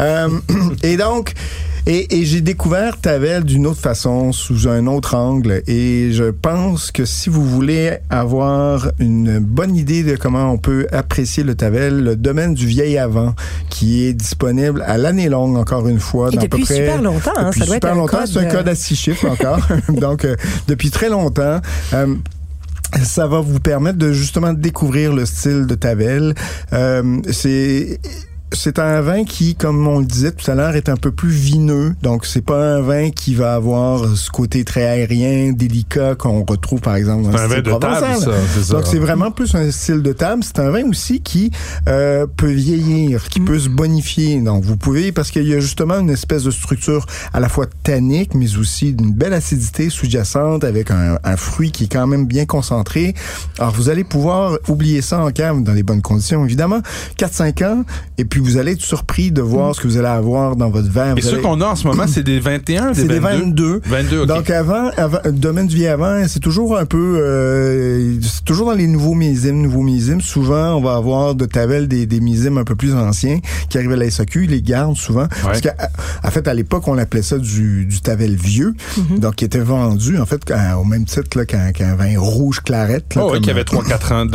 Euh, 0.00 0.28
et 0.82 0.96
donc, 0.96 1.32
et, 1.86 2.18
et 2.18 2.24
j'ai 2.24 2.40
découvert 2.40 3.00
Tavel 3.00 3.44
d'une 3.44 3.66
autre 3.66 3.80
façon, 3.80 4.32
sous 4.32 4.68
un 4.68 4.86
autre 4.86 5.14
angle. 5.14 5.62
Et 5.66 6.10
je 6.12 6.30
pense 6.30 6.90
que 6.90 7.04
si 7.04 7.28
vous 7.28 7.44
voulez 7.44 7.98
avoir 8.10 8.90
une 8.98 9.38
bonne 9.38 9.76
idée 9.76 10.02
de 10.02 10.16
comment 10.16 10.50
on 10.52 10.58
peut 10.58 10.86
apprécier 10.92 11.44
le 11.44 11.54
Tavel, 11.54 12.02
le 12.02 12.16
domaine 12.16 12.54
du 12.54 12.66
vieil 12.66 12.98
avant, 12.98 13.34
qui 13.70 14.04
est 14.04 14.12
disponible 14.12 14.82
à 14.86 14.98
l'année 14.98 15.28
longue, 15.28 15.56
encore 15.56 15.86
une 15.88 16.00
fois, 16.00 16.30
Et 16.32 16.36
dans 16.36 16.42
à 16.42 16.44
depuis 16.44 16.60
peu 16.60 16.66
près 16.66 16.74
super 16.76 17.02
longtemps, 17.02 17.30
hein, 17.36 17.50
depuis 17.50 17.60
ça 17.60 17.66
doit 17.66 17.76
être 17.76 17.82
super 17.84 17.92
un 17.92 17.96
longtemps. 17.96 18.18
code, 18.18 18.26
C'est 18.26 18.38
un 18.38 18.50
code 18.50 18.68
à 18.68 18.74
six 18.74 18.96
chiffres 18.96 19.26
encore. 19.30 19.60
Donc, 19.88 20.24
euh, 20.24 20.34
depuis 20.68 20.90
très 20.90 21.08
longtemps. 21.08 21.60
Euh, 21.92 22.14
ça 23.02 23.26
va 23.26 23.40
vous 23.40 23.60
permettre 23.60 23.98
de 23.98 24.12
justement 24.12 24.52
découvrir 24.52 25.12
le 25.12 25.26
style 25.26 25.66
de 25.66 25.74
Tavel. 25.74 26.34
Euh, 26.72 27.18
c'est 27.30 28.00
c'est 28.56 28.78
un 28.78 29.00
vin 29.00 29.24
qui, 29.24 29.54
comme 29.54 29.86
on 29.86 30.00
le 30.00 30.06
disait 30.06 30.32
tout 30.32 30.50
à 30.50 30.54
l'heure, 30.54 30.74
est 30.76 30.88
un 30.88 30.96
peu 30.96 31.10
plus 31.10 31.30
vineux. 31.30 31.94
Donc, 32.02 32.26
c'est 32.26 32.44
pas 32.44 32.76
un 32.76 32.80
vin 32.80 33.10
qui 33.10 33.34
va 33.34 33.54
avoir 33.54 34.16
ce 34.16 34.30
côté 34.30 34.64
très 34.64 34.84
aérien, 34.84 35.52
délicat 35.52 36.14
qu'on 36.14 36.44
retrouve, 36.44 36.80
par 36.80 36.96
exemple, 36.96 37.24
dans 37.24 37.30
le 37.30 37.36
vin 37.36 37.58
de 37.58 37.70
table, 37.70 37.78
provençal. 37.78 38.16
ça. 38.18 38.62
Ça. 38.62 38.74
Donc, 38.74 38.86
c'est 38.86 38.98
vraiment 38.98 39.30
plus 39.30 39.54
un 39.54 39.70
style 39.70 40.02
de 40.02 40.12
table. 40.12 40.42
C'est 40.44 40.58
un 40.58 40.70
vin 40.70 40.88
aussi 40.88 41.20
qui 41.20 41.50
euh, 41.88 42.26
peut 42.26 42.50
vieillir, 42.50 43.28
qui 43.28 43.40
peut 43.40 43.58
se 43.58 43.68
bonifier. 43.68 44.40
Donc, 44.40 44.64
vous 44.64 44.76
pouvez, 44.76 45.12
parce 45.12 45.30
qu'il 45.30 45.46
y 45.46 45.54
a 45.54 45.60
justement 45.60 45.98
une 45.98 46.10
espèce 46.10 46.44
de 46.44 46.50
structure 46.50 47.06
à 47.32 47.40
la 47.40 47.48
fois 47.48 47.66
tannique, 47.82 48.34
mais 48.34 48.56
aussi 48.56 48.92
d'une 48.92 49.12
belle 49.12 49.34
acidité 49.34 49.90
sous-jacente 49.90 50.64
avec 50.64 50.90
un, 50.90 51.18
un 51.22 51.36
fruit 51.36 51.70
qui 51.70 51.84
est 51.84 51.92
quand 51.92 52.06
même 52.06 52.26
bien 52.26 52.46
concentré. 52.46 53.14
Alors, 53.58 53.72
vous 53.72 53.88
allez 53.88 54.04
pouvoir 54.04 54.58
oublier 54.68 55.02
ça 55.02 55.20
en 55.20 55.30
cave 55.30 55.62
dans 55.62 55.72
les 55.72 55.82
bonnes 55.82 56.02
conditions, 56.02 56.44
évidemment. 56.44 56.80
4-5 57.18 57.64
ans, 57.64 57.84
et 58.18 58.24
puis 58.24 58.40
vous 58.46 58.56
allez 58.58 58.72
être 58.72 58.80
surpris 58.80 59.30
de 59.30 59.42
voir 59.42 59.74
ce 59.74 59.80
que 59.80 59.86
vous 59.88 59.96
allez 59.98 60.06
avoir 60.08 60.56
dans 60.56 60.70
votre 60.70 60.90
verre. 60.90 61.14
Et 61.16 61.20
ceux 61.22 61.34
allez- 61.34 61.42
qu'on 61.42 61.60
a 61.60 61.66
en 61.66 61.76
ce 61.76 61.86
moment, 61.86 62.04
c'est 62.06 62.22
des 62.22 62.40
21, 62.40 62.94
c'est 62.94 63.06
des 63.06 63.18
22. 63.18 63.80
22, 63.84 64.20
ok. 64.22 64.26
Donc 64.26 64.50
avant, 64.50 64.90
avant 64.96 65.18
le 65.24 65.32
domaine 65.32 65.66
du 65.66 65.76
vieil 65.76 65.88
avant, 65.88 66.22
c'est 66.28 66.40
toujours 66.40 66.78
un 66.78 66.86
peu, 66.86 67.18
euh, 67.20 68.18
c'est 68.22 68.44
toujours 68.44 68.66
dans 68.68 68.74
les 68.74 68.86
nouveaux 68.86 69.14
millésimes, 69.14 69.60
nouveaux 69.62 69.82
millésimes. 69.82 70.20
Souvent, 70.20 70.74
on 70.76 70.80
va 70.80 70.94
avoir 70.96 71.34
de 71.34 71.44
Tavel 71.44 71.88
des, 71.88 72.06
des 72.06 72.20
millésimes 72.20 72.58
un 72.58 72.64
peu 72.64 72.74
plus 72.76 72.94
anciens 72.94 73.38
qui 73.68 73.78
arrivent 73.78 73.92
à 73.92 73.96
la 73.96 74.10
SAQ, 74.10 74.44
ils 74.44 74.50
les 74.50 74.62
gardent 74.62 74.96
souvent. 74.96 75.26
Parce 75.42 75.60
qu'en 75.60 75.70
en 76.24 76.30
fait, 76.30 76.48
à 76.48 76.54
l'époque, 76.54 76.86
on 76.88 76.98
appelait 76.98 77.22
ça 77.22 77.38
du, 77.38 77.86
du 77.86 78.00
Tavel 78.00 78.36
vieux, 78.36 78.74
donc 79.18 79.36
qui 79.36 79.44
était 79.44 79.58
vendu 79.58 80.18
en 80.18 80.26
fait 80.26 80.50
à- 80.50 80.78
au 80.78 80.84
même 80.84 81.04
titre 81.04 81.44
qu'un 81.44 81.94
vin 81.96 82.18
rouge 82.18 82.60
clarette. 82.64 83.14
là, 83.14 83.22
Oh, 83.26 83.40
qui 83.40 83.50
avait 83.50 83.64
3-4 83.64 84.12
ans 84.12 84.24
de, 84.26 84.30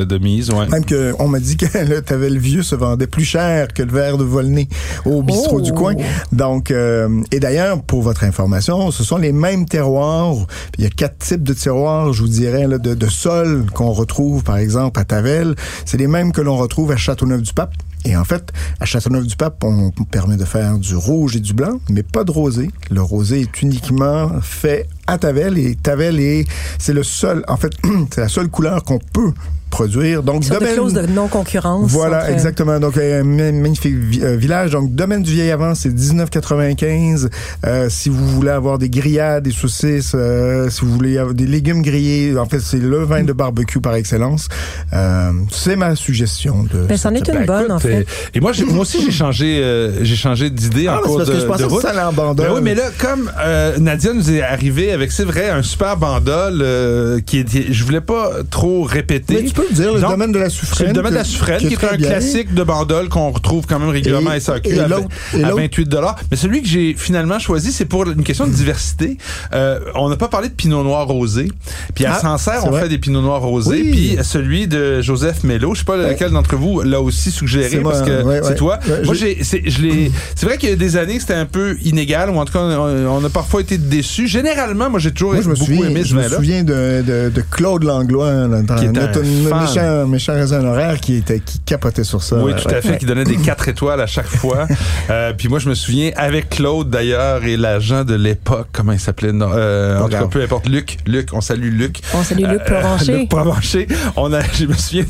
de, 0.00 0.04
de 0.04 0.18
mise, 0.18 0.50
ouais. 0.50 0.66
même 0.68 0.84
que 0.84 1.12
on 1.18 1.28
m'a 1.28 1.40
dit 1.40 1.56
que 1.56 1.66
le 1.88 2.00
Tavel 2.02 2.38
vieux 2.38 2.62
se 2.62 2.74
vendait 2.74 3.06
plus 3.06 3.24
cher 3.24 3.39
que 3.74 3.82
le 3.82 3.90
verre 3.92 4.18
de 4.18 4.24
Volnay 4.24 4.68
au 5.04 5.22
bistrot 5.22 5.58
Oh. 5.58 5.60
du 5.60 5.72
coin. 5.72 5.94
Donc, 6.32 6.70
euh, 6.70 7.08
et 7.32 7.40
d'ailleurs, 7.40 7.82
pour 7.82 8.02
votre 8.02 8.24
information, 8.24 8.90
ce 8.90 9.02
sont 9.04 9.16
les 9.16 9.32
mêmes 9.32 9.66
terroirs. 9.66 10.34
Il 10.78 10.84
y 10.84 10.86
a 10.86 10.90
quatre 10.90 11.18
types 11.18 11.42
de 11.42 11.52
terroirs, 11.54 12.12
je 12.12 12.22
vous 12.22 12.28
dirais, 12.28 12.66
là, 12.66 12.78
de, 12.78 12.94
de 12.94 13.06
sol 13.08 13.66
qu'on 13.74 13.90
retrouve, 13.92 14.42
par 14.44 14.56
exemple, 14.58 14.98
à 15.00 15.04
Tavel. 15.04 15.54
C'est 15.84 15.96
les 15.98 16.06
mêmes 16.06 16.32
que 16.32 16.40
l'on 16.40 16.56
retrouve 16.56 16.90
à 16.92 16.96
Châteauneuf-du-Pape. 16.96 17.74
Et 18.06 18.16
en 18.16 18.24
fait, 18.24 18.50
à 18.80 18.86
Châteauneuf-du-Pape, 18.86 19.62
on 19.62 19.90
permet 20.10 20.36
de 20.36 20.44
faire 20.46 20.78
du 20.78 20.96
rouge 20.96 21.36
et 21.36 21.40
du 21.40 21.52
blanc, 21.52 21.78
mais 21.90 22.02
pas 22.02 22.24
de 22.24 22.30
rosé. 22.30 22.70
Le 22.90 23.02
rosé 23.02 23.40
est 23.42 23.62
uniquement 23.62 24.30
fait 24.40 24.88
à 25.10 25.18
Tavel 25.18 25.58
et 25.58 25.74
Tavel 25.76 26.20
est, 26.20 26.46
c'est 26.78 26.92
le 26.92 27.02
seul, 27.02 27.44
en 27.48 27.56
fait, 27.56 27.72
c'est 28.14 28.20
la 28.22 28.28
seule 28.28 28.48
couleur 28.48 28.84
qu'on 28.84 28.98
peut 28.98 29.32
produire. 29.70 30.24
Donc, 30.24 30.36
Une 30.38 30.42
sorte 30.42 30.60
de 30.62 30.64
domaine- 30.66 30.74
clause 30.74 30.94
de 30.94 31.06
non-concurrence. 31.06 31.88
voilà, 31.92 32.22
entre- 32.22 32.30
exactement. 32.30 32.80
Donc, 32.80 32.96
un 32.98 33.22
ma- 33.22 33.52
magnifique 33.52 33.94
euh, 34.20 34.34
village. 34.36 34.72
Donc, 34.72 34.92
domaine 34.96 35.22
du 35.22 35.30
vieil 35.32 35.52
avant, 35.52 35.76
c'est 35.76 35.90
19,95. 35.94 37.28
Euh, 37.66 37.88
si 37.88 38.08
vous 38.08 38.26
voulez 38.26 38.50
avoir 38.50 38.78
des 38.78 38.88
grillades, 38.90 39.44
des 39.44 39.52
saucisses, 39.52 40.12
euh, 40.16 40.68
si 40.70 40.80
vous 40.84 40.92
voulez 40.92 41.18
avoir 41.18 41.34
des 41.34 41.46
légumes 41.46 41.82
grillés, 41.82 42.36
en 42.36 42.46
fait, 42.46 42.58
c'est 42.58 42.78
le 42.80 43.04
vin 43.04 43.22
de 43.22 43.32
barbecue 43.32 43.80
par 43.80 43.94
excellence. 43.94 44.48
Euh, 44.92 45.30
c'est 45.52 45.76
ma 45.76 45.94
suggestion 45.94 46.64
de. 46.64 46.86
Ben, 46.86 46.96
c'en 46.96 47.14
est 47.14 47.26
une 47.28 47.46
bonne, 47.46 47.60
écoute, 47.66 47.70
en 47.70 47.78
fait. 47.78 48.06
Et, 48.34 48.40
moi, 48.40 48.52
j'ai- 48.52 48.64
moi 48.64 48.80
aussi, 48.80 49.02
j'ai 49.04 49.12
changé, 49.12 49.60
euh, 49.62 50.02
j'ai 50.04 50.16
changé 50.16 50.50
d'idée 50.50 50.86
Ah, 50.88 50.94
en 50.94 50.96
mais 50.96 51.02
c'est 51.02 51.06
cours 51.08 51.16
parce 51.18 51.28
de, 51.28 51.34
que 51.34 51.40
je 51.40 51.46
pensais 51.46 51.62
de 51.62 51.68
que 51.68 51.72
route. 51.74 51.82
ça 51.82 51.90
allait 51.90 52.00
en 52.00 52.12
bandole. 52.12 52.46
Ben 52.48 52.54
oui, 52.54 52.60
mais 52.62 52.74
là, 52.74 52.84
comme 52.98 53.30
euh, 53.40 53.78
Nadia 53.78 54.12
nous 54.12 54.30
est 54.32 54.42
arrivée 54.42 54.90
avec, 54.92 54.99
c'est 55.08 55.24
vrai, 55.24 55.48
un 55.50 55.62
super 55.62 55.96
bandol 55.96 56.60
euh, 56.62 57.20
qui 57.24 57.38
est, 57.38 57.72
je 57.72 57.84
voulais 57.84 58.00
pas 58.00 58.30
trop 58.50 58.82
répéter. 58.82 59.34
Mais 59.34 59.44
tu 59.44 59.54
peux 59.54 59.66
le 59.68 59.74
dire, 59.74 59.94
le 59.94 60.00
Donc, 60.00 60.10
domaine 60.10 60.32
de 60.32 60.38
la 60.38 60.50
C'est 60.50 60.56
suffrène. 60.56 60.88
le 60.88 60.92
domaine 60.92 61.12
de 61.12 61.18
la 61.18 61.24
suffrenne, 61.24 61.58
qui, 61.58 61.66
est 61.74 61.84
un 61.84 61.96
bien. 61.96 62.08
classique 62.08 62.54
de 62.54 62.62
bandol 62.62 63.08
qu'on 63.08 63.30
retrouve 63.30 63.66
quand 63.66 63.78
même 63.78 63.88
régulièrement 63.90 64.32
Et- 64.32 64.36
à 64.36 64.40
SAQ 64.40 64.68
et 64.74 64.80
à, 64.80 64.84
à 64.84 64.88
l'autre- 64.88 65.08
28 65.32 65.88
Mais 66.30 66.36
celui 66.36 66.62
que 66.62 66.68
j'ai 66.68 66.94
finalement 66.96 67.38
choisi, 67.38 67.72
c'est 67.72 67.84
pour 67.84 68.06
une 68.08 68.22
question 68.22 68.46
de 68.46 68.52
diversité. 68.52 69.16
Euh, 69.52 69.80
on 69.94 70.08
n'a 70.08 70.16
pas 70.16 70.28
parlé 70.28 70.48
de 70.48 70.54
pinot 70.54 70.82
noir 70.82 71.06
rosé. 71.06 71.50
Puis 71.94 72.04
à 72.04 72.14
Ah, 72.14 72.20
Sancerre, 72.20 72.62
on 72.66 72.70
vrai. 72.70 72.82
fait 72.82 72.88
des 72.88 72.98
pinots 72.98 73.22
noirs 73.22 73.42
rosés. 73.42 73.82
Oui. 73.82 73.90
Puis 73.90 74.18
celui 74.22 74.66
de 74.68 75.00
Joseph 75.00 75.44
Mello, 75.44 75.74
je 75.74 75.80
sais 75.80 75.84
pas 75.84 75.96
lequel 75.96 76.30
d'entre 76.32 76.56
vous 76.56 76.82
l'a 76.82 77.00
aussi 77.00 77.30
suggéré 77.30 77.78
moi, 77.80 77.92
parce 77.92 78.02
que 78.04 78.22
ouais, 78.22 78.40
c'est 78.42 78.48
ouais. 78.50 78.54
toi. 78.56 78.78
Moi, 79.04 79.14
je- 79.14 79.20
j'ai, 79.20 79.38
c'est, 79.44 79.62
je 79.68 79.82
l'ai, 79.82 80.10
c'est 80.34 80.46
vrai 80.46 80.58
qu'il 80.58 80.68
y 80.70 80.72
a 80.72 80.76
des 80.76 80.96
années 80.96 81.14
que 81.16 81.20
c'était 81.20 81.34
un 81.34 81.46
peu 81.46 81.76
inégal, 81.84 82.30
ou 82.30 82.36
en 82.38 82.44
tout 82.44 82.52
cas, 82.52 82.60
on, 82.60 83.06
on 83.06 83.24
a 83.24 83.28
parfois 83.30 83.60
été 83.60 83.78
déçus. 83.78 84.26
Généralement, 84.28 84.79
moi, 84.88 84.98
j'ai 85.00 85.12
toujours 85.12 85.32
Moi, 85.34 85.42
je 85.42 85.48
me 85.48 85.54
beaucoup 85.54 85.66
souviens, 85.66 85.88
aimé 85.88 86.02
ce 86.02 86.08
je 86.08 86.16
me 86.16 86.22
souviens 86.28 86.62
de, 86.64 87.02
de, 87.06 87.30
de 87.30 87.40
Claude 87.50 87.84
Langlois, 87.84 88.32
là, 88.48 88.62
dans 88.62 88.76
Qui 88.76 88.84
est 88.84 88.88
un 88.88 88.92
notre, 88.92 89.22
fan. 89.22 89.60
méchant, 89.60 90.06
méchant 90.06 90.32
raisin 90.34 90.64
horaire 90.64 91.00
qui, 91.00 91.16
était, 91.16 91.40
qui 91.40 91.58
capotait 91.60 92.04
sur 92.04 92.22
ça. 92.22 92.36
Oui, 92.36 92.52
Ouais. 92.52 92.60
tout 92.60 92.68
à 92.68 92.80
fait, 92.80 92.98
qui 92.98 93.06
donnait 93.06 93.24
des 93.24 93.36
quatre 93.44 93.68
étoiles 93.68 94.00
à 94.00 94.06
chaque 94.06 94.26
fois. 94.28 94.66
Euh, 95.10 95.32
puis 95.36 95.48
moi, 95.48 95.58
je 95.58 95.68
me 95.68 95.74
souviens, 95.74 96.10
avec 96.16 96.48
Claude 96.50 96.88
d'ailleurs, 96.90 97.44
et 97.44 97.56
l'agent 97.56 98.04
de 98.04 98.14
l'époque, 98.14 98.68
comment 98.72 98.92
il 98.92 99.00
s'appelait? 99.00 99.32
Non, 99.32 99.50
euh, 99.54 99.98
en 99.98 100.04
tout 100.04 100.10
cas, 100.10 100.26
peu 100.26 100.42
importe, 100.42 100.68
Luc. 100.68 100.98
Luc, 101.06 101.28
on 101.32 101.40
salue 101.40 101.70
Luc. 101.72 102.00
On 102.14 102.22
salue 102.22 102.40
Luc 102.44 102.60
Euh, 102.70 102.80
Provencher. 102.80 103.12
Luc 103.18 103.28
Provencher. 103.28 103.88
On 104.16 104.32
a, 104.32 104.40
je 104.52 104.66
me 104.66 104.74
souviens 104.74 105.04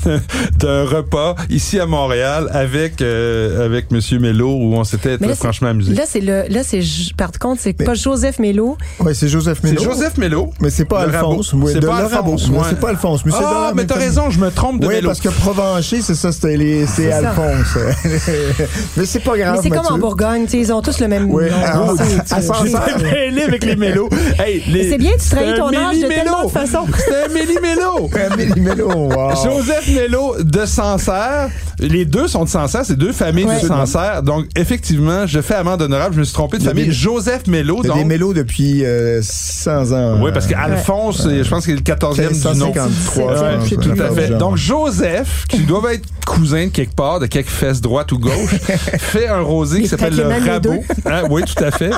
d'un- 0.58 0.84
repas 0.84 1.34
ici 1.50 1.78
à 1.78 1.86
Montréal 1.86 2.48
avec 2.52 3.00
euh, 3.02 3.64
avec 3.64 3.90
Monsieur 3.90 4.18
Mello 4.18 4.48
où 4.54 4.74
on 4.74 4.84
s'était 4.84 5.16
là, 5.18 5.34
franchement 5.34 5.68
amusé. 5.68 5.94
Là, 5.94 6.02
c'est 6.06 6.20
le, 6.20 6.44
là, 6.48 6.62
c'est, 6.64 6.80
par 7.16 7.30
contre, 7.38 7.60
c'est 7.60 7.72
pas 7.74 7.94
Joseph 7.94 8.38
Mélo. 8.38 8.76
Ouais, 8.98 9.14
c'est 9.14 9.28
Joseph 9.28 9.59
C'est 9.62 9.70
Mélo. 9.70 9.82
Joseph 9.82 10.16
Mello. 10.18 10.50
Mais 10.60 10.70
c'est 10.70 10.84
pas 10.84 11.00
Alphonse. 11.02 11.52
Oui, 11.52 11.70
C'est 11.72 11.80
de 11.80 11.86
pas. 11.86 11.96
Alphonse, 11.98 12.48
ouais. 12.48 12.58
C'est 12.68 12.80
pas 12.80 12.88
Alphonse. 12.90 13.24
Mais 13.24 13.32
c'est 13.32 13.38
Ah, 13.44 13.72
mais 13.74 13.84
t'as 13.84 13.96
raison, 13.96 14.30
je 14.30 14.38
me 14.38 14.50
trompe 14.50 14.80
de 14.80 14.86
Oui, 14.86 14.94
Mello. 14.94 15.08
parce 15.08 15.20
que 15.20 15.28
Provencher, 15.28 16.00
c'est 16.02 16.14
ça, 16.14 16.32
c'était 16.32 16.56
les, 16.56 16.86
c'est. 16.86 17.12
Alphonse. 17.12 17.76
mais 18.96 19.06
c'est 19.06 19.20
pas 19.20 19.36
grave. 19.36 19.56
Mais 19.56 19.62
c'est 19.62 19.70
comme 19.70 19.86
en. 19.94 19.98
Bourgogne, 19.98 20.44
tu 20.44 20.52
sais, 20.52 20.58
ils 20.58 20.72
ont 20.72 20.80
tous 20.82 20.98
le 21.00 21.08
même 21.08 21.30
Oui, 21.30 21.44
nom. 21.50 21.96
c'est- 21.96 22.32
à- 22.32 22.40
c'est- 22.40 22.46
Sancerre. 22.46 22.98
mêlé 23.02 23.42
avec 23.42 23.64
les. 23.64 23.72
Hey, 24.38 24.62
les- 24.68 24.90
C'est 24.90 24.98
bien, 24.98 25.12
tu 25.12 25.28
trahis 25.28 25.50
c'est 25.50 25.56
ton 25.56 25.68
un 25.68 25.74
âge 25.74 26.00
de 26.00 26.06
tellement 26.08 26.44
de 26.44 26.50
façons. 26.50 26.86
C'est 26.98 27.24
un 27.24 27.28
Méli-Mélo. 27.34 28.10
Amélie 28.32 28.52
wow. 28.82 29.30
Joseph 29.44 29.88
Mello 29.94 30.36
de 30.42 30.64
Sancerre. 30.66 31.48
Les 31.78 32.04
deux 32.04 32.28
sont 32.28 32.44
de 32.44 32.48
Sancerre, 32.48 32.82
c'est 32.84 32.96
deux 32.98 33.12
familles 33.12 33.44
Ouais. 33.46 33.60
de 33.62 33.66
Sancerre. 33.66 34.22
Donc, 34.22 34.46
effectivement, 34.54 35.26
je 35.26 35.40
fais 35.40 35.54
amende 35.54 35.80
honorable. 35.82 36.14
Je 36.14 36.20
me 36.20 36.24
suis 36.24 36.34
trompé 36.34 36.58
de 36.58 36.62
famille. 36.62 36.86
des- 36.86 36.92
Joseph 36.92 37.46
Mello, 37.46 37.80
Il 37.82 37.88
y 37.88 37.90
a 37.90 37.94
des 37.94 38.04
mélos 38.04 38.34
depuis 38.34 38.84
euh, 38.84 39.20
600 39.50 39.92
ans. 39.92 40.18
Oui, 40.22 40.30
parce 40.32 40.46
qu'Alphonse, 40.46 41.22
c'est- 41.22 41.44
je 41.44 41.48
pense 41.50 41.64
qu'il 41.64 41.74
est 41.74 41.76
le 41.76 41.82
14e 41.82 42.28
du 42.28 42.58
nom. 42.58 42.66
1553. 42.72 43.24
Ouais, 43.26 43.34
je 43.62 43.68
c'est 43.68 43.74
pense, 43.76 43.84
tout 43.84 44.02
à 44.02 44.10
fait. 44.14 44.28
Donc, 44.38 44.56
Joseph, 44.56 45.44
qui 45.48 45.60
doit 45.64 45.94
être 45.94 46.04
cousin 46.26 46.66
de 46.66 46.70
quelque 46.70 46.94
part, 46.94 47.18
de 47.20 47.26
quelque 47.26 47.50
fesse 47.50 47.80
droite 47.80 48.12
ou 48.12 48.18
gauche, 48.18 48.32
fait 48.98 49.28
un 49.28 49.40
rosé 49.40 49.82
qui 49.82 49.88
s'appelle 49.88 50.14
le 50.16 50.24
Rabot. 50.28 50.82
Hein, 51.06 51.22
oui, 51.30 51.42
tout 51.44 51.64
à 51.64 51.70
fait. 51.70 51.90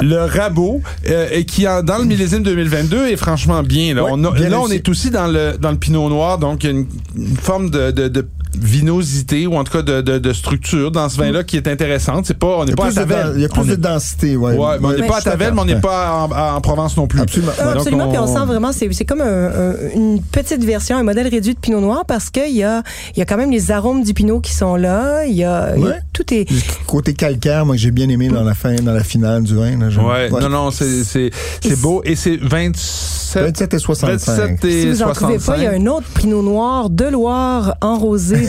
Le 0.00 0.18
Rabot, 0.24 0.80
euh, 1.08 1.28
et 1.32 1.44
qui, 1.44 1.66
en- 1.66 1.82
dans 1.82 1.98
le 1.98 2.04
millésime 2.04 2.42
2022, 2.42 3.08
est 3.08 3.16
franchement 3.16 3.62
bien. 3.62 3.94
Là, 3.94 4.04
Ouais, 4.04 4.10
on, 4.12 4.24
a- 4.24 4.30
bien 4.30 4.48
là 4.48 4.60
on 4.60 4.68
est 4.68 4.88
aussi 4.88 5.10
dans 5.10 5.26
le, 5.26 5.56
dans 5.58 5.70
le 5.70 5.78
pinot 5.78 6.08
noir, 6.08 6.38
donc 6.38 6.62
il 6.62 6.66
y 6.66 6.72
a 6.72 6.72
une, 6.76 6.86
une 7.16 7.36
forme 7.36 7.70
de, 7.70 7.90
de, 7.90 8.08
de 8.08 8.28
vinosité 8.56 9.46
ou 9.46 9.56
en 9.56 9.64
tout 9.64 9.72
cas 9.72 9.82
de, 9.82 10.00
de, 10.00 10.18
de 10.18 10.32
structure 10.32 10.90
dans 10.90 11.08
ce 11.08 11.16
vin-là 11.18 11.44
qui 11.44 11.56
est 11.56 11.68
intéressante. 11.68 12.26
C'est 12.26 12.38
pas, 12.38 12.46
on 12.58 12.64
Il 12.64 12.68
y 12.70 12.72
n'est 12.72 12.72
a 12.72 12.76
pas 12.76 12.82
à 12.84 12.86
plus, 12.86 12.94
de, 12.94 13.00
Tavel. 13.00 13.32
il 13.36 13.42
y 13.42 13.44
a 13.44 13.48
plus 13.48 13.60
On 13.60 13.64
de 13.64 13.72
est- 13.72 13.76
densité. 13.76 14.36
Ouais, 14.36 14.52
Ouais, 14.56 14.78
mais 14.80 14.86
on 14.86 14.92
n'est 14.92 15.00
Ouais, 15.02 15.06
pas 15.06 15.18
à 15.18 15.22
Tavel, 15.22 15.54
mais 15.54 15.60
on 15.60 15.64
n'est 15.64 15.80
pas 15.80 16.28
en, 16.30 16.56
en 16.56 16.60
Provence 16.60 16.96
non 16.96 17.06
plus. 17.06 17.20
Absolument. 17.20 17.52
Ah, 17.58 17.64
Donc, 17.64 17.76
absolument, 17.76 18.04
on- 18.06 18.10
puis 18.10 18.18
on 18.18 18.26
sent 18.26 18.46
vraiment, 18.46 18.72
c'est 18.72 18.92
c'est 18.92 19.04
comme 19.04 19.20
un- 19.20 19.24
un- 19.50 19.74
une 19.94 20.22
petite 20.22 20.64
version, 20.64 20.96
un 20.96 21.02
modèle 21.02 21.28
réduit 21.28 21.54
de 21.54 21.58
Pinot 21.58 21.80
Noir 21.80 22.04
parce 22.06 22.30
qu'il 22.30 22.54
y 22.54 22.62
a, 22.62 22.82
il 23.14 23.18
y 23.18 23.22
a 23.22 23.24
quand 23.24 23.36
même 23.36 23.50
les 23.50 23.70
arômes 23.70 24.02
du 24.04 24.14
Pinot 24.14 24.40
qui 24.40 24.52
sont 24.54 24.76
là. 24.76 25.24
Il 25.26 25.34
y 25.34 25.44
a, 25.44 25.74
il 25.76 25.82
y 25.82 25.86
a- 25.86 25.88
Ouais. 25.90 25.98
tout 26.12 26.32
est. 26.32 26.50
Le 26.50 26.56
Côté 26.86 27.14
calcaire, 27.14 27.64
moi, 27.66 27.74
que 27.76 27.80
j'ai 27.80 27.90
bien 27.90 28.08
aimé 28.08 28.28
dans 28.28 28.44
la 28.44 28.54
fin, 28.54 28.74
dans 28.76 28.92
la 28.92 29.04
finale 29.04 29.42
du 29.42 29.54
vin. 29.54 29.78
Là, 29.78 29.86
Ouais, 30.04 30.30
non, 30.30 30.48
non, 30.48 30.70
c'est, 30.70 31.02
c'est, 31.04 31.30
c'est 31.60 31.72
Et 31.72 31.76
beau. 31.76 32.02
Et 32.04 32.14
c'est 32.16 32.36
27, 32.36 33.42
27 33.42 33.74
et 33.74 33.78
65. 33.78 34.36
27 34.36 34.64
et 34.64 34.80
Si 34.82 34.88
vous 34.90 35.02
en 35.02 35.12
trouvez 35.12 35.38
65. 35.38 35.52
pas, 35.52 35.58
il 35.58 35.64
y 35.64 35.66
a 35.66 35.72
un 35.72 35.86
autre 35.86 36.06
Pinot 36.14 36.42
Noir 36.42 36.90
de 36.90 37.04
Loire 37.06 37.76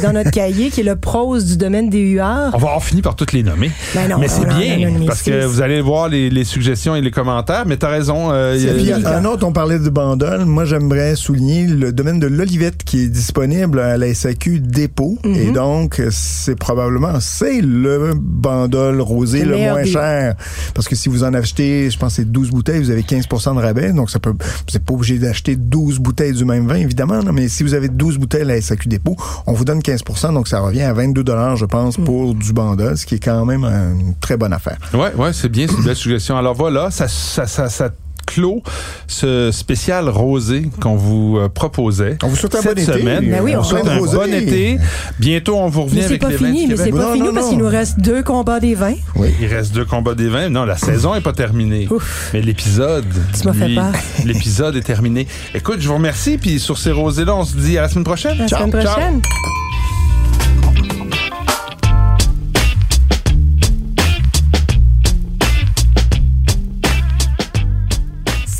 dans 0.01 0.13
notre 0.13 0.31
cahier 0.31 0.69
qui 0.69 0.81
est 0.81 0.84
le 0.84 0.95
prose 0.95 1.45
du 1.45 1.58
domaine 1.58 1.89
des 1.89 1.99
Huards. 2.01 2.51
On 2.53 2.58
va 2.58 2.67
avoir 2.67 2.84
fini 2.84 3.01
par 3.01 3.15
toutes 3.15 3.31
les 3.34 3.43
nommer. 3.43 3.71
Ben 3.93 4.10
non, 4.10 4.17
mais 4.19 4.27
c'est 4.27 4.45
en 4.45 4.58
bien, 4.58 4.89
parce 5.05 5.21
que 5.21 5.45
vous 5.45 5.62
allez 5.62 5.81
voir 5.81 6.10
les, 6.10 6.29
les 6.29 6.43
suggestions 6.43 6.95
et 6.95 7.01
les 7.01 7.12
commentaires, 7.12 7.63
mais 7.65 7.77
t'as 7.77 7.89
raison. 7.89 8.31
euh, 8.31 8.55
il 8.58 8.86
y 8.86 8.91
a- 8.91 8.99
y 8.99 9.05
un 9.05 9.25
autre, 9.25 9.45
on 9.45 9.51
parlait 9.53 9.79
de 9.79 9.89
bandol. 9.89 10.45
Moi, 10.45 10.65
j'aimerais 10.65 11.15
souligner 11.15 11.67
le 11.67 11.91
domaine 11.91 12.19
de 12.19 12.27
l'olivette 12.27 12.84
qui 12.84 13.03
est 13.03 13.08
disponible 13.08 13.79
à 13.79 13.97
la 13.97 14.13
SAQ 14.13 14.60
dépôt. 14.60 15.17
Mhm. 15.23 15.36
Et 15.36 15.51
donc, 15.51 16.01
c'est 16.12 16.55
probablement, 16.58 17.19
c'est 17.19 17.62
le 17.62 18.13
bandol 18.15 19.01
rosé 19.01 19.43
Le 19.45 19.58
moins 19.58 19.84
des- 19.84 19.91
cher. 19.91 20.36
Parce 20.73 20.88
que 20.88 20.95
si 20.95 21.10
vous 21.10 21.23
en 21.23 21.34
achetez, 21.34 21.89
je 21.89 21.97
pense, 21.97 22.13
que 22.13 22.15
c'est 22.23 22.31
12 22.31 22.49
bouteilles, 22.51 22.79
vous 22.79 22.91
avez 22.91 23.03
15% 23.03 23.55
de 23.55 23.60
rabais. 23.62 23.93
Donc, 23.93 24.10
ça 24.10 24.19
peut, 24.19 24.31
vous 24.31 24.73
n'êtes 24.73 24.84
pas 24.86 24.93
obligé 24.93 25.17
d'acheter 25.19 25.55
12 25.55 25.99
bouteilles 25.99 26.34
du 26.34 26.45
même 26.45 26.67
vin, 26.67 26.75
évidemment. 26.75 27.19
mais 27.34 27.47
si 27.47 27.63
vous 27.63 27.73
avez 27.73 27.88
12 27.89 28.17
bouteilles 28.17 28.41
à 28.41 28.45
la 28.45 28.62
SAQ 28.62 28.88
dépôt, 28.89 29.15
on 29.47 29.53
vous 29.53 29.65
donne 29.65 29.81
15 29.86 30.34
donc 30.34 30.48
ça 30.48 30.60
revient 30.60 30.82
à 30.82 30.93
22 30.93 31.24
je 31.56 31.65
pense, 31.65 31.98
pour 31.98 32.34
du 32.34 32.54
bandol, 32.54 32.98
ce 32.98 33.06
qui 33.06 33.15
est 33.15 33.24
quand 33.24 33.45
même 33.45 33.63
une 33.63 34.15
très 34.19 34.38
bonne 34.38 34.54
affaire. 34.54 34.78
Ouais, 34.93 35.13
ouais, 35.15 35.34
c'est 35.34 35.50
bien, 35.50 35.67
c'est 35.69 35.78
une 35.78 35.84
belle 35.84 35.95
suggestion. 35.95 36.38
Alors 36.38 36.56
voilà, 36.56 36.89
ça, 36.91 37.08
ça, 37.08 37.45
ça, 37.45 37.69
ça 37.69 37.89
clôt 38.26 38.63
ce 39.08 39.52
spécial 39.52 40.10
rosé 40.10 40.69
qu'on 40.82 40.95
vous 40.95 41.38
euh, 41.38 41.48
proposait. 41.48 42.17
On 42.24 42.28
vous 42.28 42.36
souhaite 42.36 42.56
un 42.56 42.62
cette 42.62 42.76
bon 42.76 42.82
été. 42.82 43.00
semaine. 43.00 43.30
Ben 43.30 43.41
oui, 43.43 43.56
on 43.56 43.60
on 43.60 43.62
vous 43.62 43.69
souhaite 43.69 43.88
un 43.88 43.98
rosé. 44.00 44.17
bon 44.17 44.34
été. 44.34 44.80
Bientôt, 45.19 45.58
on 45.58 45.69
vous 45.69 45.84
revient 45.84 45.95
Mais 45.98 46.02
c'est 46.02 46.08
avec 46.08 46.21
pas 46.21 46.30
les 46.30 46.38
vins 46.38 46.45
fini, 46.48 46.62
du 46.65 46.67
mais 46.69 46.78
c'est 46.78 46.89
pas 46.91 46.98
Non, 46.98 47.13
fini 47.13 47.28
non, 47.28 47.34
parce 47.34 47.45
non. 47.45 47.52
qu'il 47.52 47.60
nous 47.60 47.69
reste 47.69 48.00
deux 48.00 48.24
combats 48.24 48.60
des 48.60 48.74
vins. 48.76 48.95
Il 49.39 49.48
reste 49.48 49.74
deux 49.74 49.86
combats 49.86 50.15
des 50.15 50.30
vins. 50.30 50.50
Non, 50.50 50.65
la 50.65 50.78
saison 50.78 51.13
est 51.15 51.21
pas 51.21 51.34
terminée. 51.34 51.88
Ouf. 51.91 52.32
Mais 52.34 52.41
l'épisode, 52.41 53.06
Tu 53.39 53.48
m'as 53.48 53.54
fait 53.54 53.67
lui, 53.67 53.76
peur. 53.76 53.91
l'épisode 54.26 54.76
est 54.76 54.82
terminé. 54.82 55.28
Écoute, 55.54 55.78
je 55.80 55.88
vous 55.88 55.93
remercie. 55.95 56.38
Puis 56.39 56.60
sur 56.60 56.78
ces 56.78 56.91
rosés-là, 56.91 57.36
on 57.36 57.43
se 57.43 57.56
dit 57.56 57.78
à 57.78 57.84
la 57.84 57.89
semaine 57.89 58.06
prochaine. 58.06 58.38
La 58.39 58.48
Ciao. 58.48 58.67
semaine 58.67 58.84
Ciao. 58.84 59.21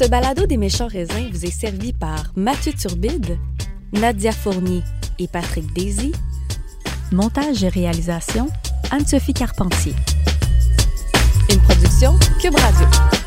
Ce 0.05 0.09
balado 0.11 0.45
des 0.45 0.57
méchants 0.57 0.85
raisins 0.85 1.31
vous 1.31 1.47
est 1.47 1.59
servi 1.59 1.91
par 1.91 2.31
Mathieu 2.35 2.71
Turbide, 2.73 3.39
Nadia 3.91 4.31
Fournier 4.31 4.83
et 5.17 5.27
Patrick 5.27 5.73
Daisy. 5.73 6.11
Montage 7.11 7.63
et 7.63 7.69
réalisation, 7.69 8.47
Anne-Sophie 8.91 9.33
Carpentier. 9.33 9.95
Une 11.51 11.59
production 11.59 12.13
Cube 12.39 12.55
Radio. 12.55 13.24